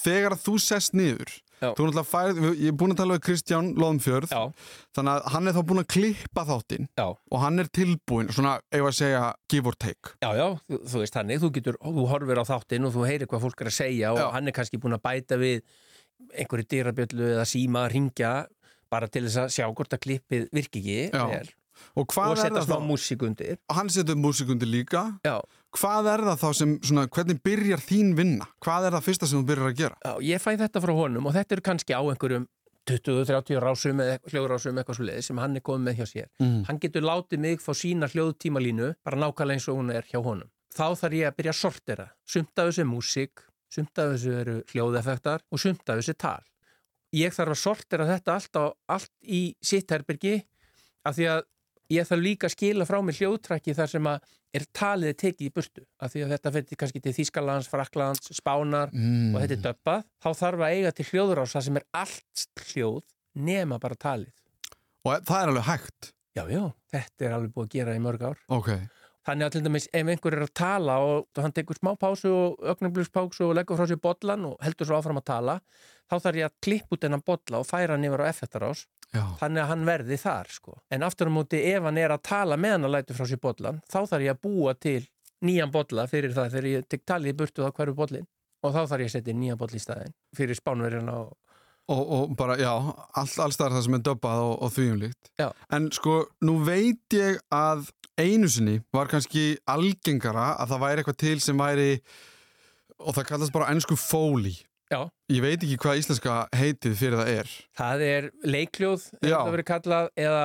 Þegar 0.00 0.36
þú 0.40 0.56
sest 0.60 0.96
niður 0.96 1.36
Þú 1.60 1.68
náttúrulega 1.68 2.06
færið, 2.08 2.38
ég 2.56 2.70
er 2.72 2.76
búin 2.80 2.94
að 2.94 3.00
tala 3.02 3.16
við 3.18 3.24
Kristján 3.26 3.66
Lóðumfjörð, 3.76 4.32
Já, 4.32 4.42
þannig 4.96 5.12
að 5.12 5.26
hann 5.34 5.50
er 5.50 5.56
þá 5.56 5.60
búin 5.70 5.82
að 5.82 5.88
klippa 5.92 6.44
þáttinn 6.48 6.88
já, 6.96 7.06
og 7.10 7.42
hann 7.44 7.60
er 7.60 7.68
tilbúin, 7.80 8.30
svona, 8.32 8.54
ef 8.72 8.86
að 8.88 8.96
segja 8.96 9.22
give 9.52 9.68
or 9.68 9.76
take. 9.76 10.14
Já, 10.24 10.30
já, 10.40 10.46
þú, 10.70 10.80
þú 10.94 11.02
veist 11.04 11.18
þannig, 11.18 11.42
þú 11.44 11.52
getur, 11.58 11.80
þú 11.84 12.06
horfir 12.14 12.40
á 12.40 12.44
þáttinn 12.48 12.88
og 12.88 12.96
þú 12.96 13.06
heyrir 13.10 13.30
hvað 13.30 13.44
fólk 13.44 13.60
er 13.60 13.72
að 13.72 13.76
segja 13.76 14.14
og 14.14 14.22
Já. 14.22 14.26
hann 14.38 14.48
er 14.48 14.56
kannski 14.56 14.80
búin 14.80 14.96
að 14.96 15.04
bæta 15.04 15.40
við 15.40 15.60
einhverju 16.36 16.68
dyrabjöllu 16.72 17.30
eða 17.34 17.46
síma 17.48 17.84
að 17.86 17.92
ringja 17.96 18.32
bara 18.90 19.08
til 19.12 19.24
þess 19.26 19.44
að 19.44 19.52
sjá 19.54 19.66
hvort 19.68 19.94
að 19.94 20.02
klippið 20.06 20.48
virki 20.54 20.80
ekki 20.82 21.52
og 21.96 22.16
og 22.16 22.38
setja 22.38 22.64
smá 22.66 22.76
þá? 22.76 22.86
músík 22.86 23.24
undir 23.26 23.58
Hann 23.70 23.90
setur 23.90 24.18
músikundi 24.20 24.68
líka 24.68 25.04
Já, 25.26 25.40
hvað 25.78 26.12
er 26.14 26.24
það 26.28 26.40
þá 26.44 26.48
sem, 26.60 26.78
svona, 26.84 27.08
hvernig 27.08 27.42
byrjar 27.44 27.84
þín 27.84 28.14
vinna? 28.18 28.48
Hvað 28.64 28.88
er 28.88 28.96
það 28.98 29.06
fyrsta 29.08 29.30
sem 29.30 29.42
þú 29.42 29.50
byrjar 29.52 29.72
að 29.72 29.82
gera? 29.82 30.00
Já, 30.04 30.14
ég 30.30 30.42
fæ 30.42 30.50
þetta 30.64 30.82
frá 30.86 30.94
honum 30.96 31.30
og 31.30 31.36
þetta 31.36 31.56
er 31.56 31.64
kannski 31.70 31.96
á 31.96 32.02
einhverjum 32.02 32.48
20-30 32.88 33.60
rásum 33.62 34.00
eða 34.02 34.18
hljóðrásum 34.30 34.78
eitthvað 34.80 34.98
svo 34.98 35.06
leiði 35.06 35.24
sem 35.26 35.40
hann 35.40 35.58
er 35.58 35.64
komið 35.64 35.86
með 35.86 36.00
hjá 36.00 36.06
sér. 36.08 36.28
Mm. 36.40 36.62
Hann 36.68 36.80
getur 36.82 37.04
látið 37.06 37.42
mig 37.44 37.62
fá 37.62 37.70
sína 37.76 38.08
hljóðtímalínu 38.10 38.94
bara 39.04 39.20
nákvæmlega 39.20 39.58
eins 39.58 39.68
og 39.70 39.80
hún 39.80 39.92
er 39.94 40.08
hjá 40.08 40.18
honum. 40.24 40.50
Þá 40.74 40.86
þarf 41.02 41.18
ég 41.18 41.28
að 41.28 41.36
byrja 41.38 41.54
að 41.54 41.60
sortera. 41.60 42.06
Sumt 42.26 42.62
af 42.62 42.70
þessu 42.70 42.82
er 42.84 42.88
músík, 42.90 43.44
sumt 43.74 44.00
af 44.00 44.14
þessu 44.14 44.34
eru 44.40 44.56
hljóðeffektar 44.72 45.44
og 45.50 45.62
sumt 45.62 45.92
af 45.92 46.00
þessu 46.00 46.16
tal. 46.18 46.42
Ég 47.16 47.34
þarf 47.34 47.56
að 47.56 47.62
sortera 47.64 48.06
þetta 48.06 48.36
allt, 48.36 48.58
á, 48.58 48.64
allt 48.96 49.12
í 49.26 49.42
sitt 49.62 49.90
herbergi 49.90 50.36
af 51.06 51.16
því 51.16 51.30
að 51.34 51.40
ég 51.90 52.06
þarf 52.06 52.22
líka 52.22 52.46
að 52.48 52.54
skila 52.54 52.86
frá 52.86 52.98
mig 53.02 53.16
hljóðtræki 53.18 53.74
þar 53.74 53.90
sem 53.92 54.06
að 54.10 54.28
er 54.54 54.64
talið 54.74 55.16
tekið 55.22 55.46
í 55.46 55.52
burtu 55.54 55.82
af 56.02 56.12
því 56.12 56.22
að 56.24 56.32
þetta 56.34 56.52
fyrir 56.56 56.78
kannski 56.80 57.00
til 57.04 57.12
Þískalands, 57.14 57.68
Fraklands, 57.70 58.30
Spánar 58.34 58.90
Mm. 58.94 59.34
og 59.34 59.42
þetta 59.42 59.56
er 59.58 59.64
döbbað, 59.66 60.04
þá 60.22 60.30
þarf 60.42 60.64
að 60.66 60.74
eiga 60.76 60.92
til 60.92 61.06
hljóðrás 61.10 61.54
það 61.54 61.66
sem 61.68 61.76
er 61.80 61.84
allt 61.94 62.46
hljóð 62.70 63.02
nema 63.34 63.78
bara 63.82 63.94
talið. 63.94 64.32
og 65.04 65.22
það 65.24 65.42
er 65.42 65.48
alveg 65.54 65.64
hægt 65.70 66.12
Já, 66.36 66.44
já, 66.46 66.62
þetta 66.94 67.24
er 67.26 67.32
alveg 67.34 67.52
búið 67.54 67.66
að 67.66 67.72
gera 67.74 67.94
í 67.98 68.00
mörg 68.02 68.22
ár. 68.22 68.38
ok, 68.48 68.68
Þannig 69.26 69.44
að 69.46 69.52
til 69.52 69.60
dæmis 69.62 69.86
ef 69.92 70.06
einhver 70.08 70.32
er 70.32 70.42
að 70.46 70.52
tala 70.56 70.94
og 71.04 71.26
hann 71.36 71.52
tekur 71.52 71.76
smá 71.76 71.90
pásu 72.00 72.30
og 72.32 72.62
ögnumblíspásu 72.72 73.44
og 73.50 73.54
leggur 73.58 73.76
frá 73.76 73.86
sér 73.90 73.98
bollan 74.00 74.46
og 74.48 74.56
heldur 74.64 74.86
svo 74.88 74.96
áfram 74.96 75.18
að 75.20 75.26
tala, 75.28 75.56
þá 76.10 76.14
þarf 76.24 76.38
ég 76.40 76.46
að 76.48 76.54
klippa 76.64 76.96
út 76.96 77.04
hann 79.12 79.22
já, 79.22 79.38
þannig 79.40 79.62
að 79.62 79.70
hann 79.72 79.86
verði 79.88 80.18
þar 80.22 80.52
sko. 80.54 80.76
En 80.90 81.06
aftur 81.06 81.30
á 81.30 81.32
móti 81.34 81.62
ef 81.72 81.86
hann 81.86 81.98
er 81.98 82.14
að 82.14 82.24
tala 82.30 82.58
meðan 82.60 82.88
að 82.88 82.94
lætu 82.96 83.16
frá 83.16 83.26
sér 83.26 83.42
bollan, 83.42 83.80
þá 83.90 84.00
þarf 84.04 84.26
ég 84.26 84.36
að 84.36 84.42
búa 84.46 84.74
til 84.78 85.00
nýjan 85.46 85.72
bolla 85.72 86.06
fyrir 86.10 86.34
það 86.36 86.54
þegar 86.54 86.70
ég 86.70 86.88
tek 86.88 87.06
talið 87.08 87.32
í 87.32 87.38
burtu 87.38 87.64
þá 87.64 87.72
hverju 87.76 87.96
bollin 87.96 88.26
og 88.60 88.74
þá 88.74 88.80
þarf 88.82 89.00
ég 89.00 89.08
að 89.08 89.14
setja 89.14 89.36
nýjan 89.36 89.60
boll 89.60 89.72
í 89.72 89.80
staðin 89.80 90.16
fyrir 90.36 90.58
spánverjana 90.58 91.16
og 91.24 91.38
og, 91.90 92.02
og 92.14 92.34
bara, 92.38 92.56
já, 92.60 92.70
all, 92.70 93.30
alls 93.44 93.58
það 93.58 93.78
sem 93.84 93.96
er 93.98 94.02
döbbað 94.06 94.42
og, 94.44 94.52
og 94.62 94.74
því 94.74 94.86
um 94.92 95.00
líkt 95.04 95.30
Já. 95.40 95.48
en 95.74 95.88
sko, 95.94 96.20
nú 96.46 96.58
veit 96.66 97.16
ég 97.16 97.40
að 97.54 97.88
einu 98.20 98.50
sinni 98.52 98.76
var 98.94 99.10
kannski 99.10 99.54
algengara 99.70 100.52
að 100.60 100.74
það 100.74 100.84
væri 100.84 101.02
eitthvað 101.02 101.20
til 101.24 101.36
sem 101.42 101.60
væri 101.60 101.90
og 103.00 103.16
það 103.16 103.28
kallast 103.32 103.56
bara 103.56 103.70
ennsku 103.72 103.98
fóli 103.98 104.54
Já. 104.90 105.00
ég 105.30 105.44
veit 105.44 105.62
ekki 105.62 105.78
hvað 105.84 106.02
íslenska 106.02 106.36
heitið 106.56 106.98
fyrir 106.98 107.20
það 107.20 107.32
er 107.36 107.54
það 107.78 108.04
er 108.08 108.28
leikljóð 108.56 109.08
það 109.22 109.54
verið 109.54 109.68
kallað 109.70 110.12
eða 110.18 110.44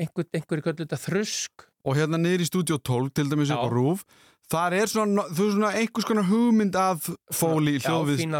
einhver, 0.00 0.28
einhverju 0.34 0.66
kallið 0.68 0.84
þetta 0.84 1.02
þrusk 1.04 1.66
og 1.84 1.98
hérna 1.98 2.18
niður 2.18 2.42
í 2.42 2.48
stúdíu 2.48 2.80
12 2.80 3.12
til 3.14 3.28
dæmis 3.30 3.52
á 3.54 3.62
rúf 3.70 4.02
þar 4.50 4.76
er 4.76 4.90
svona, 4.90 5.24
svona 5.34 5.72
einhvers 5.78 6.06
konar 6.08 6.26
hugmynd 6.28 6.76
af 6.78 7.08
fóli 7.32 7.78
Já, 7.78 7.88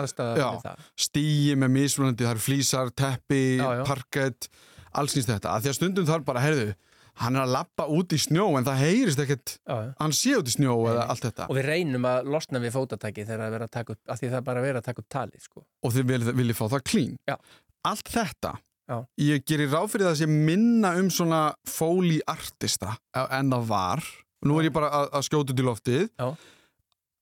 aðstæða 0.01 0.35
Já. 0.39 0.49
við 0.51 0.65
það 0.67 0.89
stíi 1.07 1.57
með 1.59 1.75
mismunandi, 1.79 2.27
það 2.27 2.35
eru 2.35 2.45
flýsar, 2.45 2.93
teppi, 2.99 3.43
parkett, 3.89 4.49
alls 4.95 5.17
nýst 5.17 5.31
þetta. 5.33 5.55
Að 5.55 5.65
því 5.65 5.73
að 5.73 5.79
stundum 5.79 6.09
þarf 6.09 6.27
bara, 6.29 6.45
heyrðu, 6.45 6.75
hann 7.23 7.37
er 7.39 7.45
að 7.45 7.53
lappa 7.55 7.85
út 7.95 8.13
í 8.17 8.19
snjó 8.19 8.47
en 8.59 8.65
það 8.67 8.81
heyrist 8.83 9.21
ekkert, 9.23 9.53
Já, 9.69 9.77
hann 10.01 10.13
sé 10.17 10.33
út 10.39 10.49
í 10.51 10.55
snjó 10.57 10.75
eða 10.91 11.05
allt 11.13 11.25
þetta. 11.29 11.47
og 11.49 11.59
við 11.59 11.67
reynum 11.69 12.09
að 12.11 12.31
losna 12.35 12.59
við 12.63 12.73
fótatæki 12.75 13.25
þegar 13.29 13.45
að 13.47 13.55
vera 13.55 13.69
að 13.69 13.75
taka 13.77 13.93
upp 13.95 14.11
af 14.15 14.19
því 14.21 14.31
það 14.33 14.39
er 14.41 14.47
bara 14.49 14.61
að 14.63 14.67
vera 14.69 14.83
að 14.83 14.89
taka 14.89 15.05
upp 15.05 15.09
talið 15.15 15.45
sko. 15.47 15.65
Og 15.85 15.95
þið 15.95 16.09
viljið, 16.11 16.33
viljið 16.41 16.59
fá 16.59 16.65
það 16.75 16.83
klín. 16.91 17.15
Já. 17.31 17.37
Allt 17.85 18.11
þetta, 18.15 18.53
Já. 18.91 18.97
ég 19.29 19.45
gerir 19.47 19.71
ráð 19.73 19.89
fyrir 19.95 20.09
það 20.11 20.19
sem 20.25 20.35
minna 20.51 20.91
um 21.01 21.11
svona 21.11 21.43
fóli 21.69 22.19
artista 22.27 22.97
en 23.15 23.51
það 23.55 23.67
var. 23.71 24.05
Nú 24.45 24.59
er 24.61 24.67
ég 24.69 24.75
bara 24.75 24.91
að, 24.93 25.07
að 25.17 25.23
skjóta 25.29 25.55
út 25.55 25.61
í 25.63 25.65
loftið. 25.65 26.09
Já. 26.21 26.33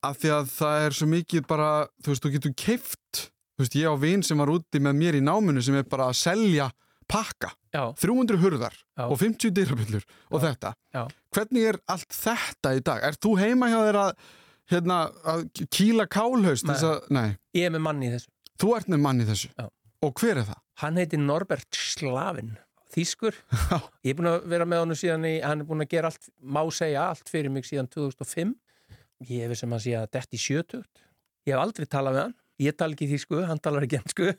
Af 0.02 0.16
því 0.18 0.30
að 0.34 0.48
það 0.56 0.84
er 0.88 0.96
svo 0.98 1.06
mikið 1.06 1.44
bara, 1.46 1.68
þú 2.02 2.10
veist, 2.10 2.24
þú 2.24 2.30
getur 2.34 2.54
keift, 2.58 3.20
þú 3.54 3.62
veist, 3.62 3.76
ég 3.78 3.86
á 3.86 3.94
vin 4.02 4.24
sem 4.26 4.40
var 4.42 4.50
úti 4.50 4.80
með 4.82 4.96
mér 4.98 5.18
í 5.20 5.22
náminu 5.22 5.62
sem 5.62 5.76
er 5.78 5.84
bara 5.86 6.08
að 6.10 6.16
selja 6.18 6.66
pakka. 7.12 7.52
Já, 7.72 7.82
300 8.00 8.40
hurðar 8.40 8.74
Já. 8.96 9.04
og 9.06 9.18
50 9.20 9.52
dyrabillur 9.56 10.06
og 10.32 10.42
þetta. 10.42 10.72
Já. 10.96 11.02
Hvernig 11.36 11.68
er 11.70 11.78
allt 11.92 12.16
þetta 12.16 12.74
í 12.78 12.82
dag? 12.84 13.04
Er 13.08 13.18
þú 13.20 13.36
heima 13.40 13.68
hjá 13.72 13.78
þér 13.86 14.00
að, 14.02 14.10
hérna, 14.72 14.98
að 15.34 15.46
kýla 15.72 16.08
kálhaust? 16.12 16.68
Ég 17.56 17.68
er 17.68 17.72
með 17.76 17.84
manni 17.84 18.08
í 18.10 18.14
þessu 18.16 18.32
Þú 18.62 18.74
ert 18.76 18.90
með 18.92 19.00
mann 19.04 19.22
í 19.22 19.28
þessu 19.28 19.48
Já. 19.52 19.68
Og 20.02 20.18
hver 20.18 20.40
er 20.40 20.46
það? 20.48 20.60
Hann 20.82 20.98
heitir 20.98 21.20
Norbert 21.22 21.78
Slavin, 21.78 22.56
þýskur. 22.90 23.36
Ég 24.04 24.12
er 24.12 24.18
búin 24.18 24.30
að 24.32 24.46
vera 24.50 24.66
með 24.66 24.82
honum 24.82 24.98
síðan 24.98 25.26
í, 25.28 25.36
hann 25.44 25.62
er 25.62 25.68
búin 25.68 25.84
að 25.84 25.92
gera 25.92 26.10
allt, 26.10 26.26
má 26.42 26.62
segja 26.74 27.04
allt 27.12 27.30
fyrir 27.30 27.52
mig 27.54 27.68
síðan 27.68 27.86
2005. 27.92 28.56
Ég 29.28 29.46
hef 29.46 29.60
sem 29.60 29.76
að 29.76 29.84
segja 29.84 30.00
dett 30.10 30.34
í 30.34 30.40
sjötugt. 30.42 31.04
Ég 31.46 31.54
hef 31.54 31.62
aldrei 31.62 31.86
talað 31.86 32.16
við 32.16 32.24
hann. 32.24 32.34
Ég 32.62 32.76
tala 32.78 32.96
ekki 32.96 33.08
þýsku, 33.12 33.44
hann 33.46 33.62
talar 33.62 33.86
ekki 33.86 34.00
ennsku. 34.00 34.32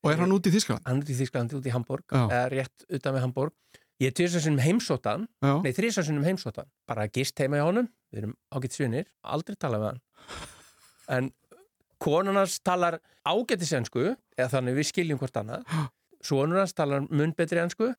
Og 0.00 0.12
er 0.12 0.22
hann 0.22 0.32
út 0.32 0.46
í 0.48 0.52
Þískland? 0.54 0.80
Hann 0.86 1.00
er 1.00 1.04
út 1.04 1.12
í 1.12 1.16
Þýsklandi, 1.18 1.56
út 1.58 1.66
í 1.68 1.72
Hamburg, 1.74 2.04
eða 2.16 2.44
rétt 2.52 2.86
utan 2.88 3.16
við 3.16 3.24
Hamburg. 3.26 3.52
Ég 4.00 4.08
er 4.08 4.14
tvisarsinnum 4.16 4.62
heimsóttan, 4.64 5.26
Já. 5.44 5.58
nei 5.60 5.74
þrísarsinnum 5.76 6.24
heimsóttan, 6.24 6.70
bara 6.88 7.04
gist 7.12 7.36
heima 7.42 7.58
í 7.58 7.64
honum, 7.66 7.90
við 8.08 8.22
erum 8.22 8.32
ágætt 8.56 8.78
svinir, 8.78 9.10
aldrei 9.20 9.58
talað 9.60 9.82
við 9.82 9.90
hann. 9.90 10.00
En 11.10 11.26
konan 12.00 12.38
hans 12.38 12.60
talar 12.64 13.00
ágættis 13.26 13.74
ensku, 13.76 14.14
eða 14.38 14.52
þannig 14.54 14.78
við 14.78 14.88
skiljum 14.92 15.18
hvort 15.20 15.36
annað. 15.36 15.66
Svonur 16.24 16.62
hans 16.62 16.72
talar 16.76 17.04
mun 17.10 17.34
betri 17.36 17.60
ensku, 17.60 17.90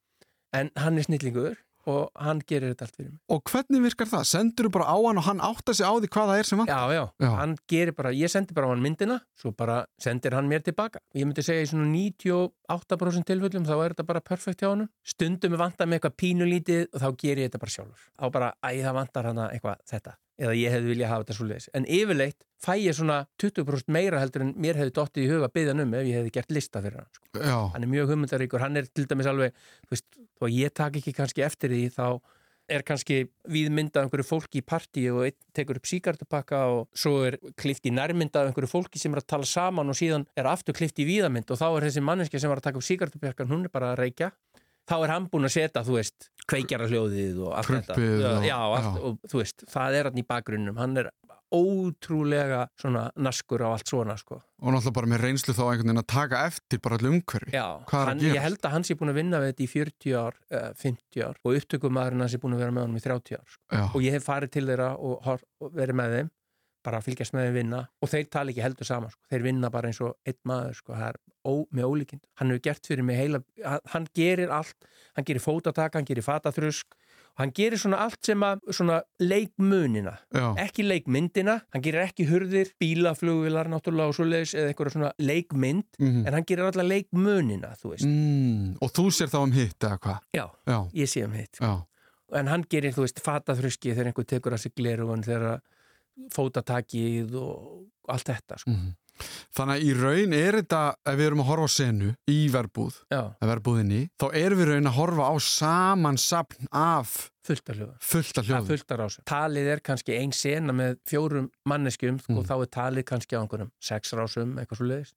en 0.57 0.71
hann 0.79 0.97
er 0.97 1.05
snillingur 1.05 1.59
og 1.89 2.09
hann 2.21 2.41
gerir 2.47 2.73
þetta 2.73 2.85
allt 2.87 2.95
fyrir 2.99 3.09
mig. 3.11 3.19
Og 3.33 3.41
hvernig 3.51 3.81
virkar 3.85 4.09
það? 4.11 4.25
Sendur 4.29 4.67
þú 4.67 4.71
bara 4.77 4.87
á 4.91 4.97
hann 5.01 5.17
og 5.21 5.25
hann 5.25 5.41
átta 5.41 5.73
sig 5.73 5.85
á 5.87 5.93
því 5.97 6.09
hvað 6.13 6.31
það 6.31 6.39
er 6.43 6.49
sem 6.51 6.61
vann? 6.61 6.67
Já, 6.71 6.81
já, 6.93 7.03
Já. 7.25 7.29
hann 7.39 7.55
gerir 7.71 7.95
bara, 7.97 8.11
ég 8.13 8.29
sendi 8.33 8.53
bara 8.57 8.67
á 8.67 8.71
hann 8.73 8.83
myndina, 8.85 9.19
svo 9.39 9.51
bara 9.57 9.85
sendir 10.01 10.33
hann 10.37 10.49
mér 10.51 10.61
tilbaka. 10.65 10.99
Ég 11.15 11.25
myndi 11.25 11.41
segja 11.45 11.65
í 11.65 11.69
svona 11.71 11.89
98% 11.89 13.25
tilfellum, 13.27 13.65
þá 13.67 13.75
er 13.85 13.93
þetta 13.95 14.07
bara 14.07 14.21
perfekt 14.25 14.61
hjá 14.63 14.69
hann. 14.71 14.87
Stundum 15.03 15.55
er 15.57 15.63
vantað 15.63 15.89
með 15.91 15.99
eitthvað 15.99 16.17
pínulítið 16.21 16.83
og 16.93 17.01
þá 17.03 17.07
ger 17.23 17.41
ég 17.41 17.49
þetta 17.49 17.61
bara 17.65 17.75
sjálfur. 17.75 18.09
Þá 18.21 18.25
bara, 18.37 18.51
æ, 18.63 18.69
það 18.85 18.97
vantar 19.01 19.29
hana 19.31 19.49
eitthvað 19.55 19.81
þetta. 19.91 20.15
Eða 20.41 20.57
ég 20.57 20.73
hefði 20.73 20.93
viljað 20.95 21.11
hafa 21.11 21.25
þetta 21.25 21.37
svo 21.37 21.47
leiðis. 21.47 21.69
En 21.77 21.85
yfirleitt 21.85 22.45
fæ 22.61 22.73
ég 22.81 22.97
svona 22.97 23.21
20% 23.41 23.93
meira 23.93 24.21
heldur 24.21 24.45
en 24.47 24.53
mér 24.61 24.79
hefði 24.79 24.95
dottið 24.97 25.25
í 25.25 25.31
huga 25.31 25.49
hann 25.69 25.83
um 25.85 25.95
ef 25.97 26.09
ég 26.09 26.19
hefði 26.19 26.35
gert 26.37 26.53
lista 26.55 26.81
fyrir 26.81 27.01
hann. 27.03 27.09
Sko. 27.17 27.55
Hann 27.75 27.85
er 27.85 27.91
mjög 27.91 28.13
hugmyndaríkur, 28.13 28.63
hann 28.63 28.77
er 28.81 28.89
til 28.89 29.05
dæmis 29.09 29.29
alveg, 29.29 29.53
þú 29.85 29.95
veist, 29.95 30.21
þó 30.37 30.45
að 30.47 30.55
ég 30.57 30.73
tak 30.73 30.97
ekki 30.97 31.13
kannski 31.17 31.45
eftir 31.45 31.73
því 31.73 31.87
þá 31.93 32.05
er 32.71 32.85
kannski 32.87 33.17
viðmyndað 33.51 34.05
einhverju 34.05 34.27
fólki 34.27 34.61
í 34.61 34.65
partí 34.65 35.03
og 35.11 35.25
einn 35.27 35.37
tekur 35.55 35.79
upp 35.79 35.89
síkartupakka 35.89 36.61
og 36.71 36.85
svo 36.97 37.25
er 37.27 37.37
klift 37.59 37.87
í 37.89 37.93
nærmyndað 37.95 38.51
einhverju 38.51 38.69
fólki 38.71 39.01
sem 39.01 39.13
er 39.13 39.23
að 39.23 39.29
tala 39.33 39.49
saman 39.49 39.91
og 39.91 39.97
síðan 39.97 40.27
er 40.39 40.49
aftur 40.51 40.77
klift 40.77 41.01
í 41.01 41.07
víðamynd 41.09 41.51
og 41.51 41.59
þá 41.59 41.67
er 41.69 41.87
þessi 41.89 42.05
manneski 42.05 42.39
sem 42.39 42.51
var 42.51 42.61
að 42.61 42.69
taka 42.69 42.79
upp 42.79 42.87
síkartupakkan, 42.87 43.51
hún 43.51 43.67
er 43.67 43.73
bara 43.73 43.91
að 43.91 44.03
reykja 44.05 44.31
þá 44.91 44.97
er 45.05 45.13
hann 45.15 45.29
búin 45.31 45.47
að 45.47 45.55
setja, 45.55 45.83
þú 45.87 45.97
veist, 45.97 46.29
kveikjara 46.51 46.89
hljóðið 46.91 47.41
og 47.45 47.55
allt 47.57 47.71
þetta. 47.71 47.95
Prumpið 47.95 48.27
og- 48.27 48.45
já, 48.49 48.57
allt, 48.59 48.89
já. 48.91 49.03
og 49.07 49.31
þú 49.31 49.41
veist, 49.43 49.65
það 49.71 49.99
er 50.01 50.09
hann 50.11 50.21
í 50.21 50.27
bakgrunnum, 50.27 50.77
hann 50.81 50.97
er 51.01 51.11
ótrúlega 51.51 52.61
svona 52.79 53.09
naskur 53.19 53.63
á 53.67 53.75
allt 53.75 53.89
svona, 53.91 54.15
sko. 54.19 54.39
Og 54.61 54.71
náttúrulega 54.71 54.93
bara 54.95 55.09
með 55.11 55.23
reynslu 55.25 55.55
þá 55.55 55.63
einhvern 55.65 55.89
veginn 55.89 56.01
að 56.03 56.07
taka 56.13 56.43
eftir 56.47 56.79
bara 56.83 56.97
allir 56.97 57.11
umhverfi. 57.11 57.51
Já, 57.51 57.65
er 57.81 58.05
hann, 58.11 58.19
ég 58.23 58.41
held 58.45 58.61
að 58.61 58.75
hann 58.75 58.85
sé 58.87 58.95
búin 58.99 59.11
að 59.11 59.19
vinna 59.19 59.41
við 59.43 59.51
þetta 59.51 59.65
í 59.65 59.69
40 59.73 60.15
ár, 60.21 60.37
uh, 60.51 60.69
50 60.79 61.25
ár 61.27 61.35
og 61.43 61.57
upptökumæðurinn 61.59 62.23
hans 62.25 62.35
er 62.37 62.43
búin 62.43 62.55
að 62.55 62.63
vera 62.63 62.75
með 62.77 62.85
honum 62.87 63.01
í 63.01 63.03
30 63.03 63.35
ár 63.39 63.47
sko. 63.47 63.63
Já. 63.71 63.83
og 63.91 63.99
ég 64.05 64.15
hef 64.15 64.27
farið 64.27 64.53
til 64.55 64.65
þeirra 64.69 64.91
og, 64.99 65.27
og 65.59 65.75
verið 65.75 65.99
með 65.99 66.15
þeim 66.17 66.31
bara 66.83 66.97
að 66.99 67.05
fylgjast 67.09 67.33
með 67.33 67.47
þeim 67.47 67.53
vinna 67.59 67.81
og 68.01 68.09
þeir 68.09 68.29
tala 68.29 68.51
ekki 68.51 68.61
heldur 68.65 68.85
saman 68.85 69.09
sko. 69.13 69.21
þeir 69.29 69.43
vinna 69.43 69.69
bara 69.69 69.87
eins 69.91 70.01
og 70.01 70.15
einn 70.25 70.39
maður 70.45 70.75
sko. 70.75 70.93
ó, 71.45 71.53
með 71.73 71.85
ólíkind 71.89 72.21
hann 72.37 72.49
hefur 72.51 72.61
gert 72.61 72.85
fyrir 72.87 73.03
mig 73.03 73.17
heila 73.17 73.41
hann, 73.93 74.07
gerir 74.15 74.49
allt, 74.51 74.75
hann 75.15 75.25
gerir 75.25 75.41
fótataka, 75.41 75.97
hann 75.97 76.05
gerir 76.05 76.21
fataþrusk 76.23 76.93
hann 77.39 77.51
gerir 77.55 77.79
svona 77.79 77.97
allt 78.03 78.19
sem 78.25 78.39
að 78.43 78.59
svona 78.75 79.01
leikmunina 79.19 80.17
Já. 80.35 80.53
ekki 80.61 80.83
leikmyndina, 80.85 81.61
hann 81.73 81.81
gerir 81.81 82.03
ekki 82.05 82.27
hurðir 82.29 82.73
bílaflugvilar 82.81 83.69
náttúrulega 83.71 84.11
og 84.11 84.17
svoleiðis 84.19 84.53
eða 84.53 84.73
eitthvað 84.73 84.93
svona 84.97 85.11
leikmynd 85.17 85.85
Mhm. 85.99 86.27
en 86.27 86.33
hann 86.33 86.43
gerir 86.45 86.67
alla 86.67 86.83
leikmunina, 86.83 87.73
þú 87.81 87.89
veist 87.95 88.05
Mm. 88.05 88.77
Og 88.81 88.91
þú 88.91 89.07
sér 89.11 89.27
þá 89.31 89.37
um 89.43 89.51
hitt 89.51 89.79
eða 89.79 89.97
hvað? 89.99 90.19
já, 90.35 90.49
Já. 90.67 90.89
ég 90.93 91.07
sé 91.07 91.23
um 91.25 91.31
hitt 91.33 91.57
en 92.33 92.47
hann 92.47 92.63
gerir, 92.69 92.93
þú 92.93 93.01
veist, 93.07 93.19
fataþruski 93.19 93.93
þegar 93.95 94.05
einhver 94.13 94.25
tekur 94.25 94.53
að 94.53 94.59
sig 94.59 94.75
glerugun 94.75 95.23
þegar 95.23 95.61
fótatakið 96.29 97.35
og 97.41 97.87
allt 98.09 98.25
þetta, 98.33 98.57
sko. 98.59 98.71
Mhm. 98.71 98.97
Þannig 99.53 99.75
að 99.75 99.83
í 99.85 99.89
raun 100.01 100.33
er 100.33 100.55
þetta, 100.61 100.79
ef 101.05 101.17
við 101.19 101.25
erum 101.27 101.41
að 101.43 101.49
horfa 101.51 101.65
á 101.69 101.71
senu 101.75 102.07
í 102.31 102.37
verbúð, 102.49 102.95
verbúðinni, 103.45 103.99
þá 104.17 104.25
erum 104.33 104.57
við 104.61 104.69
raun 104.71 104.89
að 104.89 104.95
horfa 104.97 105.27
á 105.29 105.33
samansapn 105.37 106.67
af 106.73 107.31
fullt 107.45 107.69
af 107.69 107.75
fullta 108.01 108.41
hljóðum. 108.97 109.23
Talið 109.29 109.69
er 109.75 109.79
kannski 109.85 110.17
ein 110.17 110.31
sena 110.31 110.73
með 110.73 110.97
fjórum 111.05 111.51
manneskjum 111.69 112.17
Mm. 112.29 112.37
og 112.37 112.45
þá 112.47 112.55
er 112.61 112.71
talið 112.73 113.03
kannski 113.11 113.37
á 113.37 113.41
einhverjum 113.45 113.71
sex 113.79 114.13
rásum, 114.13 114.55
eitthvað 114.57 114.77
svo 114.77 114.87
leiðist. 114.89 115.13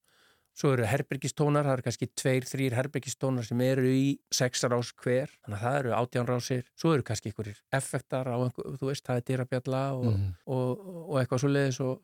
Svo 0.55 0.71
eru 0.77 0.85
herbyrgistónar, 0.87 1.65
það 1.67 1.73
eru 1.75 1.83
kannski 1.89 2.07
tveir, 2.15 2.45
þrýr 2.47 2.75
herbyrgistónar 2.79 3.43
sem 3.49 3.61
eru 3.67 3.89
í 3.91 4.19
sex 4.31 4.63
rás 4.71 4.93
hver, 5.03 5.33
þannig 5.43 5.59
að 5.59 5.65
það 5.65 5.79
eru 5.81 5.95
átján 5.99 6.29
rásir. 6.31 6.63
Svo 6.79 6.93
eru 6.95 7.03
kannski 7.03 7.33
einhverjir 7.33 7.59
effektar 7.75 8.31
á 8.31 8.37
einhver, 8.39 8.77
þú 8.79 8.87
veist, 8.93 9.05
það 9.09 9.17
er 9.19 9.25
dyrabjalla 9.33 9.81
og, 9.99 10.05
Mhm. 10.13 10.29
og, 10.47 10.85
og 11.11 11.17
eitthvað 11.19 11.41
svo 11.43 11.51
leiðis 11.51 11.81
og, 11.83 12.01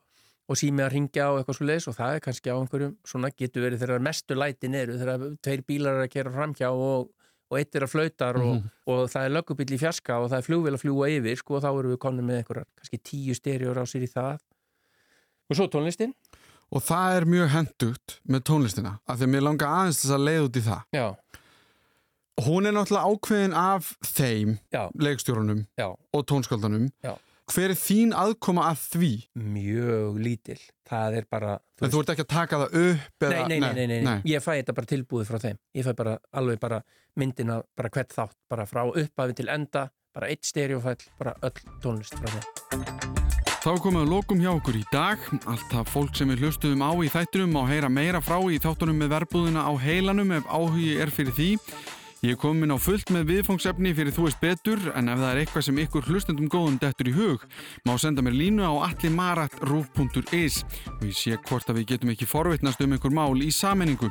og 0.50 0.56
sími 0.58 0.82
að 0.82 0.90
ringja 0.96 1.28
og 1.30 1.38
eitthvað 1.44 1.58
svo 1.60 1.66
leiðis 1.70 1.86
og 1.88 1.94
það 1.94 2.14
er 2.16 2.20
kannski 2.26 2.50
á 2.50 2.56
einhverjum, 2.58 2.96
svona 3.06 3.30
getur 3.38 3.62
verið 3.68 3.78
þegar 3.84 4.02
mestu 4.02 4.34
lætin 4.34 4.74
eru, 4.74 4.98
þegar 4.98 5.36
tveir 5.46 5.62
bílar 5.62 5.94
eru 5.94 6.08
að 6.08 6.10
kera 6.10 6.30
framhjá 6.34 6.72
og, 6.74 7.10
og 7.50 7.58
eitt 7.58 7.74
er 7.78 7.86
að 7.86 7.90
flautar 7.94 8.34
og, 8.42 8.56
Mhm. 8.58 8.70
og 8.90 9.08
það 9.10 9.24
er 9.26 9.30
löggubill 9.38 9.70
í 9.74 9.78
fjarska 9.78 10.18
og 10.18 10.30
það 10.30 10.38
er 10.42 10.48
flugvél 10.50 10.74
að 10.74 10.82
fljúa 10.82 11.06
yfir 11.14 11.36
sko 11.38 11.54
og 11.54 11.62
þá 11.62 11.70
erum 11.78 11.92
við 11.94 11.98
komin 12.02 12.26
með 12.26 12.42
einhverjar 12.42 12.66
kannski 12.74 12.98
tíu 12.98 13.34
sér 13.38 13.62
í 14.02 14.10
það 14.10 14.38
og 15.50 15.56
svo 15.56 15.66
tónlistin 15.70 16.14
Og 16.70 16.84
það 16.86 17.16
er 17.16 17.24
mjög 17.26 17.48
hendugt 17.54 18.18
með 18.30 18.44
tónlistina, 18.46 18.92
af 19.10 19.18
því 19.18 19.26
að 19.26 19.32
mér 19.34 19.46
langar 19.48 19.72
aðeins 19.80 20.02
þess 20.04 20.14
að 20.14 20.26
leiða 20.28 20.44
út 20.46 20.60
í 20.60 20.66
það. 20.68 20.84
já, 20.94 21.06
Hún 22.40 22.64
er 22.64 22.72
náttúrulega 22.72 23.10
ákveðin 23.10 23.56
af 23.58 23.88
þeim, 24.06 24.54
já, 24.72 24.84
leikstjórunum 24.96 25.66
já, 25.76 25.88
og 25.90 26.22
tónskaldunum. 26.30 26.86
Já. 27.04 27.16
Hver 27.50 27.72
er 27.74 27.76
þín 27.76 28.14
aðkoma 28.14 28.68
að 28.70 28.84
því? 28.94 29.10
mjög 29.34 30.20
lítil 30.22 30.58
það 30.88 31.16
er 31.20 31.26
bara 31.30 31.56
En 31.82 31.90
þú 31.90 32.02
ert 32.04 32.12
ekki 32.14 32.26
að 32.26 32.32
taka 32.32 32.60
það 32.62 32.76
upp 32.80 33.26
eða... 33.26 33.40
nei, 33.48 33.58
nei, 33.58 33.72
nei, 33.74 33.86
nei, 33.90 34.00
nei, 34.06 34.16
ég 34.30 34.44
fæ 34.44 34.52
þetta 34.60 34.76
bara 34.78 34.90
tilbúið 34.94 35.30
frá 35.30 35.40
þeim 35.42 35.58
ég 35.74 35.88
fæ 35.88 35.92
bara 35.98 36.18
alveg 36.38 36.60
bara 36.62 36.82
myndina 37.18 37.60
bara 37.78 37.90
hvert 37.90 38.14
þátt, 38.14 38.36
bara 38.50 38.68
frá 38.70 38.84
upphafi 38.86 39.40
til 39.40 39.50
enda 39.50 39.88
bara 40.14 40.30
eitt 40.30 40.46
stereofæll, 40.46 41.02
bara 41.18 41.34
öll 41.42 41.58
tónlist 41.82 42.14
frá 42.20 42.30
þeim 42.38 43.19
Þá 43.60 43.74
komum 43.76 44.00
við 44.00 44.08
lokum 44.14 44.38
hjá 44.40 44.54
okkur 44.54 44.76
í 44.78 44.86
dag. 44.88 45.24
Allt 45.44 45.66
það 45.68 45.88
fólk 45.92 46.14
sem 46.16 46.30
við 46.32 46.46
hlustuðum 46.46 46.80
á 46.80 46.96
í 46.96 47.10
þættunum 47.12 47.50
má 47.52 47.66
heyra 47.68 47.90
meira 47.92 48.22
frá 48.24 48.38
í 48.48 48.56
þáttunum 48.56 48.96
með 49.02 49.12
verbúðina 49.12 49.66
á 49.68 49.72
heilanum 49.76 50.32
ef 50.38 50.48
áhugi 50.48 50.94
er 50.96 51.12
fyrir 51.12 51.36
því. 51.36 51.50
Ég 52.24 52.32
er 52.32 52.40
komin 52.40 52.72
á 52.72 52.80
fullt 52.80 53.12
með 53.12 53.28
viðfóngsefni 53.34 53.92
fyrir 53.96 54.16
þú 54.16 54.26
veist 54.30 54.40
betur 54.40 54.80
en 54.96 55.12
ef 55.12 55.20
það 55.20 55.28
er 55.28 55.42
eitthvað 55.42 55.66
sem 55.68 55.84
ykkur 55.84 56.08
hlustendum 56.08 56.48
góðum 56.52 56.80
dettur 56.80 57.12
í 57.12 57.16
hug 57.16 57.44
má 57.84 57.94
senda 58.00 58.24
mér 58.24 58.40
línu 58.40 58.64
á 58.64 58.72
allimarat.ruf.is 58.88 60.60
og 60.96 61.08
ég 61.08 61.16
sé 61.20 61.36
hvort 61.44 61.68
að 61.68 61.82
við 61.82 61.90
getum 61.94 62.16
ekki 62.16 62.28
forvitnast 62.32 62.80
um 62.80 62.96
ykkur 62.96 63.12
mál 63.12 63.36
í 63.44 63.52
sammenningu. 63.52 64.08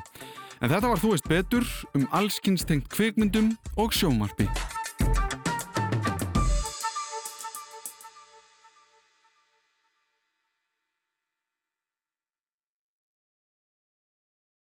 En 0.61 0.69
þetta 0.69 0.93
var 0.93 1.01
þú 1.01 1.15
veist 1.15 1.29
betur 1.29 1.65
um 1.97 2.05
allskynstengt 2.13 2.89
kvikmyndum 2.93 3.55
og 3.81 3.97
sjómarpi. 3.97 4.45